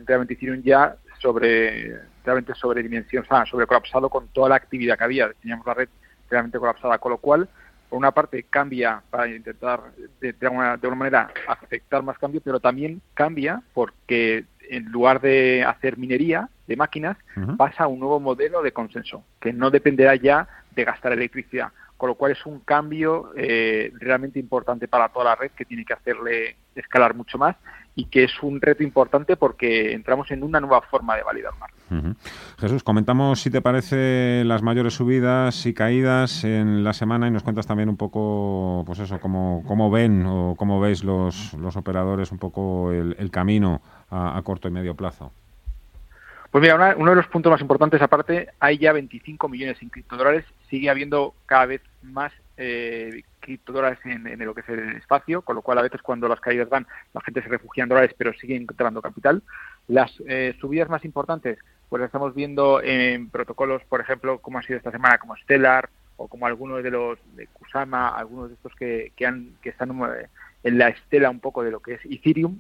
realmente 0.06 0.34
Ethereum 0.34 0.62
ya 0.64 0.96
sobre 1.20 2.00
realmente 2.24 2.54
o 2.54 3.26
sea, 3.26 3.46
sobre 3.46 3.68
colapsado 3.68 4.10
con 4.10 4.28
toda 4.30 4.50
la 4.50 4.56
actividad 4.56 4.98
que 4.98 5.04
había. 5.04 5.32
Teníamos 5.41 5.66
la 5.66 5.74
red 5.74 5.89
realmente 6.30 6.60
colapsada, 6.60 6.98
con 6.98 7.12
lo 7.12 7.18
cual 7.18 7.48
por 7.89 7.98
una 7.98 8.12
parte 8.12 8.43
cambia 8.50 9.02
para 9.10 9.28
intentar 9.28 9.82
de, 10.20 10.34
de, 10.34 10.48
alguna, 10.48 10.78
de 10.78 10.88
alguna 10.88 10.96
manera 10.96 11.30
afectar 11.48 12.02
más 12.04 12.18
cambio, 12.18 12.41
pero 12.43 12.60
también 12.60 13.02
cambia 13.14 13.62
porque 13.74 14.46
en 14.70 14.86
lugar 14.86 15.22
de 15.22 15.64
hacer 15.64 15.98
minería 15.98 16.50
de 16.68 16.76
máquinas, 16.76 17.18
pasa 17.58 17.84
a 17.84 17.88
un 17.88 18.00
nuevo 18.00 18.20
modelo 18.20 18.64
de 18.64 18.72
consenso, 18.72 19.24
que 19.39 19.54
no 19.54 19.70
dependerá 19.70 20.16
ya 20.16 20.48
de 20.76 20.84
gastar 20.84 21.14
electricidad, 21.14 21.70
con 21.96 22.10
lo 22.10 22.16
cual 22.16 22.32
es 22.32 22.43
un 22.46 22.60
cambio 22.62 23.32
eh, 23.36 23.91
realmente 24.00 24.39
importante 24.39 24.88
para 24.88 25.10
toda 25.10 25.26
la 25.26 25.36
red 25.36 25.52
que 25.52 25.66
tiene 25.66 25.86
que 25.86 25.93
hacerle 25.93 26.56
escalar 26.76 27.14
mucho 27.14 27.38
más 27.38 27.56
y 27.96 28.06
que 28.06 28.26
es 28.26 28.43
un 28.43 28.60
reto 28.60 28.84
importante 28.84 29.38
porque 29.38 29.93
entramos 29.93 30.30
en 30.32 30.43
una 30.43 30.60
nueva 30.60 30.82
forma 30.82 31.16
de 31.16 31.24
validar 31.24 31.54
mar. 31.58 31.70
Jesús, 32.60 32.84
comentamos 32.84 33.41
si 33.41 33.50
te 33.50 33.62
parece 33.62 34.43
las 34.43 34.62
mayores 34.62 34.96
subidas 34.96 35.66
y 35.66 35.74
caídas 35.74 36.43
en 36.43 36.84
la 36.84 36.93
semana 36.93 37.28
y 37.28 37.32
nos 37.32 37.43
cuentas 37.43 37.68
también 37.68 37.88
un 37.88 37.96
poco, 37.96 38.84
pues 38.86 39.00
eso, 39.00 39.20
cómo, 39.20 39.64
cómo 39.66 39.89
ven 39.89 40.26
o 40.26 40.56
cómo 40.58 40.82
veis 40.82 41.04
los, 41.04 41.54
los 41.54 41.78
operadores 41.78 42.32
un 42.32 42.38
poco 42.38 42.91
el, 42.91 43.32
camino 43.32 43.82
a, 44.10 44.41
corto 44.43 44.68
y 44.68 44.72
medio 44.72 44.96
plazo. 44.96 45.32
Pues 46.52 46.62
mira, 46.62 46.96
uno 46.98 47.10
de 47.12 47.18
los 47.18 47.28
puntos 47.28 47.52
más 47.52 47.62
importantes, 47.62 48.02
aparte, 48.02 48.50
hay 48.60 48.78
ya 48.78 48.93
25 48.93 49.48
millones 49.48 49.82
en 49.82 49.89
criptodólares, 49.89 50.46
sigue 50.70 50.89
habiendo 50.89 51.34
cada 51.46 51.66
vez 51.66 51.82
más 52.02 52.32
eh, 52.58 53.24
en, 54.06 54.28
en, 54.28 54.39
lo 54.39 54.56
que 54.56 54.62
es 54.62 54.70
el 54.70 54.95
espacio, 54.95 55.41
con 55.41 55.56
lo 55.56 55.62
cual 55.62 55.78
a 55.78 55.84
veces 55.84 56.01
cuando 56.01 56.28
las 56.28 56.39
caídas 56.39 56.70
van, 56.70 56.88
la 57.14 57.22
gente 57.22 57.41
se 57.41 57.49
refugia 57.49 57.84
en 57.84 57.89
dólares, 57.89 58.16
pero 58.18 58.34
sigue 58.34 58.56
encontrando 58.56 59.01
capital. 59.01 59.43
Las 59.88 60.12
eh, 60.28 60.56
subidas 60.60 60.89
más 60.89 61.06
importantes, 61.06 61.60
pues 61.89 62.03
estamos 62.03 62.34
viendo 62.34 62.82
en 62.82 63.30
protocolos, 63.30 63.84
por 63.86 64.01
ejemplo, 64.01 64.39
como 64.39 64.60
ha 64.60 64.64
sido 64.64 64.78
esta 64.78 64.91
semana, 64.91 65.18
como 65.20 65.36
Stellar 65.38 65.89
o 66.18 66.28
como 66.28 66.47
algunos 66.47 66.82
de 66.82 66.91
los 66.91 67.20
de 67.36 67.47
Kusama, 67.47 68.10
algunos 68.10 68.49
de 68.49 68.56
estos 68.56 68.74
que, 68.76 69.12
que, 69.16 69.26
han, 69.26 69.56
que 69.62 69.70
están 69.70 69.91
eh, 69.91 70.28
en 70.64 70.78
la 70.78 70.89
estela 70.89 71.30
un 71.30 71.39
poco 71.39 71.64
de 71.64 71.72
lo 71.72 71.82
que 71.82 71.95
es 71.95 72.06
Ethereum. 72.06 72.60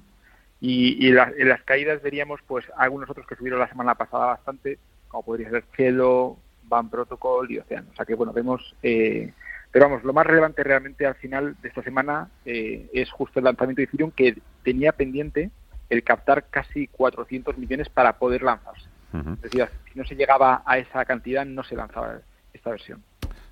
Y, 0.61 1.09
en 1.09 1.49
las 1.49 1.63
caídas 1.63 2.01
veríamos 2.01 2.39
pues 2.47 2.65
algunos 2.77 3.09
otros 3.09 3.27
que 3.27 3.35
subieron 3.35 3.59
la 3.59 3.67
semana 3.67 3.95
pasada 3.95 4.27
bastante, 4.27 4.79
como 5.07 5.23
podría 5.23 5.49
ser 5.49 5.63
Cielo, 5.75 6.37
Van 6.63 6.89
Protocol 6.89 7.51
y 7.51 7.59
Ocean. 7.59 7.87
O 7.91 7.95
sea 7.95 8.05
que 8.05 8.15
bueno, 8.15 8.33
vemos 8.33 8.75
eh, 8.81 9.31
pero 9.75 9.89
vamos, 9.89 10.05
lo 10.05 10.13
más 10.13 10.25
relevante 10.25 10.63
realmente 10.63 11.05
al 11.05 11.15
final 11.15 11.57
de 11.61 11.67
esta 11.67 11.83
semana 11.83 12.29
eh, 12.45 12.89
es 12.93 13.11
justo 13.11 13.39
el 13.39 13.43
lanzamiento 13.43 13.81
de 13.81 13.83
Ethereum 13.83 14.09
que 14.09 14.37
tenía 14.63 14.93
pendiente 14.93 15.51
el 15.89 16.01
captar 16.01 16.45
casi 16.49 16.87
400 16.87 17.57
millones 17.57 17.89
para 17.89 18.17
poder 18.17 18.41
lanzarse. 18.41 18.87
Es 19.11 19.41
decir, 19.41 19.67
si 19.91 19.99
no 19.99 20.05
se 20.05 20.15
llegaba 20.15 20.63
a 20.65 20.77
esa 20.77 21.03
cantidad, 21.03 21.45
no 21.45 21.61
se 21.65 21.75
lanzaba 21.75 22.19
esta 22.53 22.69
versión. 22.69 23.03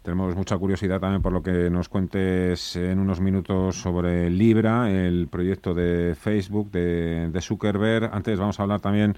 Tenemos 0.01 0.33
mucha 0.33 0.57
curiosidad 0.57 1.01
también 1.01 1.21
por 1.21 1.33
lo 1.33 1.43
que 1.43 1.69
nos 1.69 1.89
cuentes 1.89 2.77
en 2.77 2.99
unos 2.99 3.19
minutos 3.19 3.75
sobre 3.75 4.29
Libra, 4.29 4.89
el 4.89 5.27
proyecto 5.29 5.73
de 5.73 6.15
Facebook, 6.15 6.71
de, 6.71 7.31
de 7.31 7.41
Zuckerberg. 7.41 8.09
Antes 8.13 8.39
vamos 8.39 8.57
a 8.61 8.63
hablar 8.63 8.79
también 8.79 9.17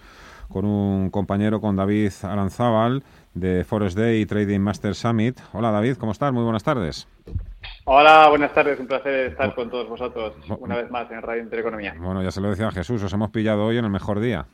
con 0.49 0.65
un 0.65 1.11
compañero, 1.11 1.61
con 1.61 1.75
David 1.75 2.11
Aranzábal, 2.23 3.03
de 3.36 3.63
Forest 3.63 3.97
Day 3.97 4.21
y 4.21 4.25
Trading 4.25 4.59
Master 4.59 4.95
Summit. 4.95 5.39
Hola 5.53 5.69
David, 5.69 5.97
¿cómo 5.97 6.13
estás? 6.13 6.33
Muy 6.33 6.43
buenas 6.43 6.63
tardes. 6.63 7.07
Hola, 7.83 8.29
buenas 8.29 8.53
tardes. 8.53 8.79
Un 8.79 8.88
placer 8.88 9.31
estar 9.31 9.53
con 9.53 9.69
todos 9.69 9.88
vosotros 9.88 10.33
una 10.59 10.77
vez 10.77 10.89
más 10.89 11.11
en 11.11 11.21
Radio 11.21 11.43
Intereconomía. 11.43 11.93
Bueno, 11.99 12.23
ya 12.23 12.31
se 12.31 12.41
lo 12.41 12.49
decía 12.49 12.71
Jesús, 12.71 13.03
os 13.03 13.13
hemos 13.13 13.29
pillado 13.29 13.65
hoy 13.65 13.77
en 13.77 13.86
el 13.86 13.91
mejor 13.91 14.19
día. 14.19 14.47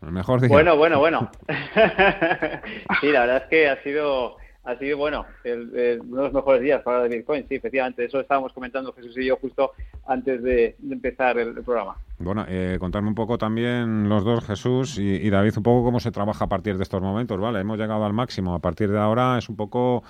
El 0.00 0.12
mejor 0.12 0.40
día. 0.40 0.48
Bueno, 0.48 0.76
bueno, 0.76 0.98
bueno. 1.00 1.30
sí, 3.00 3.10
la 3.10 3.20
verdad 3.20 3.36
es 3.38 3.48
que 3.50 3.68
ha 3.68 3.82
sido 3.82 4.36
ha 4.68 4.76
sido, 4.76 4.98
bueno, 4.98 5.24
uno 5.46 5.70
de 5.72 5.98
los 6.24 6.32
mejores 6.34 6.60
días 6.60 6.82
para 6.82 7.04
de 7.04 7.16
Bitcoin, 7.16 7.46
sí, 7.48 7.54
efectivamente. 7.54 8.04
Eso 8.04 8.20
estábamos 8.20 8.52
comentando 8.52 8.92
Jesús 8.92 9.16
y 9.16 9.24
yo 9.24 9.36
justo 9.36 9.72
antes 10.06 10.42
de, 10.42 10.76
empezar 10.90 11.38
el, 11.38 11.54
programa. 11.64 11.96
Bueno, 12.18 12.44
eh, 12.46 12.76
contarme 12.78 13.08
un 13.08 13.14
poco 13.14 13.38
también 13.38 14.10
los 14.10 14.24
dos, 14.24 14.44
Jesús 14.44 14.98
y, 14.98 15.30
David, 15.30 15.54
un 15.56 15.62
poco 15.62 15.84
cómo 15.84 16.00
se 16.00 16.10
trabaja 16.10 16.44
a 16.44 16.48
partir 16.48 16.76
de 16.76 16.82
estos 16.82 17.00
momentos, 17.00 17.40
¿vale? 17.40 17.60
Hemos 17.60 17.78
llegado 17.78 18.04
al 18.04 18.12
máximo. 18.12 18.54
A 18.54 18.58
partir 18.58 18.90
de 18.90 18.98
ahora 18.98 19.38
es 19.38 19.48
un 19.48 19.56
poco, 19.56 20.02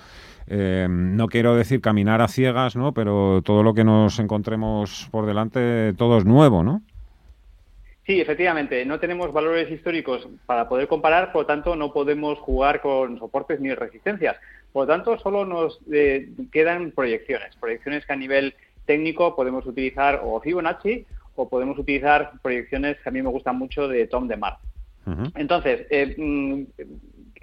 eh, 0.47 0.87
no 0.89 1.27
quiero 1.29 1.55
decir 1.55 1.79
caminar 1.79 2.21
a 2.21 2.27
ciegas, 2.27 2.75
¿no? 2.75 2.93
Pero 2.93 3.41
todo 3.43 3.63
lo 3.63 3.73
que 3.73 3.85
nos 3.85 4.19
encontremos 4.19 5.07
por 5.09 5.25
delante, 5.25 5.93
todo 5.93 6.17
es 6.17 6.25
nuevo, 6.25 6.63
¿no? 6.63 6.81
Sí, 8.09 8.19
efectivamente, 8.19 8.83
no 8.85 8.99
tenemos 8.99 9.31
valores 9.31 9.69
históricos 9.69 10.27
para 10.47 10.67
poder 10.67 10.87
comparar, 10.87 11.31
por 11.31 11.43
lo 11.43 11.45
tanto 11.45 11.75
no 11.75 11.93
podemos 11.93 12.39
jugar 12.39 12.81
con 12.81 13.19
soportes 13.19 13.59
ni 13.59 13.71
resistencias. 13.75 14.35
Por 14.73 14.87
lo 14.87 14.87
tanto, 14.87 15.19
solo 15.19 15.45
nos 15.45 15.79
eh, 15.93 16.27
quedan 16.51 16.89
proyecciones, 16.89 17.55
proyecciones 17.57 18.07
que 18.07 18.13
a 18.13 18.15
nivel 18.15 18.55
técnico 18.87 19.35
podemos 19.35 19.63
utilizar 19.67 20.21
o 20.23 20.41
Fibonacci 20.41 21.05
o 21.35 21.47
podemos 21.49 21.77
utilizar 21.77 22.31
proyecciones 22.41 22.97
que 22.97 23.09
a 23.09 23.11
mí 23.11 23.21
me 23.21 23.29
gustan 23.29 23.59
mucho 23.59 23.87
de 23.87 24.07
Tom 24.07 24.27
de 24.27 24.37
Mar. 24.37 24.57
Entonces, 25.35 25.85
eh, 25.91 26.15
mm, 26.17 26.63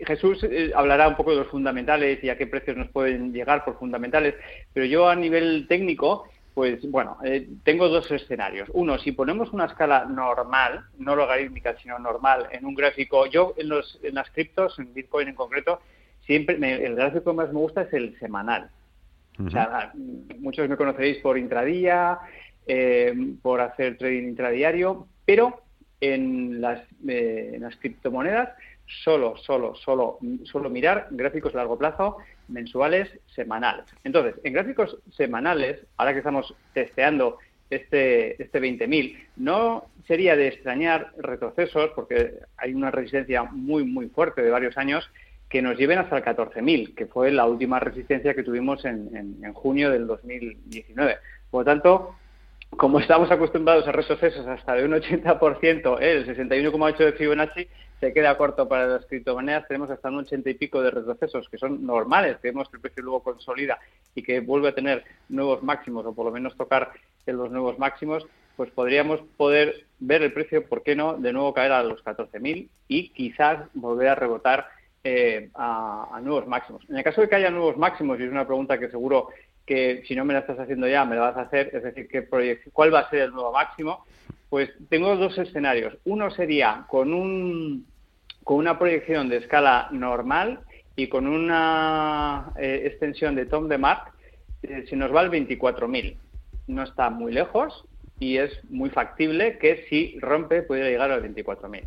Jesús 0.04 0.42
eh, 0.42 0.72
hablará 0.74 1.06
un 1.06 1.14
poco 1.14 1.30
de 1.30 1.36
los 1.36 1.46
fundamentales 1.46 2.22
y 2.24 2.28
a 2.28 2.36
qué 2.36 2.48
precios 2.48 2.76
nos 2.76 2.88
pueden 2.88 3.32
llegar 3.32 3.64
por 3.64 3.78
fundamentales, 3.78 4.34
pero 4.72 4.84
yo 4.84 5.08
a 5.08 5.14
nivel 5.14 5.66
técnico 5.68 6.28
pues 6.56 6.90
bueno, 6.90 7.18
eh, 7.22 7.46
tengo 7.64 7.86
dos 7.90 8.10
escenarios. 8.10 8.70
Uno, 8.72 8.96
si 8.96 9.12
ponemos 9.12 9.52
una 9.52 9.66
escala 9.66 10.06
normal, 10.06 10.86
no 10.96 11.14
logarítmica, 11.14 11.76
sino 11.76 11.98
normal, 11.98 12.48
en 12.50 12.64
un 12.64 12.74
gráfico, 12.74 13.26
yo 13.26 13.52
en, 13.58 13.68
los, 13.68 14.00
en 14.02 14.14
las 14.14 14.30
criptos, 14.30 14.78
en 14.78 14.94
Bitcoin 14.94 15.28
en 15.28 15.34
concreto, 15.34 15.82
siempre 16.24 16.56
el 16.56 16.94
gráfico 16.94 17.32
que 17.32 17.36
más 17.36 17.52
me 17.52 17.60
gusta 17.60 17.82
es 17.82 17.92
el 17.92 18.18
semanal. 18.18 18.70
O 19.38 19.50
sea, 19.50 19.92
muchos 20.38 20.66
me 20.66 20.78
conoceréis 20.78 21.18
por 21.18 21.36
intradía, 21.36 22.20
eh, 22.66 23.14
por 23.42 23.60
hacer 23.60 23.98
trading 23.98 24.26
intradiario, 24.26 25.08
pero 25.26 25.60
en 26.00 26.62
las, 26.62 26.80
eh, 27.06 27.50
en 27.52 27.60
las 27.64 27.76
criptomonedas 27.76 28.48
solo, 29.04 29.36
solo, 29.36 29.74
solo, 29.74 30.18
solo 30.44 30.70
mirar 30.70 31.08
gráficos 31.10 31.52
a 31.54 31.58
largo 31.58 31.76
plazo 31.76 32.16
mensuales, 32.48 33.08
semanales. 33.34 33.84
Entonces, 34.04 34.34
en 34.44 34.52
gráficos 34.52 34.98
semanales, 35.12 35.80
ahora 35.96 36.12
que 36.12 36.18
estamos 36.18 36.54
testeando 36.72 37.38
este, 37.70 38.40
este 38.42 38.60
20.000, 38.60 39.16
no 39.36 39.86
sería 40.06 40.36
de 40.36 40.48
extrañar 40.48 41.12
retrocesos, 41.18 41.90
porque 41.94 42.34
hay 42.56 42.74
una 42.74 42.90
resistencia 42.90 43.44
muy, 43.44 43.84
muy 43.84 44.08
fuerte 44.08 44.42
de 44.42 44.50
varios 44.50 44.76
años, 44.78 45.10
que 45.48 45.62
nos 45.62 45.76
lleven 45.76 45.98
hasta 45.98 46.18
el 46.18 46.24
14.000, 46.24 46.94
que 46.94 47.06
fue 47.06 47.30
la 47.30 47.46
última 47.46 47.78
resistencia 47.78 48.34
que 48.34 48.42
tuvimos 48.42 48.84
en, 48.84 49.36
en 49.42 49.52
junio 49.52 49.90
del 49.90 50.06
2019. 50.06 51.16
Por 51.50 51.60
lo 51.60 51.64
tanto, 51.64 52.16
como 52.70 53.00
estamos 53.00 53.30
acostumbrados 53.30 53.86
a 53.86 53.92
retrocesos 53.92 54.46
hasta 54.46 54.74
de 54.74 54.84
un 54.84 54.92
80%, 54.92 55.98
el 56.00 56.26
61,8 56.26 56.96
de 56.96 57.12
Fibonacci 57.12 57.68
se 58.00 58.12
queda 58.12 58.36
corto 58.36 58.68
para 58.68 58.86
las 58.86 59.06
criptomonedas, 59.06 59.66
tenemos 59.68 59.90
hasta 59.90 60.08
un 60.08 60.18
80 60.18 60.50
y 60.50 60.54
pico 60.54 60.82
de 60.82 60.90
retrocesos 60.90 61.48
que 61.48 61.58
son 61.58 61.84
normales, 61.84 62.36
que 62.38 62.48
vemos 62.48 62.68
que 62.68 62.76
el 62.76 62.82
precio 62.82 63.02
luego 63.02 63.22
consolida 63.22 63.78
y 64.14 64.22
que 64.22 64.40
vuelve 64.40 64.68
a 64.68 64.74
tener 64.74 65.04
nuevos 65.28 65.62
máximos 65.62 66.04
o 66.04 66.14
por 66.14 66.26
lo 66.26 66.32
menos 66.32 66.56
tocar 66.56 66.92
en 67.26 67.36
los 67.36 67.50
nuevos 67.50 67.78
máximos, 67.78 68.26
pues 68.56 68.70
podríamos 68.70 69.20
poder 69.36 69.86
ver 69.98 70.22
el 70.22 70.32
precio, 70.32 70.66
¿por 70.66 70.82
qué 70.82 70.94
no?, 70.94 71.14
de 71.14 71.32
nuevo 71.32 71.54
caer 71.54 71.72
a 71.72 71.82
los 71.82 72.04
14.000 72.04 72.68
y 72.88 73.08
quizás 73.10 73.66
volver 73.74 74.08
a 74.08 74.14
rebotar 74.14 74.68
eh, 75.04 75.50
a, 75.54 76.18
nuevos 76.22 76.46
máximos. 76.46 76.82
En 76.88 76.96
el 76.96 77.04
caso 77.04 77.20
de 77.20 77.28
que 77.28 77.36
haya 77.36 77.50
nuevos 77.50 77.76
máximos, 77.76 78.18
y 78.18 78.24
es 78.24 78.30
una 78.30 78.46
pregunta 78.46 78.78
que 78.78 78.90
seguro 78.90 79.28
que 79.66 80.04
si 80.06 80.14
no 80.14 80.24
me 80.24 80.32
la 80.32 80.40
estás 80.40 80.58
haciendo 80.60 80.86
ya, 80.86 81.04
me 81.04 81.16
la 81.16 81.22
vas 81.22 81.36
a 81.36 81.42
hacer, 81.42 81.70
es 81.74 81.82
decir, 81.82 82.08
¿qué 82.08 82.26
¿cuál 82.72 82.94
va 82.94 83.00
a 83.00 83.10
ser 83.10 83.22
el 83.22 83.32
nuevo 83.32 83.52
máximo? 83.52 84.04
Pues 84.48 84.70
tengo 84.88 85.16
dos 85.16 85.36
escenarios. 85.38 85.98
Uno 86.04 86.30
sería 86.30 86.84
con, 86.88 87.12
un, 87.12 87.84
con 88.44 88.58
una 88.58 88.78
proyección 88.78 89.28
de 89.28 89.38
escala 89.38 89.88
normal 89.90 90.60
y 90.94 91.08
con 91.08 91.26
una 91.26 92.52
eh, 92.56 92.82
extensión 92.86 93.34
de 93.34 93.46
Tom 93.46 93.68
de 93.68 93.76
Mark, 93.76 94.12
eh, 94.62 94.86
se 94.88 94.96
nos 94.96 95.14
va 95.14 95.20
al 95.20 95.30
24.000. 95.30 96.16
No 96.68 96.82
está 96.84 97.10
muy 97.10 97.32
lejos 97.32 97.84
y 98.18 98.38
es 98.38 98.52
muy 98.70 98.88
factible 98.90 99.58
que 99.58 99.84
si 99.88 100.18
rompe 100.20 100.62
pudiera 100.62 100.88
llegar 100.88 101.10
al 101.10 101.22
24.000. 101.22 101.82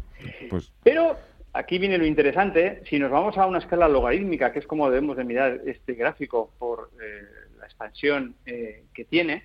Pues... 0.50 0.72
Pero 0.84 1.18
aquí 1.54 1.80
viene 1.80 1.98
lo 1.98 2.06
interesante. 2.06 2.84
Si 2.90 3.00
nos 3.00 3.10
vamos 3.10 3.38
a 3.38 3.48
una 3.48 3.60
escala 3.60 3.88
logarítmica, 3.88 4.52
que 4.52 4.60
es 4.60 4.68
como 4.68 4.90
debemos 4.90 5.18
de 5.18 5.24
mirar 5.24 5.62
este 5.66 5.94
gráfico 5.94 6.52
por... 6.60 6.92
Eh, 7.02 7.49
expansión 7.70 8.36
eh, 8.46 8.84
que 8.94 9.06
tiene, 9.06 9.44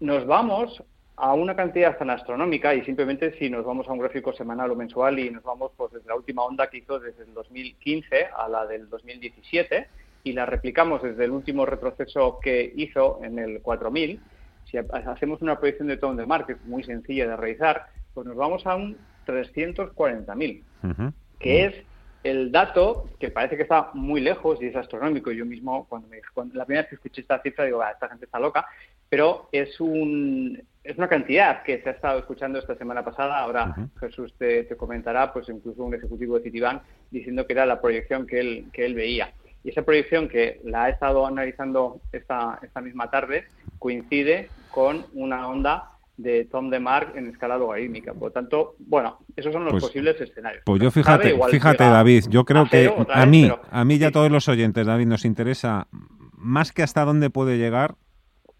nos 0.00 0.26
vamos 0.26 0.82
a 1.16 1.34
una 1.34 1.54
cantidad 1.54 1.96
tan 1.96 2.10
astronómica 2.10 2.74
y 2.74 2.84
simplemente 2.84 3.38
si 3.38 3.48
nos 3.50 3.64
vamos 3.64 3.86
a 3.86 3.92
un 3.92 3.98
gráfico 3.98 4.32
semanal 4.32 4.70
o 4.70 4.76
mensual 4.76 5.18
y 5.18 5.30
nos 5.30 5.42
vamos 5.44 5.70
pues 5.76 5.92
desde 5.92 6.08
la 6.08 6.16
última 6.16 6.42
onda 6.42 6.68
que 6.68 6.78
hizo 6.78 6.98
desde 6.98 7.24
el 7.24 7.34
2015 7.34 8.26
a 8.36 8.48
la 8.48 8.66
del 8.66 8.88
2017 8.88 9.88
y 10.24 10.32
la 10.32 10.46
replicamos 10.46 11.02
desde 11.02 11.24
el 11.24 11.30
último 11.30 11.66
retroceso 11.66 12.38
que 12.40 12.72
hizo 12.76 13.20
en 13.22 13.38
el 13.38 13.60
4000, 13.60 14.20
si 14.70 14.78
hacemos 14.78 15.42
una 15.42 15.58
proyección 15.58 15.88
de 15.88 15.96
tono 15.96 16.16
de 16.16 16.26
market 16.26 16.58
muy 16.64 16.82
sencilla 16.84 17.28
de 17.28 17.36
realizar, 17.36 17.86
pues 18.14 18.26
nos 18.26 18.36
vamos 18.36 18.66
a 18.66 18.76
un 18.76 18.96
340.000, 19.26 21.12
que 21.38 21.64
es 21.64 21.74
el 22.22 22.52
dato, 22.52 23.08
que 23.18 23.30
parece 23.30 23.56
que 23.56 23.62
está 23.62 23.90
muy 23.94 24.20
lejos 24.20 24.60
y 24.62 24.66
es 24.66 24.76
astronómico, 24.76 25.32
yo 25.32 25.44
mismo, 25.44 25.86
cuando, 25.88 26.08
me, 26.08 26.20
cuando 26.32 26.54
la 26.54 26.64
primera 26.64 26.82
vez 26.82 26.90
que 26.90 26.94
escuché 26.96 27.20
esta 27.22 27.42
cifra, 27.42 27.64
digo, 27.64 27.82
esta 27.84 28.08
gente 28.08 28.26
está 28.26 28.38
loca, 28.38 28.66
pero 29.08 29.48
es, 29.52 29.78
un, 29.80 30.62
es 30.84 30.96
una 30.96 31.08
cantidad 31.08 31.62
que 31.64 31.82
se 31.82 31.88
ha 31.88 31.92
estado 31.92 32.18
escuchando 32.18 32.58
esta 32.58 32.76
semana 32.76 33.04
pasada. 33.04 33.38
Ahora 33.40 33.74
Jesús 34.00 34.32
te, 34.38 34.66
comentará, 34.76 35.32
pues 35.32 35.48
incluso 35.48 35.84
un 35.84 35.94
ejecutivo 35.94 36.38
de 36.38 36.44
Citibank 36.44 36.82
diciendo 37.10 37.46
que 37.46 37.52
era 37.52 37.66
la 37.66 37.80
proyección 37.80 38.26
que 38.26 38.40
él, 38.40 38.66
que 38.72 38.86
él 38.86 38.94
veía. 38.94 39.32
Y 39.64 39.70
esa 39.70 39.82
proyección 39.82 40.28
que 40.28 40.60
la 40.64 40.84
ha 40.84 40.88
estado 40.88 41.26
analizando 41.26 42.00
esta, 42.10 42.58
esta 42.62 42.80
misma 42.80 43.10
tarde 43.10 43.44
coincide 43.78 44.48
con 44.70 45.04
una 45.12 45.46
onda 45.48 45.91
de 46.16 46.44
Tom 46.44 46.70
de 46.70 46.78
Mark 46.78 47.12
en 47.16 47.28
escala 47.28 47.56
logarítmica. 47.56 48.12
Por 48.12 48.24
lo 48.28 48.30
tanto, 48.32 48.76
bueno, 48.78 49.18
esos 49.36 49.52
son 49.52 49.64
los 49.64 49.72
Pues- 49.72 49.84
posibles 49.84 50.20
escenarios. 50.20 50.62
Pues 50.66 50.80
yo 50.80 50.90
fíjate, 50.90 51.30
Igual 51.30 51.50
fíjate 51.50 51.84
David, 51.84 52.24
yo 52.28 52.44
creo 52.44 52.66
que 52.68 52.86
a 53.10 53.20
vez, 53.20 53.28
mí, 53.28 53.42
pero- 53.42 53.62
a 53.70 53.84
mí 53.84 53.94
y 53.96 54.04
a 54.04 54.12
todos 54.12 54.30
los 54.30 54.48
oyentes, 54.48 54.86
David, 54.86 55.06
nos 55.06 55.24
interesa 55.24 55.88
más 56.32 56.72
que 56.72 56.82
hasta 56.82 57.04
dónde 57.04 57.30
puede 57.30 57.56
llegar, 57.56 57.96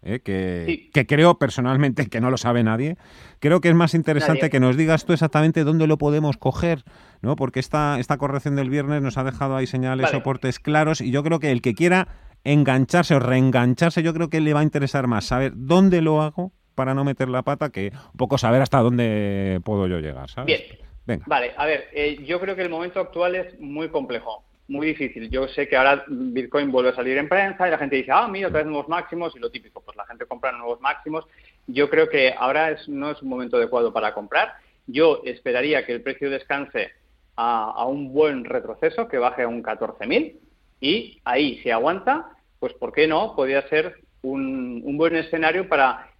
eh, 0.05 0.19
que, 0.19 0.89
que 0.93 1.05
creo 1.05 1.37
personalmente 1.39 2.07
que 2.07 2.19
no 2.19 2.29
lo 2.29 2.35
sabe 2.37 2.63
nadie, 2.63 2.97
creo 3.39 3.61
que 3.61 3.69
es 3.69 3.75
más 3.75 3.93
interesante 3.93 4.39
Nadie. 4.41 4.49
que 4.49 4.59
nos 4.59 4.75
digas 4.75 5.05
tú 5.05 5.13
exactamente 5.13 5.63
dónde 5.63 5.87
lo 5.87 5.97
podemos 5.97 6.35
coger, 6.37 6.83
¿no? 7.21 7.35
Porque 7.37 7.59
esta, 7.61 7.97
esta 7.99 8.17
corrección 8.17 8.55
del 8.57 8.69
viernes 8.69 9.01
nos 9.01 9.17
ha 9.17 9.23
dejado 9.23 9.55
ahí 9.55 9.65
señales, 9.67 10.03
Vale. 10.05 10.17
soportes 10.17 10.59
claros, 10.59 10.99
y 10.99 11.11
yo 11.11 11.23
creo 11.23 11.39
que 11.39 11.51
el 11.51 11.61
que 11.61 11.73
quiera 11.73 12.07
engancharse 12.43 13.15
o 13.15 13.19
reengancharse, 13.19 14.03
yo 14.03 14.13
creo 14.13 14.29
que 14.29 14.41
le 14.41 14.53
va 14.53 14.59
a 14.59 14.63
interesar 14.63 15.07
más 15.07 15.23
saber 15.25 15.53
dónde 15.55 16.01
lo 16.01 16.21
hago 16.21 16.51
para 16.73 16.93
no 16.93 17.03
meter 17.03 17.29
la 17.29 17.41
pata 17.41 17.69
que 17.69 17.91
un 17.93 18.17
poco 18.17 18.37
saber 18.37 18.61
hasta 18.61 18.79
dónde 18.79 19.61
puedo 19.63 19.87
yo 19.87 19.99
llegar, 19.99 20.29
¿sabes? 20.29 20.47
Bien. 20.47 20.79
Venga. 21.05 21.25
Vale, 21.27 21.53
a 21.57 21.65
ver, 21.65 21.89
eh, 21.91 22.23
yo 22.23 22.39
creo 22.39 22.55
que 22.55 22.61
el 22.61 22.69
momento 22.69 23.01
actual 23.01 23.35
es 23.35 23.59
muy 23.59 23.89
complejo, 23.89 24.45
muy 24.69 24.87
difícil. 24.87 25.29
Yo 25.29 25.49
sé 25.49 25.67
que 25.67 25.75
ahora 25.75 26.05
Bitcoin 26.07 26.71
vuelve 26.71 26.91
a 26.91 26.95
salir 26.95 27.17
en 27.17 27.27
prensa 27.27 27.67
y 27.67 27.71
la 27.71 27.77
gente 27.77 27.97
dice, 27.97 28.11
ah, 28.13 28.27
mira, 28.29 28.47
otra 28.47 28.59
vez 28.59 28.67
nuevos 28.67 28.87
máximos 28.87 29.35
y 29.35 29.39
lo 29.39 29.51
típico, 29.51 29.81
pues 29.81 29.97
la 29.97 30.05
gente 30.05 30.25
compra 30.25 30.53
nuevos 30.53 30.79
máximos. 30.79 31.25
Yo 31.67 31.89
creo 31.89 32.07
que 32.07 32.33
ahora 32.37 32.71
es, 32.71 32.87
no 32.87 33.11
es 33.11 33.21
un 33.21 33.29
momento 33.29 33.57
adecuado 33.57 33.91
para 33.91 34.13
comprar. 34.13 34.53
Yo 34.87 35.21
esperaría 35.25 35.85
que 35.85 35.91
el 35.91 36.01
precio 36.01 36.29
descanse 36.29 36.91
a, 37.35 37.71
a 37.75 37.85
un 37.85 38.13
buen 38.13 38.45
retroceso, 38.45 39.09
que 39.09 39.17
baje 39.17 39.43
a 39.43 39.47
un 39.49 39.61
14.000 39.61 40.37
y 40.79 41.21
ahí, 41.23 41.59
si 41.63 41.71
aguanta, 41.71 42.29
pues 42.59 42.73
¿por 42.73 42.91
qué 42.91 43.07
no? 43.07 43.35
Podría 43.35 43.67
ser 43.69 44.03
un, 44.21 44.81
un 44.83 44.97
buen 44.97 45.15
escenario 45.15 45.67
para 45.69 46.12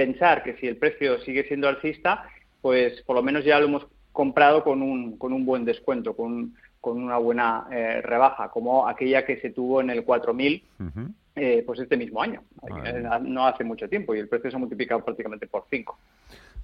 pensar 0.00 0.42
que 0.44 0.56
si 0.58 0.68
el 0.68 0.76
precio 0.76 1.18
sigue 1.22 1.44
siendo 1.48 1.68
alcista, 1.68 2.28
pues 2.60 3.02
por 3.02 3.16
lo 3.16 3.22
menos 3.22 3.44
ya 3.44 3.58
lo 3.58 3.66
hemos 3.66 3.86
comprado 4.12 4.62
con 4.62 4.82
un, 4.82 5.18
con 5.18 5.32
un 5.32 5.44
buen 5.44 5.64
descuento, 5.64 6.14
con, 6.14 6.54
con 6.80 7.02
una 7.02 7.16
buena 7.18 7.66
eh, 7.72 8.00
rebaja, 8.02 8.50
como 8.50 8.86
aquella 8.86 9.24
que 9.24 9.40
se 9.40 9.50
tuvo 9.50 9.80
en 9.80 9.90
el 9.90 10.04
4.000 10.04 10.62
eh, 11.38 11.62
pues 11.66 11.80
este 11.80 11.98
mismo 11.98 12.22
año, 12.22 12.42
eh, 12.84 13.02
no 13.22 13.46
hace 13.46 13.62
mucho 13.62 13.88
tiempo, 13.90 14.14
y 14.14 14.18
el 14.20 14.28
precio 14.28 14.50
se 14.50 14.56
ha 14.56 14.58
multiplicado 14.58 15.04
prácticamente 15.04 15.46
por 15.46 15.64
5. 15.68 15.98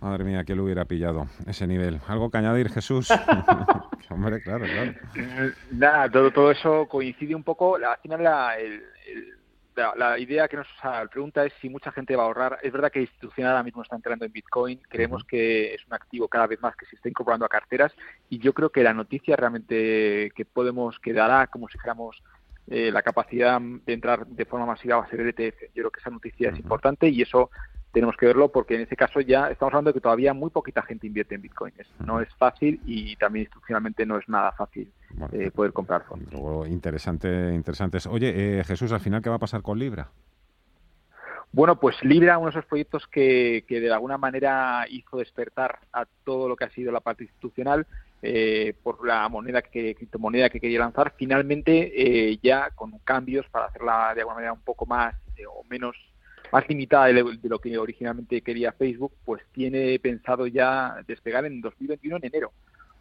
Madre 0.00 0.24
mía, 0.24 0.44
que 0.44 0.54
lo 0.56 0.64
hubiera 0.64 0.84
pillado 0.86 1.26
ese 1.46 1.66
nivel. 1.66 2.00
¿Algo 2.08 2.30
que 2.30 2.38
añadir, 2.38 2.70
Jesús? 2.70 3.08
Hombre, 4.10 4.40
claro, 4.42 4.64
claro. 4.64 4.92
Eh, 5.14 5.52
Nada, 5.72 6.10
todo, 6.10 6.30
todo 6.32 6.50
eso 6.50 6.88
coincide 6.88 7.34
un 7.34 7.42
poco. 7.44 7.76
la- 7.78 7.92
Al 7.92 7.98
final, 8.00 8.22
la, 8.24 8.58
el- 8.58 8.82
el- 9.06 9.34
la, 9.74 9.94
la 9.96 10.18
idea 10.18 10.48
que 10.48 10.56
nos 10.56 10.66
o 10.66 10.80
sea, 10.80 11.04
la 11.04 11.10
pregunta 11.10 11.44
es 11.44 11.52
si 11.60 11.68
mucha 11.68 11.92
gente 11.92 12.16
va 12.16 12.24
a 12.24 12.26
ahorrar. 12.26 12.58
Es 12.62 12.72
verdad 12.72 12.90
que 12.90 13.00
la 13.00 13.04
institución 13.04 13.46
ahora 13.46 13.62
mismo 13.62 13.82
está 13.82 13.96
entrando 13.96 14.24
en 14.24 14.32
Bitcoin. 14.32 14.80
Creemos 14.88 15.24
que 15.24 15.74
es 15.74 15.86
un 15.86 15.94
activo 15.94 16.28
cada 16.28 16.46
vez 16.46 16.60
más 16.60 16.76
que 16.76 16.86
se 16.86 16.96
está 16.96 17.08
incorporando 17.08 17.46
a 17.46 17.48
carteras. 17.48 17.92
Y 18.28 18.38
yo 18.38 18.52
creo 18.52 18.70
que 18.70 18.82
la 18.82 18.94
noticia 18.94 19.36
realmente 19.36 20.30
que 20.34 20.44
podemos, 20.44 20.98
que 20.98 21.12
dará 21.12 21.46
como 21.46 21.68
si 21.68 21.78
fuéramos 21.78 22.22
eh, 22.68 22.90
la 22.92 23.02
capacidad 23.02 23.60
de 23.60 23.92
entrar 23.92 24.26
de 24.26 24.44
forma 24.44 24.66
masiva 24.66 24.96
va 24.96 25.04
a 25.04 25.10
ser 25.10 25.20
el 25.20 25.28
ETF. 25.28 25.60
Yo 25.74 25.82
creo 25.82 25.90
que 25.90 26.00
esa 26.00 26.10
noticia 26.10 26.50
es 26.50 26.58
importante 26.58 27.08
y 27.08 27.22
eso 27.22 27.50
tenemos 27.92 28.16
que 28.16 28.26
verlo 28.26 28.50
porque 28.50 28.74
en 28.74 28.80
ese 28.82 28.96
caso 28.96 29.20
ya 29.20 29.50
estamos 29.50 29.72
hablando 29.74 29.90
de 29.90 29.94
que 29.94 30.00
todavía 30.00 30.32
muy 30.34 30.50
poquita 30.50 30.82
gente 30.82 31.06
invierte 31.06 31.34
en 31.34 31.42
Bitcoin. 31.42 31.74
Es- 31.78 31.88
No 32.04 32.20
es 32.20 32.28
fácil 32.36 32.80
y 32.86 33.14
también 33.16 33.44
institucionalmente 33.44 34.06
no 34.06 34.16
es 34.18 34.28
nada 34.28 34.52
fácil 34.52 34.90
eh, 35.32 35.50
poder 35.50 35.72
comprar 35.72 36.04
fondos. 36.04 36.68
Interesante, 36.68 37.54
interesantes. 37.54 38.06
Oye, 38.06 38.60
eh, 38.60 38.64
Jesús, 38.64 38.92
al 38.92 39.00
final, 39.00 39.20
¿qué 39.22 39.28
va 39.30 39.36
a 39.36 39.40
pasar 39.40 39.62
con 39.62 39.78
Libra? 39.78 40.08
Bueno, 41.54 41.78
pues 41.78 42.02
Libra, 42.02 42.38
uno 42.38 42.46
de 42.46 42.52
esos 42.58 42.64
proyectos 42.64 43.06
que, 43.08 43.64
que 43.68 43.78
de 43.78 43.92
alguna 43.92 44.16
manera 44.16 44.86
hizo 44.88 45.18
despertar 45.18 45.80
a 45.92 46.06
todo 46.24 46.48
lo 46.48 46.56
que 46.56 46.64
ha 46.64 46.70
sido 46.70 46.90
la 46.92 47.00
parte 47.00 47.24
institucional 47.24 47.86
eh, 48.22 48.72
por 48.82 49.06
la 49.06 49.28
moneda 49.28 49.60
que 49.60 49.94
criptomoneda 49.94 50.48
que 50.48 50.60
quería 50.60 50.78
lanzar, 50.78 51.12
finalmente 51.18 51.92
eh, 52.30 52.38
ya 52.42 52.70
con 52.70 52.96
cambios 53.00 53.46
para 53.50 53.66
hacerla 53.66 54.12
de 54.14 54.20
alguna 54.22 54.36
manera 54.36 54.52
un 54.54 54.62
poco 54.62 54.86
más 54.86 55.14
eh, 55.36 55.44
o 55.46 55.62
menos 55.68 55.94
más 56.52 56.68
limitada 56.68 57.06
de, 57.06 57.14
lo- 57.14 57.30
de 57.32 57.48
lo 57.48 57.58
que 57.58 57.76
originalmente 57.78 58.40
quería 58.42 58.72
Facebook, 58.72 59.12
pues 59.24 59.42
tiene 59.52 59.98
pensado 59.98 60.46
ya 60.46 60.96
despegar 61.06 61.44
en 61.46 61.60
2021 61.60 62.16
en 62.18 62.26
enero. 62.26 62.52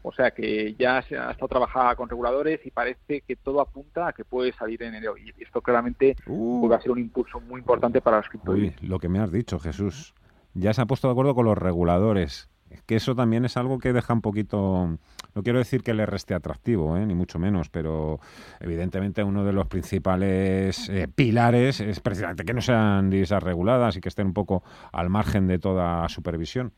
O 0.04 0.12
sea 0.12 0.32
que 0.32 0.74
ya 0.80 1.02
se 1.04 1.16
ha 1.16 1.30
estado 1.30 1.48
trabajada 1.48 1.96
con 1.96 2.10
reguladores 2.10 2.60
y 2.66 2.72
parece 2.72 3.22
que 3.22 3.36
todo 3.36 3.62
apunta 3.62 4.08
a 4.08 4.14
que 4.14 4.26
puede 4.26 4.52
salir 4.54 4.82
en 4.82 4.96
enero. 4.96 5.16
Y 5.18 5.32
esto 5.44 5.62
claramente 5.62 6.16
Uh. 6.26 6.62
pues, 6.62 6.72
va 6.72 6.78
a 6.78 6.82
ser 6.82 6.92
un 6.92 7.00
impulso 7.00 7.40
muy 7.40 7.60
importante 7.60 8.02
para 8.02 8.18
las 8.18 8.28
criptomonedas. 8.30 8.82
Lo 8.82 8.98
que 8.98 9.10
me 9.10 9.20
has 9.20 9.32
dicho, 9.32 9.60
Jesús. 9.60 10.16
Ya 10.54 10.74
se 10.74 10.82
ha 10.82 10.86
puesto 10.86 11.08
de 11.08 11.12
acuerdo 11.12 11.36
con 11.36 11.46
los 11.46 11.58
reguladores. 11.58 12.50
Es 12.72 12.82
que 12.84 12.96
eso 12.96 13.16
también 13.16 13.44
es 13.46 13.58
algo 13.58 13.80
que 13.80 13.94
deja 13.94 14.14
un 14.14 14.22
poquito... 14.22 14.98
No 15.34 15.44
quiero 15.44 15.60
decir 15.60 15.84
que 15.84 15.94
le 15.94 16.06
reste 16.06 16.34
atractivo, 16.34 16.98
¿eh? 16.98 17.06
ni 17.06 17.16
mucho 17.16 17.38
menos, 17.40 17.70
pero 17.70 18.20
evidentemente 18.60 19.24
uno 19.24 19.44
de 19.46 19.54
los 19.54 19.68
principales 19.68 20.90
eh, 20.90 21.08
pilares 21.14 21.80
es 21.82 22.00
precisamente 22.00 22.44
que 22.44 22.54
no 22.54 22.62
sean 22.62 23.10
divisas 23.10 23.42
reguladas 23.42 23.96
y 23.98 24.02
que 24.02 24.10
estén 24.10 24.28
un 24.28 24.34
poco 24.34 24.64
al 24.92 25.10
margen 25.10 25.48
de 25.48 25.60
toda 25.60 26.08
supervisión. 26.10 26.74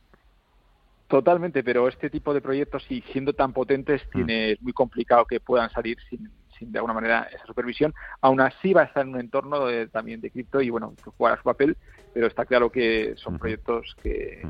Totalmente, 1.08 1.64
pero 1.64 1.88
este 1.88 2.10
tipo 2.10 2.34
de 2.34 2.42
proyectos, 2.42 2.86
y 2.90 3.02
siendo 3.02 3.34
tan 3.34 3.54
potentes, 3.54 4.02
tiene, 4.12 4.54
es 4.54 4.62
muy 4.62 4.74
complicado 4.74 5.26
que 5.26 5.40
puedan 5.40 5.70
salir 5.70 5.98
sin, 6.10 6.32
sin 6.58 6.72
de 6.72 6.80
alguna 6.80 6.94
manera 6.96 7.28
esa 7.32 7.46
supervisión. 7.46 7.94
Aún 8.22 8.42
así 8.42 8.74
va 8.74 8.82
a 8.82 8.86
estar 8.86 9.04
en 9.06 9.14
un 9.14 9.20
entorno 9.20 9.66
de- 9.68 9.88
también 9.88 10.22
de 10.22 10.32
cripto 10.32 10.60
y 10.62 10.70
bueno, 10.72 10.96
que 11.04 11.12
jugará 11.12 11.38
su 11.38 11.44
papel, 11.44 11.78
pero 12.14 12.28
está 12.28 12.46
claro 12.46 12.72
que 12.72 13.14
son 13.18 13.38
proyectos 13.38 13.96
que 14.02 14.42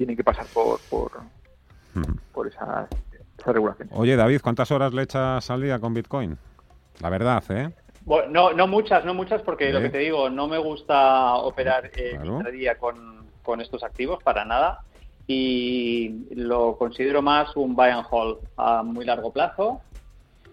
tienen 0.00 0.16
que 0.16 0.24
pasar 0.24 0.46
por, 0.46 0.80
por, 0.88 1.12
por 2.32 2.46
esa, 2.46 2.88
esa 3.38 3.52
regulación. 3.52 3.90
Oye, 3.92 4.16
David, 4.16 4.40
¿cuántas 4.42 4.70
horas 4.70 4.94
le 4.94 5.02
echas 5.02 5.50
al 5.50 5.60
día 5.60 5.78
con 5.78 5.92
Bitcoin? 5.92 6.38
La 7.02 7.10
verdad, 7.10 7.44
¿eh? 7.50 7.68
Bueno, 8.06 8.30
no, 8.30 8.52
no 8.54 8.66
muchas, 8.66 9.04
no 9.04 9.12
muchas, 9.12 9.42
porque 9.42 9.70
lo 9.70 9.82
que 9.82 9.90
te 9.90 9.98
digo, 9.98 10.30
no 10.30 10.48
me 10.48 10.56
gusta 10.56 11.34
operar 11.34 11.90
eh, 11.94 12.12
Claro. 12.12 12.36
intradía 12.38 12.78
con, 12.78 13.26
con 13.42 13.60
estos 13.60 13.82
activos 13.82 14.22
para 14.22 14.46
nada 14.46 14.80
y 15.26 16.24
lo 16.34 16.78
considero 16.78 17.20
más 17.20 17.54
un 17.54 17.76
buy 17.76 17.90
and 17.90 18.06
hold 18.10 18.38
a 18.56 18.82
muy 18.82 19.04
largo 19.04 19.34
plazo 19.34 19.82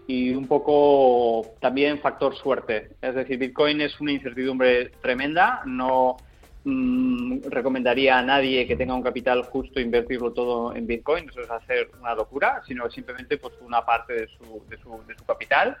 y 0.06 0.34
un 0.34 0.46
poco 0.46 1.54
también 1.58 2.00
factor 2.00 2.36
suerte. 2.36 2.90
Es 3.00 3.14
decir, 3.14 3.38
Bitcoin 3.38 3.80
es 3.80 3.98
una 3.98 4.12
incertidumbre 4.12 4.90
tremenda, 5.00 5.62
no 5.64 6.18
mm, 6.68 7.50
recomendaría 7.50 8.18
a 8.18 8.22
nadie 8.22 8.66
que 8.66 8.76
tenga 8.76 8.94
un 8.94 9.02
capital 9.02 9.42
justo 9.44 9.80
invertirlo 9.80 10.32
todo 10.32 10.74
en 10.74 10.86
Bitcoin, 10.86 11.28
eso 11.28 11.40
es 11.40 11.50
hacer 11.50 11.90
una 12.00 12.14
locura, 12.14 12.62
sino 12.66 12.90
simplemente 12.90 13.38
pues 13.38 13.54
una 13.60 13.84
parte 13.84 14.12
de 14.12 14.28
su, 14.28 14.62
de 14.68 14.76
su, 14.78 15.00
de 15.06 15.16
su 15.16 15.24
capital 15.24 15.76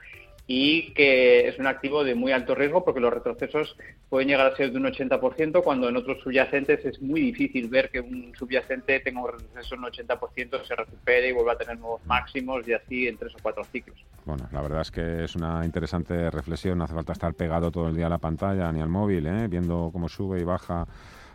y 0.50 0.94
que 0.94 1.46
es 1.46 1.58
un 1.58 1.66
activo 1.66 2.02
de 2.02 2.14
muy 2.14 2.32
alto 2.32 2.54
riesgo 2.54 2.82
porque 2.82 3.00
los 3.00 3.12
retrocesos 3.12 3.76
pueden 4.08 4.28
llegar 4.28 4.50
a 4.50 4.56
ser 4.56 4.72
de 4.72 4.78
un 4.78 4.86
80% 4.86 5.62
cuando 5.62 5.90
en 5.90 5.96
otros 5.96 6.22
subyacentes 6.22 6.82
es 6.86 7.02
muy 7.02 7.20
difícil 7.20 7.68
ver 7.68 7.90
que 7.90 8.00
un 8.00 8.32
subyacente 8.34 8.98
tenga 9.00 9.20
un 9.20 9.32
retroceso 9.32 9.74
en 9.74 9.84
un 9.84 9.90
80%, 9.90 10.66
se 10.66 10.74
recupere 10.74 11.28
y 11.28 11.32
vuelva 11.32 11.52
a 11.52 11.58
tener 11.58 11.78
nuevos 11.78 12.00
máximos 12.06 12.66
y 12.66 12.72
así 12.72 13.06
en 13.06 13.18
tres 13.18 13.34
o 13.34 13.38
cuatro 13.42 13.62
ciclos. 13.64 14.02
Bueno, 14.24 14.48
la 14.50 14.62
verdad 14.62 14.80
es 14.80 14.90
que 14.90 15.24
es 15.24 15.36
una 15.36 15.66
interesante 15.66 16.30
reflexión. 16.30 16.78
No 16.78 16.84
hace 16.84 16.94
falta 16.94 17.12
estar 17.12 17.34
pegado 17.34 17.70
todo 17.70 17.88
el 17.88 17.96
día 17.96 18.06
a 18.06 18.10
la 18.10 18.18
pantalla 18.18 18.72
ni 18.72 18.80
al 18.80 18.88
móvil, 18.88 19.26
¿eh? 19.26 19.48
viendo 19.48 19.90
cómo 19.92 20.08
sube 20.08 20.40
y 20.40 20.44
baja 20.44 20.86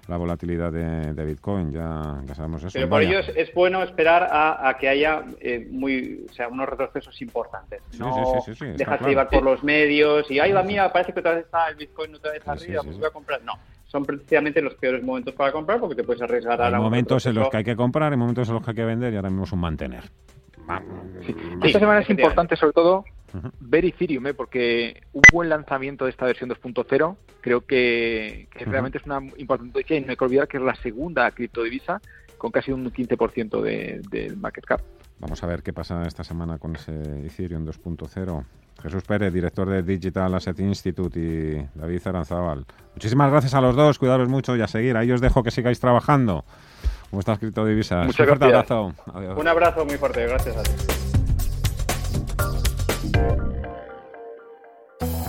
la 0.08 0.18
volatilidad 0.18 0.72
de, 0.72 1.14
de 1.14 1.26
Bitcoin. 1.26 1.72
Ya, 1.72 2.22
ya 2.26 2.36
sabemos 2.36 2.64
eso. 2.64 2.74
Pero 2.74 2.90
por 2.90 3.02
ello 3.02 3.20
es, 3.20 3.30
es 3.36 3.54
bueno 3.54 3.82
esperar 3.84 4.28
a, 4.30 4.68
a 4.68 4.78
que 4.78 4.90
haya 4.90 5.24
eh, 5.40 5.68
muy, 5.70 6.26
o 6.30 6.34
sea, 6.34 6.48
unos 6.48 6.68
retrocesos 6.68 7.22
importantes. 7.22 7.82
Sí, 7.92 8.00
no 8.00 8.42
sí, 8.42 8.54
sí, 8.54 8.56
sí, 8.56 8.66
dejarse 8.66 8.86
claro. 8.86 9.10
llevar 9.10 9.30
por 9.30 9.44
los 9.44 9.64
medios 9.64 10.30
y, 10.30 10.40
ay, 10.40 10.52
va 10.52 10.64
mía, 10.64 10.92
parece 10.92 11.14
que 11.14 11.20
otra 11.20 11.36
vez 11.36 11.46
está 11.46 11.68
el 11.70 11.76
Bitcoin 11.76 12.16
otra 12.16 12.32
vez 12.32 12.48
arriba, 12.48 12.82
sí, 12.82 12.86
pues 12.88 12.96
sí. 12.96 13.00
voy 13.00 13.10
a 13.10 13.12
comprar. 13.12 13.42
No, 13.44 13.54
son 13.86 14.06
precisamente 14.06 14.62
los 14.62 14.76
peores 14.76 15.04
momentos 15.04 15.34
para 15.36 15.52
comprar 15.52 15.80
porque 15.80 15.96
te 15.96 16.04
puedes 16.04 16.22
arriesgar 16.22 16.62
a 16.62 16.68
Hay 16.68 16.74
un 16.74 16.82
momentos 16.82 17.26
en 17.26 17.36
los 17.36 17.50
que 17.50 17.58
hay 17.58 17.64
que 17.64 17.76
comprar, 17.76 18.12
hay 18.12 18.18
momentos 18.18 18.48
en 18.50 18.56
los 18.56 18.64
que 18.64 18.72
hay 18.72 18.76
que 18.76 18.86
vender 18.86 19.14
y 19.14 19.16
ahora 19.16 19.30
mismo 19.30 19.46
es 19.46 19.52
un 19.52 19.60
mantener. 19.60 20.04
Esta 21.62 21.80
semana 21.80 22.00
es 22.00 22.10
importante, 22.10 22.56
sobre 22.56 22.74
todo, 22.74 23.06
ver 23.60 23.86
Ethereum, 23.86 24.28
¿eh? 24.28 24.34
porque 24.34 25.02
un 25.14 25.22
buen 25.32 25.50
lanzamiento 25.50 26.06
de 26.06 26.12
esta 26.12 26.26
versión 26.26 26.50
2.0 26.50 27.16
creo 27.42 27.62
que, 27.66 28.48
que 28.52 28.64
Ujú. 28.64 28.72
realmente 28.72 28.98
es 29.00 29.06
una 29.06 29.18
importante 29.38 29.74
noticia 29.74 29.98
y 29.98 30.02
no 30.02 30.10
hay 30.12 30.16
que 30.18 30.24
olvidar 30.26 30.48
que 30.48 30.58
es 30.58 30.64
la 30.64 30.76
segunda 30.76 31.30
criptodivisa 31.32 32.02
con 32.38 32.52
casi 32.52 32.72
un 32.72 32.92
15% 32.92 33.62
de- 33.62 34.02
del 34.12 34.38
market 34.38 34.66
cap. 34.66 34.82
Vamos 35.20 35.42
a 35.44 35.48
ver 35.48 35.64
qué 35.64 35.72
pasa 35.74 36.04
esta 36.06 36.24
semana 36.24 36.58
con 36.58 36.76
ese 36.76 36.92
Ethereum 37.26 37.66
2.0. 37.66 38.44
Jesús 38.82 39.04
Pérez, 39.04 39.32
director 39.32 39.70
de 39.70 39.82
Digital 39.84 40.34
Asset 40.34 40.60
Institute 40.60 41.18
y 41.18 41.80
David 41.80 42.02
Aranzábal. 42.06 42.66
Muchísimas 42.96 43.32
gracias 43.32 43.54
a 43.54 43.62
los 43.62 43.76
dos, 43.76 43.98
cuidaros 44.00 44.28
mucho 44.28 44.58
y 44.58 44.62
a 44.62 44.68
seguir. 44.68 44.98
Ahí 44.98 45.12
os 45.12 45.22
dejo 45.22 45.42
que 45.44 45.52
sigáis 45.52 45.80
trabajando. 45.80 46.44
¿Cómo 47.10 47.20
está 47.22 47.34
escrito 47.34 47.66
Divisas? 47.66 48.08
Muchas 48.08 48.20
Un 48.22 48.26
fuerte 48.38 48.48
gracias. 48.50 48.72
abrazo. 48.72 48.96
Adiós. 49.14 49.38
Un 49.40 49.48
abrazo 49.48 49.86
muy 49.86 49.96
fuerte, 49.98 50.26
gracias 50.26 50.58
a 50.58 50.64
ti. 50.64 51.13
Thank 53.04 53.18
you. 53.18 53.33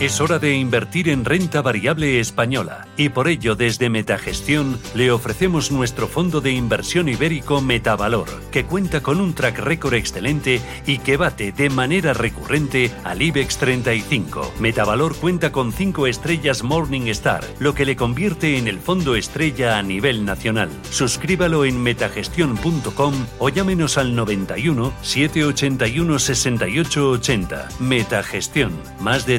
Es 0.00 0.20
hora 0.20 0.40
de 0.40 0.56
invertir 0.56 1.08
en 1.08 1.24
renta 1.24 1.62
variable 1.62 2.18
española 2.18 2.88
y 2.96 3.10
por 3.10 3.28
ello 3.28 3.54
desde 3.54 3.88
Metagestión 3.90 4.76
le 4.92 5.12
ofrecemos 5.12 5.70
nuestro 5.70 6.08
fondo 6.08 6.40
de 6.40 6.50
inversión 6.50 7.08
ibérico 7.08 7.60
Metavalor, 7.60 8.28
que 8.50 8.64
cuenta 8.64 9.04
con 9.04 9.20
un 9.20 9.34
track 9.34 9.60
record 9.60 9.94
excelente 9.94 10.60
y 10.84 10.98
que 10.98 11.16
bate 11.16 11.52
de 11.52 11.70
manera 11.70 12.12
recurrente 12.12 12.90
al 13.04 13.22
IBEX 13.22 13.56
35. 13.58 14.54
Metavalor 14.58 15.14
cuenta 15.14 15.52
con 15.52 15.72
5 15.72 16.08
estrellas 16.08 16.64
Morningstar, 16.64 17.44
lo 17.60 17.74
que 17.74 17.84
le 17.84 17.94
convierte 17.94 18.58
en 18.58 18.66
el 18.66 18.80
fondo 18.80 19.14
estrella 19.14 19.78
a 19.78 19.82
nivel 19.84 20.24
nacional. 20.24 20.70
Suscríbalo 20.90 21.64
en 21.64 21.80
metagestión.com 21.80 23.14
o 23.38 23.48
llámenos 23.48 23.96
al 23.96 24.16
91 24.16 24.92
781 25.02 26.18
6880. 26.18 27.68
Metagestión, 27.78 28.72
más 29.00 29.24
de 29.24 29.38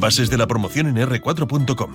Bases 0.00 0.30
de 0.30 0.38
la 0.38 0.46
promoción 0.46 0.86
en 0.86 0.96
r4.com. 0.96 1.90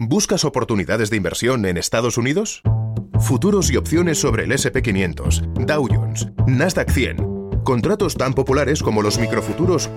¿Buscas 0.00 0.44
oportunidades 0.44 1.08
de 1.10 1.18
inversión 1.18 1.64
en 1.64 1.76
Estados 1.76 2.18
Unidos? 2.18 2.62
Futuros 3.20 3.70
y 3.70 3.76
opciones 3.76 4.18
sobre 4.18 4.42
el 4.42 4.50
SP500, 4.50 5.66
Dow 5.66 5.88
Jones, 5.88 6.26
Nasdaq 6.48 6.90
100. 6.90 7.62
Contratos 7.62 8.16
tan 8.16 8.34
populares 8.34 8.82
como 8.82 9.02
los 9.02 9.20
microfuturos 9.20 9.88